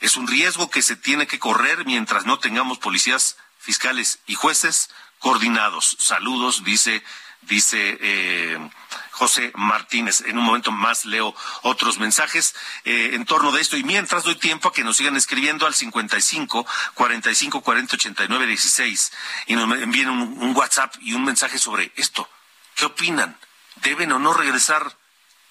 Es 0.00 0.16
un 0.16 0.28
riesgo 0.28 0.70
que 0.70 0.82
se 0.82 0.96
tiene 0.96 1.26
que 1.26 1.38
correr 1.38 1.84
mientras 1.84 2.26
no 2.26 2.38
tengamos 2.38 2.78
policías 2.78 3.36
fiscales 3.58 4.20
y 4.26 4.34
jueces 4.34 4.90
coordinados. 5.18 5.96
Saludos, 5.98 6.62
dice, 6.62 7.02
dice 7.42 7.98
eh, 8.00 8.70
José 9.16 9.50
Martínez. 9.54 10.20
En 10.26 10.36
un 10.36 10.44
momento 10.44 10.70
más 10.70 11.06
leo 11.06 11.34
otros 11.62 11.98
mensajes 11.98 12.54
eh, 12.84 13.10
en 13.14 13.24
torno 13.24 13.50
de 13.50 13.62
esto 13.62 13.78
y 13.78 13.82
mientras 13.82 14.24
doy 14.24 14.34
tiempo 14.34 14.68
a 14.68 14.72
que 14.74 14.84
nos 14.84 14.98
sigan 14.98 15.16
escribiendo 15.16 15.66
al 15.66 15.74
55 15.74 16.66
45 16.92 17.62
40 17.62 17.96
89 17.96 18.46
16 18.46 19.12
y 19.46 19.54
nos 19.54 19.80
envíen 19.80 20.10
un, 20.10 20.20
un 20.20 20.54
WhatsApp 20.54 20.94
y 21.00 21.14
un 21.14 21.24
mensaje 21.24 21.58
sobre 21.58 21.92
esto. 21.96 22.28
¿Qué 22.74 22.84
opinan? 22.84 23.38
¿Deben 23.76 24.12
o 24.12 24.18
no 24.18 24.34
regresar 24.34 24.98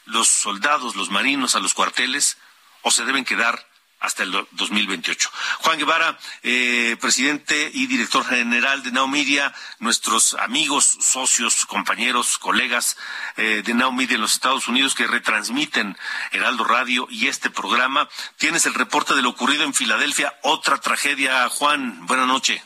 los 0.06 0.28
soldados, 0.28 0.96
los 0.96 1.10
marinos 1.10 1.56
a 1.56 1.60
los 1.60 1.74
cuarteles 1.74 2.38
o 2.84 2.92
se 2.92 3.04
deben 3.04 3.26
quedar 3.26 3.68
hasta 4.06 4.24
el 4.24 4.32
2028. 4.52 5.30
Juan 5.62 5.80
Guevara, 5.80 6.18
eh, 6.44 6.96
presidente 7.02 7.72
y 7.74 7.88
director 7.88 8.24
general 8.26 8.84
de 8.84 8.92
Now 8.92 9.08
Media, 9.08 9.54
nuestros 9.80 10.36
amigos, 10.36 10.86
socios, 11.02 11.66
compañeros, 11.66 12.38
colegas 12.38 12.98
eh, 13.38 13.64
de 13.66 13.74
Now 13.74 13.92
Media 13.92 14.16
en 14.16 14.22
los 14.22 14.34
Estados 14.34 14.68
Unidos 14.68 14.94
que 14.94 15.08
retransmiten 15.08 15.98
Heraldo 16.32 16.64
Radio 16.64 17.08
y 17.10 17.28
este 17.28 17.50
programa. 17.50 18.08
Tienes 18.38 18.66
el 18.66 18.76
reporte 18.76 19.16
de 19.16 19.24
lo 19.24 19.30
ocurrido 19.30 19.64
en 19.64 19.74
Filadelfia, 19.74 20.38
otra 20.44 20.80
tragedia. 20.80 21.50
Juan, 21.50 22.06
buenas 22.06 22.28
noches. 22.28 22.62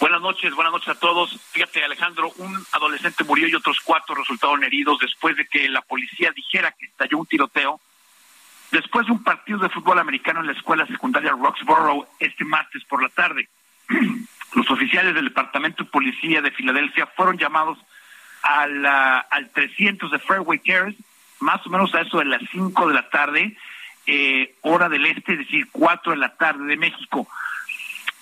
Buenas 0.00 0.20
noches, 0.20 0.52
buenas 0.54 0.72
noches 0.72 0.88
a 0.88 0.98
todos. 0.98 1.38
Fíjate, 1.52 1.84
Alejandro, 1.84 2.32
un 2.38 2.66
adolescente 2.72 3.22
murió 3.22 3.48
y 3.48 3.54
otros 3.54 3.78
cuatro 3.84 4.14
resultaron 4.14 4.64
heridos 4.64 4.98
después 4.98 5.36
de 5.36 5.46
que 5.46 5.68
la 5.68 5.82
policía 5.82 6.32
dijera 6.32 6.72
que 6.72 6.86
estalló 6.86 7.18
un 7.18 7.26
tiroteo 7.26 7.80
después 8.74 9.06
de 9.06 9.12
un 9.12 9.22
partido 9.22 9.58
de 9.60 9.68
fútbol 9.68 10.00
americano 10.00 10.40
en 10.40 10.48
la 10.48 10.52
escuela 10.52 10.84
secundaria 10.86 11.30
Roxborough 11.30 12.08
este 12.18 12.44
martes 12.44 12.84
por 12.84 13.00
la 13.00 13.08
tarde. 13.08 13.48
Los 14.54 14.68
oficiales 14.68 15.14
del 15.14 15.26
Departamento 15.26 15.84
de 15.84 15.90
Policía 15.90 16.42
de 16.42 16.50
Filadelfia 16.50 17.06
fueron 17.06 17.38
llamados 17.38 17.78
al, 18.42 18.84
al 18.84 19.50
300 19.52 20.10
de 20.10 20.18
Fairway 20.18 20.58
Terrace, 20.58 20.98
más 21.38 21.64
o 21.66 21.70
menos 21.70 21.94
a 21.94 22.00
eso 22.00 22.18
de 22.18 22.24
las 22.24 22.42
5 22.50 22.88
de 22.88 22.94
la 22.94 23.08
tarde, 23.10 23.56
eh, 24.06 24.56
hora 24.62 24.88
del 24.88 25.06
este, 25.06 25.32
es 25.32 25.38
decir, 25.38 25.68
4 25.70 26.12
de 26.12 26.18
la 26.18 26.34
tarde 26.36 26.64
de 26.64 26.76
México. 26.76 27.28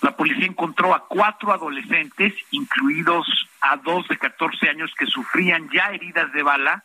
La 0.01 0.15
policía 0.15 0.45
encontró 0.45 0.93
a 0.93 1.07
cuatro 1.07 1.51
adolescentes, 1.51 2.33
incluidos 2.51 3.25
a 3.61 3.77
dos 3.77 4.07
de 4.07 4.17
14 4.17 4.69
años 4.69 4.93
que 4.97 5.05
sufrían 5.07 5.69
ya 5.71 5.91
heridas 5.91 6.31
de 6.31 6.43
bala, 6.43 6.83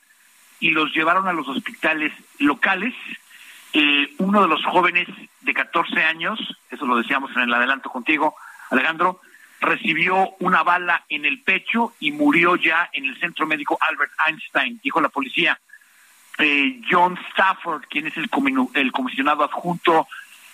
y 0.61 0.71
los 0.71 0.93
llevaron 0.95 1.29
a 1.29 1.33
los 1.33 1.49
hospitales 1.49 2.13
locales. 2.39 2.95
Eh, 3.73 4.15
uno 4.19 4.43
de 4.43 4.49
los 4.49 4.65
jóvenes 4.65 5.09
de 5.41 5.55
14 5.55 6.03
años, 6.03 6.39
eso 6.71 6.87
lo 6.87 6.97
decíamos 6.97 7.31
en 7.37 7.43
el 7.43 7.55
adelanto 7.55 7.91
contigo, 7.91 8.35
Alejandro, 8.71 9.21
recibió 9.61 10.31
una 10.39 10.63
bala 10.63 11.05
en 11.09 11.25
el 11.25 11.43
pecho 11.43 11.95
y 12.01 12.13
murió 12.13 12.57
ya 12.57 12.89
en 12.93 13.07
el 13.07 13.19
centro 13.19 13.47
médico 13.47 13.79
Albert 13.81 14.13
Einstein, 14.27 14.81
dijo 14.83 15.01
la 15.01 15.09
policía. 15.09 15.59
Eh, 16.39 16.81
John 16.89 17.19
Stafford, 17.31 17.85
quien 17.89 18.07
es 18.07 18.17
el, 18.17 18.31
el 18.75 18.93
comisionado 18.93 19.45
adjunto 19.45 20.07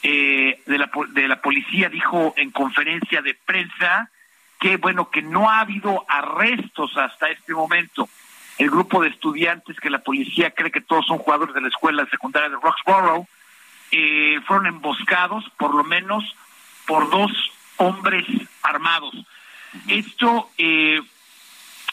eh, 0.03 0.63
de, 0.67 0.79
la, 0.79 0.91
de 1.11 1.29
la 1.29 1.41
policía, 1.41 1.89
dijo 1.89 2.35
en 2.37 2.51
conferencia 2.51 3.21
de 3.21 3.35
prensa 3.35 4.11
que, 4.59 4.79
bueno, 4.79 5.11
que 5.11 5.21
no 5.21 5.51
ha 5.51 5.61
habido 5.61 6.05
arrestos 6.09 6.97
hasta 6.97 7.29
este 7.29 7.53
momento. 7.53 8.09
El 8.59 8.71
grupo 8.71 9.03
de 9.03 9.09
estudiantes 9.09 9.79
que 9.81 9.91
la 9.91 10.01
policía 10.01 10.53
cree 10.53 10.71
que 10.71 10.81
todos 10.81 11.07
son 11.07 11.19
jugadores 11.19 11.55
de 11.55 11.61
la 11.61 11.69
escuela 11.69 12.07
secundaria 12.07 12.49
de 12.49 12.57
Roxborough 12.57 13.27
eh, 13.91 14.41
fueron 14.47 14.67
emboscados, 14.67 15.45
por 15.59 15.75
lo 15.75 15.85
menos, 15.85 16.25
por 16.87 17.11
dos 17.11 17.33
hombres 17.77 18.25
armados. 18.63 19.15
Esto 19.89 20.51
eh, 20.59 21.01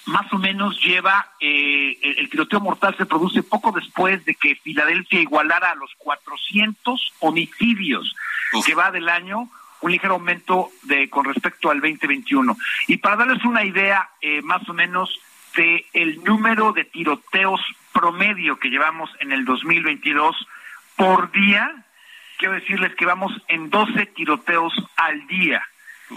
más 0.05 0.31
o 0.33 0.37
menos 0.37 0.79
lleva, 0.83 1.27
eh, 1.39 1.97
el, 2.01 2.29
tiroteo 2.29 2.59
mortal 2.59 2.95
se 2.97 3.05
produce 3.05 3.43
poco 3.43 3.71
después 3.71 4.23
de 4.25 4.35
que 4.35 4.55
Filadelfia 4.55 5.21
igualara 5.21 5.71
a 5.71 5.75
los 5.75 5.91
400 5.97 7.13
homicidios 7.19 8.15
que 8.65 8.75
va 8.75 8.91
del 8.91 9.09
año, 9.09 9.49
un 9.81 9.91
ligero 9.91 10.15
aumento 10.15 10.69
de 10.83 11.09
con 11.09 11.25
respecto 11.25 11.69
al 11.69 11.79
2021. 11.79 12.57
Y 12.87 12.97
para 12.97 13.17
darles 13.17 13.43
una 13.45 13.63
idea 13.63 14.09
eh, 14.21 14.41
más 14.41 14.67
o 14.67 14.73
menos 14.73 15.19
de 15.55 15.85
el 15.93 16.23
número 16.23 16.71
de 16.73 16.85
tiroteos 16.85 17.61
promedio 17.93 18.57
que 18.59 18.69
llevamos 18.69 19.09
en 19.19 19.31
el 19.31 19.45
2022 19.45 20.35
por 20.95 21.31
día, 21.31 21.85
quiero 22.37 22.53
decirles 22.55 22.95
que 22.95 23.05
vamos 23.05 23.33
en 23.47 23.69
12 23.69 24.05
tiroteos 24.07 24.73
al 24.95 25.27
día. 25.27 25.61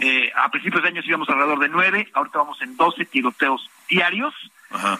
Eh, 0.00 0.32
a 0.34 0.50
principios 0.50 0.82
de 0.82 0.88
año 0.88 1.02
íbamos 1.04 1.28
alrededor 1.28 1.60
de 1.60 1.68
nueve, 1.68 2.08
ahorita 2.14 2.38
vamos 2.38 2.60
en 2.62 2.76
12 2.76 3.04
tiroteos 3.06 3.70
diarios. 3.88 4.34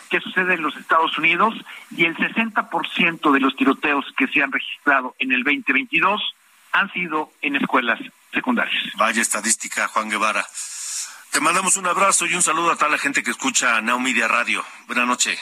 que 0.09 0.21
sucede 0.21 0.55
en 0.55 0.63
los 0.63 0.77
Estados 0.77 1.19
Unidos? 1.19 1.53
Y 1.91 2.05
el 2.05 2.17
60% 2.17 3.33
de 3.33 3.41
los 3.41 3.57
tiroteos 3.57 4.05
que 4.17 4.29
se 4.29 4.41
han 4.41 4.53
registrado 4.53 5.17
en 5.19 5.33
el 5.33 5.43
2022 5.43 6.23
han 6.73 6.93
sido 6.93 7.33
en 7.43 7.57
escuelas 7.57 8.01
secundarias. 8.33 8.83
Vaya 8.97 9.23
estadística, 9.23 9.89
Juan 9.89 10.11
Guevara. 10.11 10.45
Te 11.35 11.41
mandamos 11.41 11.77
un 11.77 11.87
abrazo 11.89 12.27
y 12.27 12.35
un 12.37 12.43
saludo 12.43 12.71
a 12.71 12.77
toda 12.77 12.93
la 12.93 12.99
gente 12.99 13.25
que 13.25 13.33
escucha 13.33 13.81
Now 13.81 13.99
Radio. 14.29 14.65
Buenas 14.87 15.09
noches. 15.09 15.37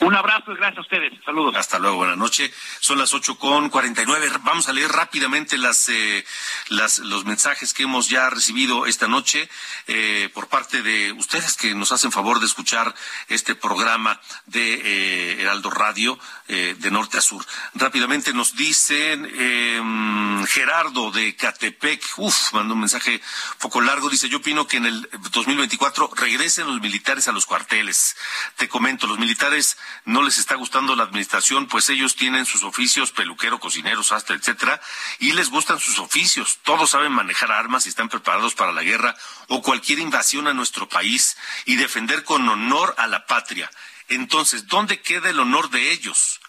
Un 0.00 0.16
abrazo 0.16 0.52
y 0.52 0.56
gracias 0.56 0.78
a 0.78 0.80
ustedes. 0.80 1.12
Saludos. 1.26 1.54
Hasta 1.56 1.78
luego, 1.78 1.98
buenas 1.98 2.16
noches. 2.16 2.50
Son 2.80 2.98
las 2.98 3.12
ocho 3.12 3.36
con 3.36 3.68
cuarenta 3.68 4.02
y 4.02 4.06
nueve. 4.06 4.30
Vamos 4.44 4.66
a 4.66 4.72
leer 4.72 4.90
rápidamente 4.90 5.58
las, 5.58 5.90
eh, 5.90 6.24
los 6.70 7.26
mensajes 7.26 7.74
que 7.74 7.82
hemos 7.82 8.08
ya 8.08 8.30
recibido 8.30 8.86
esta 8.86 9.08
noche 9.08 9.50
eh, 9.88 10.30
por 10.32 10.48
parte 10.48 10.80
de 10.80 11.12
ustedes 11.12 11.54
que 11.54 11.74
nos 11.74 11.92
hacen 11.92 12.12
favor 12.12 12.40
de 12.40 12.46
escuchar 12.46 12.94
este 13.28 13.54
programa 13.54 14.18
de 14.46 14.74
eh, 14.74 15.42
Heraldo 15.42 15.70
Radio 15.70 16.18
de 16.50 16.90
norte 16.90 17.16
a 17.16 17.20
sur. 17.20 17.44
Rápidamente 17.74 18.32
nos 18.32 18.56
dicen 18.56 19.24
em, 19.24 20.44
Gerardo 20.46 21.12
de 21.12 21.36
Catepec, 21.36 22.02
uf, 22.16 22.52
mandó 22.54 22.74
un 22.74 22.80
mensaje 22.80 23.22
poco 23.60 23.80
largo, 23.80 24.10
dice, 24.10 24.28
yo 24.28 24.38
opino 24.38 24.66
que 24.66 24.78
en 24.78 24.86
el 24.86 25.08
2024 25.30 26.10
regresen 26.16 26.66
los 26.66 26.80
militares 26.80 27.28
a 27.28 27.32
los 27.32 27.46
cuarteles. 27.46 28.16
Te 28.56 28.68
comento, 28.68 29.06
los 29.06 29.20
militares 29.20 29.78
no 30.04 30.22
les 30.22 30.38
está 30.38 30.54
gustando 30.54 30.96
la 30.96 31.04
administración, 31.04 31.66
pues 31.66 31.88
ellos 31.88 32.16
tienen 32.16 32.46
sus 32.46 32.62
oficios, 32.62 33.12
peluquero, 33.12 33.60
cocinero, 33.60 34.02
sastre, 34.02 34.36
etcétera, 34.36 34.80
y 35.18 35.32
les 35.32 35.50
gustan 35.50 35.78
sus 35.80 35.98
oficios. 35.98 36.58
Todos 36.62 36.90
saben 36.90 37.12
manejar 37.12 37.52
armas 37.52 37.86
y 37.86 37.88
están 37.88 38.08
preparados 38.08 38.54
para 38.54 38.72
la 38.72 38.82
guerra 38.82 39.16
o 39.48 39.62
cualquier 39.62 39.98
invasión 39.98 40.46
a 40.48 40.54
nuestro 40.54 40.88
país 40.88 41.36
y 41.64 41.76
defender 41.76 42.24
con 42.24 42.48
honor 42.48 42.94
a 42.98 43.06
la 43.06 43.26
patria. 43.26 43.70
Entonces, 44.08 44.66
¿dónde 44.66 45.00
queda 45.00 45.30
el 45.30 45.40
honor 45.40 45.70
de 45.70 45.92
ellos? 45.92 46.40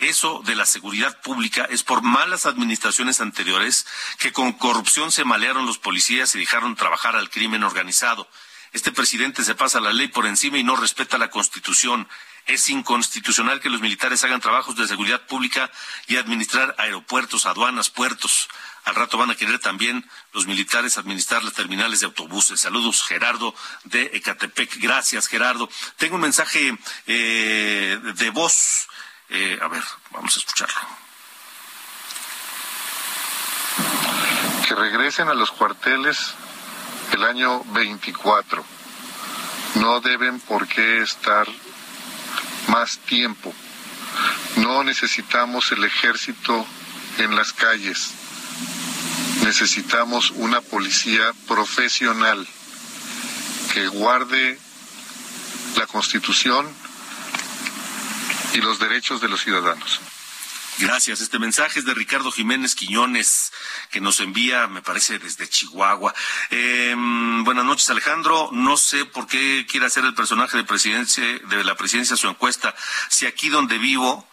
Eso 0.00 0.40
de 0.46 0.54
la 0.54 0.64
seguridad 0.64 1.20
pública 1.20 1.66
es 1.68 1.82
por 1.82 2.00
malas 2.00 2.46
administraciones 2.46 3.20
anteriores 3.20 3.86
que 4.18 4.32
con 4.32 4.54
corrupción 4.54 5.12
se 5.12 5.24
malearon 5.24 5.66
los 5.66 5.78
policías 5.78 6.34
y 6.34 6.38
dejaron 6.38 6.74
trabajar 6.74 7.16
al 7.16 7.28
crimen 7.28 7.64
organizado. 7.64 8.26
Este 8.72 8.92
presidente 8.92 9.44
se 9.44 9.54
pasa 9.54 9.78
la 9.80 9.92
ley 9.92 10.08
por 10.08 10.26
encima 10.26 10.56
y 10.56 10.64
no 10.64 10.76
respeta 10.76 11.18
la 11.18 11.28
Constitución. 11.28 12.08
Es 12.50 12.68
inconstitucional 12.68 13.60
que 13.60 13.70
los 13.70 13.80
militares 13.80 14.24
hagan 14.24 14.40
trabajos 14.40 14.74
de 14.74 14.88
seguridad 14.88 15.24
pública 15.24 15.70
y 16.08 16.16
administrar 16.16 16.74
aeropuertos, 16.78 17.46
aduanas, 17.46 17.90
puertos. 17.90 18.48
Al 18.86 18.96
rato 18.96 19.16
van 19.16 19.30
a 19.30 19.36
querer 19.36 19.60
también 19.60 20.04
los 20.32 20.48
militares 20.48 20.98
administrar 20.98 21.44
las 21.44 21.52
terminales 21.52 22.00
de 22.00 22.06
autobuses. 22.06 22.60
Saludos, 22.60 23.04
Gerardo 23.04 23.54
de 23.84 24.10
Ecatepec. 24.14 24.78
Gracias, 24.80 25.28
Gerardo. 25.28 25.70
Tengo 25.96 26.16
un 26.16 26.22
mensaje 26.22 26.76
eh, 27.06 28.00
de 28.16 28.30
voz. 28.30 28.88
Eh, 29.28 29.56
a 29.62 29.68
ver, 29.68 29.84
vamos 30.10 30.34
a 30.34 30.40
escucharlo. 30.40 30.80
Que 34.66 34.74
regresen 34.74 35.28
a 35.28 35.34
los 35.34 35.52
cuarteles 35.52 36.34
el 37.12 37.22
año 37.22 37.62
24. 37.66 38.64
No 39.76 40.00
deben 40.00 40.40
por 40.40 40.66
qué 40.66 41.02
estar 41.02 41.46
más 42.68 42.98
tiempo. 42.98 43.52
No 44.56 44.84
necesitamos 44.84 45.72
el 45.72 45.84
ejército 45.84 46.66
en 47.18 47.34
las 47.34 47.52
calles. 47.52 48.10
Necesitamos 49.44 50.30
una 50.32 50.60
policía 50.60 51.32
profesional 51.48 52.46
que 53.72 53.86
guarde 53.88 54.58
la 55.76 55.86
constitución 55.86 56.66
y 58.52 58.58
los 58.58 58.78
derechos 58.78 59.20
de 59.20 59.28
los 59.28 59.40
ciudadanos. 59.40 60.00
Gracias. 60.78 61.20
Este 61.20 61.38
mensaje 61.38 61.78
es 61.78 61.84
de 61.84 61.94
Ricardo 61.94 62.30
Jiménez 62.32 62.74
Quiñones, 62.74 63.52
que 63.90 64.00
nos 64.00 64.20
envía, 64.20 64.66
me 64.66 64.82
parece, 64.82 65.18
desde 65.18 65.48
Chihuahua. 65.48 66.14
Em, 66.50 67.44
buenas 67.44 67.64
noches, 67.64 67.90
Alejandro. 67.90 68.48
No 68.52 68.76
sé 68.76 69.04
por 69.04 69.26
qué 69.26 69.66
quiere 69.68 69.86
hacer 69.86 70.04
el 70.04 70.14
personaje 70.14 70.56
de, 70.56 70.64
presidencia, 70.64 71.24
de 71.24 71.64
la 71.64 71.74
presidencia 71.74 72.16
su 72.16 72.28
encuesta. 72.28 72.74
Si 73.08 73.26
aquí 73.26 73.48
donde 73.48 73.78
vivo 73.78 74.26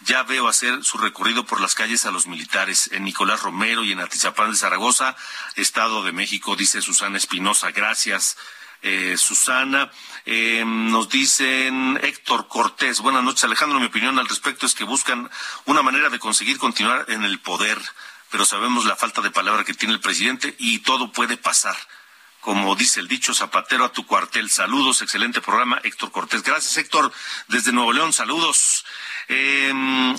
ya 0.00 0.22
veo 0.24 0.46
hacer 0.48 0.84
su 0.84 0.98
recorrido 0.98 1.46
por 1.46 1.60
las 1.60 1.74
calles 1.74 2.04
a 2.04 2.10
los 2.10 2.26
militares 2.26 2.90
en 2.92 3.04
Nicolás 3.04 3.40
Romero 3.40 3.82
y 3.82 3.92
en 3.92 4.00
Atizapán 4.00 4.50
de 4.50 4.56
Zaragoza, 4.56 5.16
Estado 5.54 6.02
de 6.02 6.12
México, 6.12 6.56
dice 6.56 6.82
Susana 6.82 7.16
Espinosa. 7.16 7.70
Gracias. 7.70 8.36
Eh, 8.88 9.16
Susana. 9.18 9.90
Eh, 10.24 10.62
nos 10.64 11.08
dicen 11.08 11.98
Héctor 12.04 12.46
Cortés. 12.46 13.00
Buenas 13.00 13.24
noches, 13.24 13.42
Alejandro. 13.42 13.80
Mi 13.80 13.86
opinión 13.86 14.16
al 14.20 14.28
respecto 14.28 14.64
es 14.64 14.76
que 14.76 14.84
buscan 14.84 15.28
una 15.64 15.82
manera 15.82 16.08
de 16.08 16.20
conseguir 16.20 16.56
continuar 16.56 17.04
en 17.08 17.24
el 17.24 17.40
poder, 17.40 17.82
pero 18.30 18.44
sabemos 18.44 18.84
la 18.84 18.94
falta 18.94 19.20
de 19.22 19.32
palabra 19.32 19.64
que 19.64 19.74
tiene 19.74 19.92
el 19.92 20.00
presidente 20.00 20.54
y 20.60 20.78
todo 20.78 21.10
puede 21.10 21.36
pasar. 21.36 21.76
Como 22.40 22.76
dice 22.76 23.00
el 23.00 23.08
dicho, 23.08 23.34
zapatero 23.34 23.84
a 23.84 23.90
tu 23.90 24.06
cuartel. 24.06 24.48
Saludos, 24.50 25.02
excelente 25.02 25.40
programa, 25.40 25.80
Héctor 25.82 26.12
Cortés. 26.12 26.44
Gracias, 26.44 26.76
Héctor, 26.76 27.12
desde 27.48 27.72
Nuevo 27.72 27.92
León. 27.92 28.12
Saludos. 28.12 28.84
Eh, 29.26 29.72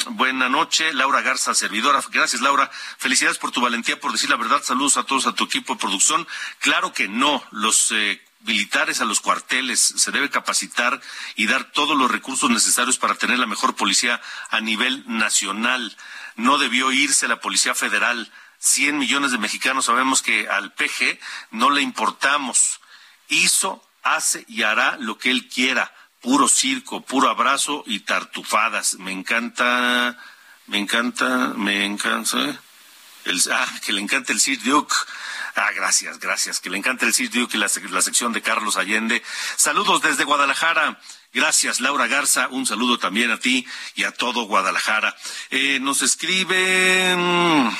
buena 0.09 0.49
noche, 0.49 0.93
Laura 0.93 1.22
Garza, 1.22 1.53
servidora. 1.53 2.03
Gracias, 2.11 2.41
Laura. 2.41 2.70
Felicidades 2.97 3.38
por 3.38 3.51
tu 3.51 3.61
valentía, 3.61 3.97
por 3.97 4.11
decir 4.11 4.30
la 4.30 4.36
verdad. 4.36 4.61
Saludos 4.61 4.97
a 4.97 5.03
todos, 5.03 5.26
a 5.26 5.36
tu 5.36 5.45
equipo 5.45 5.76
de 5.76 5.80
producción. 5.80 6.28
Claro 6.59 6.91
que 6.91 7.07
no, 7.07 7.41
los 7.51 7.93
eh, 7.93 8.22
militares 8.41 9.01
a 9.01 9.05
los 9.05 9.19
cuarteles, 9.19 9.79
se 9.79 10.11
debe 10.11 10.29
capacitar 10.29 11.01
y 11.35 11.47
dar 11.47 11.71
todos 11.71 11.97
los 11.97 12.11
recursos 12.11 12.49
necesarios 12.49 12.97
para 12.97 13.15
tener 13.15 13.39
la 13.39 13.45
mejor 13.45 13.75
policía 13.75 14.21
a 14.49 14.61
nivel 14.61 15.03
nacional. 15.07 15.95
No 16.35 16.57
debió 16.57 16.91
irse 16.91 17.27
la 17.27 17.39
Policía 17.39 17.75
Federal. 17.75 18.31
Cien 18.59 18.97
millones 18.97 19.31
de 19.31 19.38
mexicanos 19.38 19.85
sabemos 19.85 20.21
que 20.21 20.47
al 20.47 20.73
PG 20.73 21.19
no 21.51 21.69
le 21.69 21.81
importamos. 21.81 22.79
Hizo, 23.27 23.83
hace 24.03 24.45
y 24.47 24.63
hará 24.63 24.97
lo 24.99 25.17
que 25.17 25.31
él 25.31 25.47
quiera. 25.47 25.93
Puro 26.21 26.47
circo, 26.47 27.01
puro 27.01 27.29
abrazo 27.29 27.83
y 27.85 28.01
tartufadas. 28.01 28.95
Me 28.95 29.11
encanta, 29.11 30.17
me 30.67 30.77
encanta, 30.77 31.53
me 31.55 31.85
encanta. 31.85 32.59
El, 33.25 33.41
ah, 33.51 33.67
que 33.85 33.93
le 33.93 34.01
encanta 34.01 34.31
el 34.33 34.39
Sir 34.39 34.61
Duke. 34.63 34.95
Ah, 35.60 35.72
gracias, 35.76 36.20
gracias. 36.20 36.60
Que 36.60 36.70
le 36.70 36.78
encanta 36.78 37.08
el 37.08 37.16
sitio 37.16 37.47
y 37.51 37.58
la, 37.58 37.68
la 37.89 38.01
sección 38.03 38.32
de 38.32 38.43
Carlos 38.43 38.78
Allende. 38.78 39.24
Saludos 39.55 40.03
desde 40.03 40.24
Guadalajara. 40.24 41.01
Gracias, 41.34 41.80
Laura 41.80 42.05
Garza. 42.05 42.47
Un 42.49 42.68
saludo 42.68 42.99
también 42.99 43.32
a 43.32 43.39
ti 43.39 43.66
y 43.95 44.03
a 44.03 44.12
todo 44.12 44.43
Guadalajara. 44.43 45.16
Eh, 45.49 45.80
nos 45.82 46.03
escriben. 46.03 47.76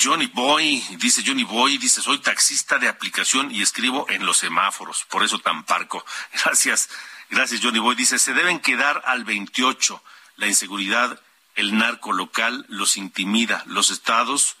Johnny 0.00 0.26
Boy, 0.26 0.80
dice 0.98 1.24
Johnny 1.26 1.42
Boy, 1.42 1.78
dice, 1.78 2.00
soy 2.00 2.18
taxista 2.18 2.78
de 2.78 2.86
aplicación 2.86 3.50
y 3.50 3.60
escribo 3.60 4.06
en 4.08 4.24
los 4.24 4.36
semáforos, 4.36 5.04
por 5.08 5.24
eso 5.24 5.40
tan 5.40 5.64
parco. 5.64 6.04
Gracias, 6.44 6.90
Gracias, 7.30 7.60
Johnny 7.60 7.80
Boy. 7.80 7.96
Dice, 7.96 8.20
se 8.20 8.34
deben 8.34 8.60
quedar 8.60 9.02
al 9.04 9.24
28. 9.24 10.00
La 10.36 10.46
inseguridad, 10.46 11.20
el 11.56 11.76
narco 11.76 12.12
local 12.12 12.64
los 12.68 12.96
intimida. 12.96 13.64
Los 13.66 13.90
estados 13.90 14.56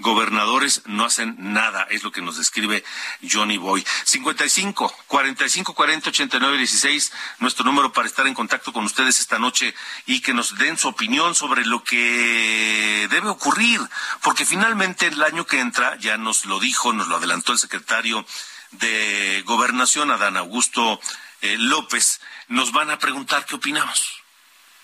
gobernadores 0.00 0.82
no 0.86 1.04
hacen 1.04 1.36
nada, 1.38 1.86
es 1.90 2.02
lo 2.02 2.12
que 2.12 2.22
nos 2.22 2.36
describe 2.36 2.84
Johnny 3.22 3.58
Boy. 3.58 3.86
55 4.04 4.94
45 5.06 5.74
40 5.74 6.10
89 6.10 6.58
16, 6.58 7.12
nuestro 7.38 7.64
número 7.64 7.92
para 7.92 8.08
estar 8.08 8.26
en 8.26 8.34
contacto 8.34 8.72
con 8.72 8.84
ustedes 8.84 9.20
esta 9.20 9.38
noche 9.38 9.74
y 10.06 10.20
que 10.20 10.34
nos 10.34 10.56
den 10.58 10.78
su 10.78 10.88
opinión 10.88 11.34
sobre 11.34 11.64
lo 11.64 11.84
que 11.84 13.06
debe 13.10 13.28
ocurrir, 13.28 13.80
porque 14.22 14.44
finalmente 14.44 15.06
el 15.06 15.22
año 15.22 15.46
que 15.46 15.60
entra, 15.60 15.96
ya 15.98 16.16
nos 16.16 16.44
lo 16.46 16.58
dijo, 16.60 16.92
nos 16.92 17.08
lo 17.08 17.16
adelantó 17.16 17.52
el 17.52 17.58
secretario 17.58 18.26
de 18.72 19.42
Gobernación, 19.46 20.10
Adán 20.10 20.36
Augusto 20.36 21.00
eh, 21.40 21.56
López, 21.58 22.20
nos 22.48 22.72
van 22.72 22.90
a 22.90 22.98
preguntar 22.98 23.46
qué 23.46 23.56
opinamos. 23.56 24.22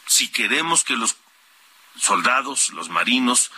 Si 0.06 0.28
queremos 0.28 0.84
que 0.84 0.96
los 0.96 1.16
soldados, 1.98 2.70
los 2.70 2.88
marinos, 2.88 3.50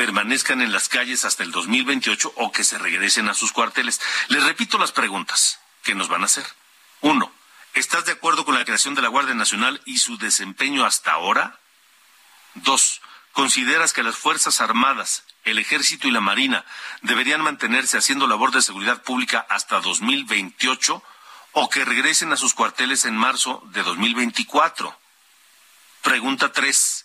permanezcan 0.00 0.62
en 0.62 0.72
las 0.72 0.88
calles 0.88 1.26
hasta 1.26 1.42
el 1.42 1.50
2028 1.50 2.32
o 2.36 2.52
que 2.52 2.64
se 2.64 2.78
regresen 2.78 3.28
a 3.28 3.34
sus 3.34 3.52
cuarteles. 3.52 4.00
Les 4.28 4.42
repito 4.42 4.78
las 4.78 4.92
preguntas 4.92 5.60
que 5.82 5.94
nos 5.94 6.08
van 6.08 6.22
a 6.22 6.24
hacer. 6.24 6.46
Uno, 7.02 7.30
¿estás 7.74 8.06
de 8.06 8.12
acuerdo 8.12 8.46
con 8.46 8.54
la 8.54 8.64
creación 8.64 8.94
de 8.94 9.02
la 9.02 9.08
Guardia 9.08 9.34
Nacional 9.34 9.82
y 9.84 9.98
su 9.98 10.16
desempeño 10.16 10.86
hasta 10.86 11.12
ahora? 11.12 11.60
Dos, 12.54 13.02
¿consideras 13.32 13.92
que 13.92 14.02
las 14.02 14.16
Fuerzas 14.16 14.62
Armadas, 14.62 15.24
el 15.44 15.58
Ejército 15.58 16.08
y 16.08 16.12
la 16.12 16.22
Marina 16.22 16.64
deberían 17.02 17.42
mantenerse 17.42 17.98
haciendo 17.98 18.26
labor 18.26 18.52
de 18.52 18.62
seguridad 18.62 19.02
pública 19.02 19.46
hasta 19.50 19.80
2028 19.80 21.02
o 21.52 21.68
que 21.68 21.84
regresen 21.84 22.32
a 22.32 22.38
sus 22.38 22.54
cuarteles 22.54 23.04
en 23.04 23.18
marzo 23.18 23.62
de 23.66 23.82
2024? 23.82 24.98
Pregunta 26.00 26.52
tres, 26.52 27.04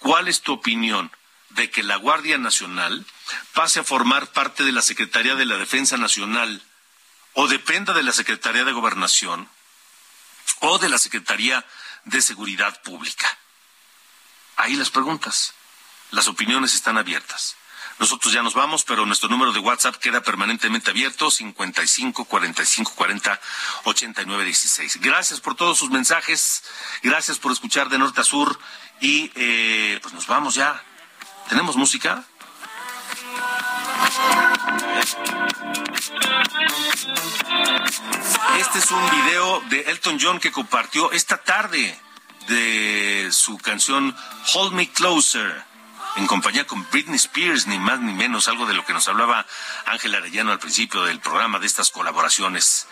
¿cuál 0.00 0.28
es 0.28 0.42
tu 0.42 0.52
opinión 0.52 1.10
de 1.50 1.70
que 1.70 1.82
la 1.82 1.96
Guardia 1.96 2.38
Nacional 2.38 3.04
pase 3.52 3.80
a 3.80 3.84
formar 3.84 4.32
parte 4.32 4.64
de 4.64 4.72
la 4.72 4.82
Secretaría 4.82 5.34
de 5.34 5.46
la 5.46 5.56
Defensa 5.56 5.96
Nacional 5.96 6.62
o 7.32 7.48
dependa 7.48 7.92
de 7.92 8.02
la 8.02 8.12
Secretaría 8.12 8.64
de 8.64 8.72
Gobernación 8.72 9.48
o 10.60 10.78
de 10.78 10.88
la 10.88 10.98
Secretaría 10.98 11.64
de 12.04 12.22
Seguridad 12.22 12.82
Pública. 12.82 13.38
Ahí 14.56 14.74
las 14.74 14.90
preguntas. 14.90 15.54
Las 16.10 16.28
opiniones 16.28 16.74
están 16.74 16.98
abiertas. 16.98 17.56
Nosotros 17.98 18.32
ya 18.32 18.42
nos 18.42 18.54
vamos, 18.54 18.84
pero 18.84 19.06
nuestro 19.06 19.28
número 19.28 19.52
de 19.52 19.58
WhatsApp 19.58 19.96
queda 19.96 20.22
permanentemente 20.22 20.90
abierto, 20.90 21.30
55 21.30 22.26
45 22.26 22.92
40 22.94 23.40
89 23.84 24.44
16. 24.44 25.00
Gracias 25.00 25.40
por 25.40 25.54
todos 25.54 25.78
sus 25.78 25.90
mensajes, 25.90 26.62
gracias 27.02 27.38
por 27.38 27.52
escuchar 27.52 27.88
de 27.88 27.98
norte 27.98 28.20
a 28.20 28.24
sur 28.24 28.58
y 29.00 29.30
eh, 29.34 29.98
pues 30.02 30.12
nos 30.12 30.26
vamos 30.26 30.54
ya. 30.54 30.82
¿Tenemos 31.48 31.76
música? 31.76 32.24
Este 38.58 38.78
es 38.78 38.90
un 38.90 39.10
video 39.10 39.60
de 39.70 39.80
Elton 39.82 40.18
John 40.20 40.40
que 40.40 40.50
compartió 40.50 41.12
esta 41.12 41.36
tarde 41.36 41.98
de 42.48 43.28
su 43.30 43.58
canción 43.58 44.14
Hold 44.54 44.72
Me 44.72 44.90
Closer 44.90 45.64
en 46.16 46.26
compañía 46.26 46.66
con 46.66 46.86
Britney 46.90 47.16
Spears, 47.16 47.66
ni 47.66 47.78
más 47.78 48.00
ni 48.00 48.12
menos, 48.12 48.48
algo 48.48 48.66
de 48.66 48.74
lo 48.74 48.84
que 48.84 48.92
nos 48.92 49.06
hablaba 49.08 49.46
Ángel 49.84 50.14
Arellano 50.14 50.50
al 50.52 50.58
principio 50.58 51.04
del 51.04 51.20
programa 51.20 51.58
de 51.58 51.66
estas 51.66 51.90
colaboraciones, 51.90 52.88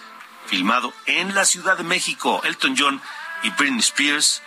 filmado 0.47 0.93
en 1.07 1.35
la 1.35 1.45
Ciudad 1.45 1.77
de 1.79 1.85
México, 1.85 2.43
Elton 2.45 2.77
John 2.79 3.01
y 3.43 3.51
Britney 3.51 3.81
Spears, 3.81 4.43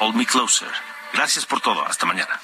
Hold 0.00 0.16
Me 0.16 0.26
Closer. 0.26 0.93
Gracias 1.14 1.46
por 1.46 1.60
todo. 1.60 1.86
Hasta 1.86 2.06
mañana. 2.06 2.40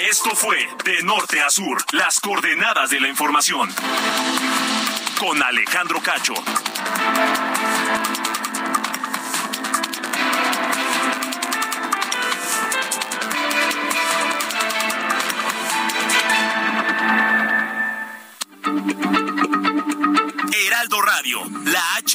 Esto 0.00 0.30
fue 0.34 0.68
De 0.84 1.02
Norte 1.02 1.40
a 1.40 1.48
Sur, 1.50 1.84
las 1.92 2.18
coordenadas 2.20 2.90
de 2.90 3.00
la 3.00 3.08
información. 3.08 3.72
Con 5.18 5.42
Alejandro 5.42 6.02
Cacho. 6.02 6.34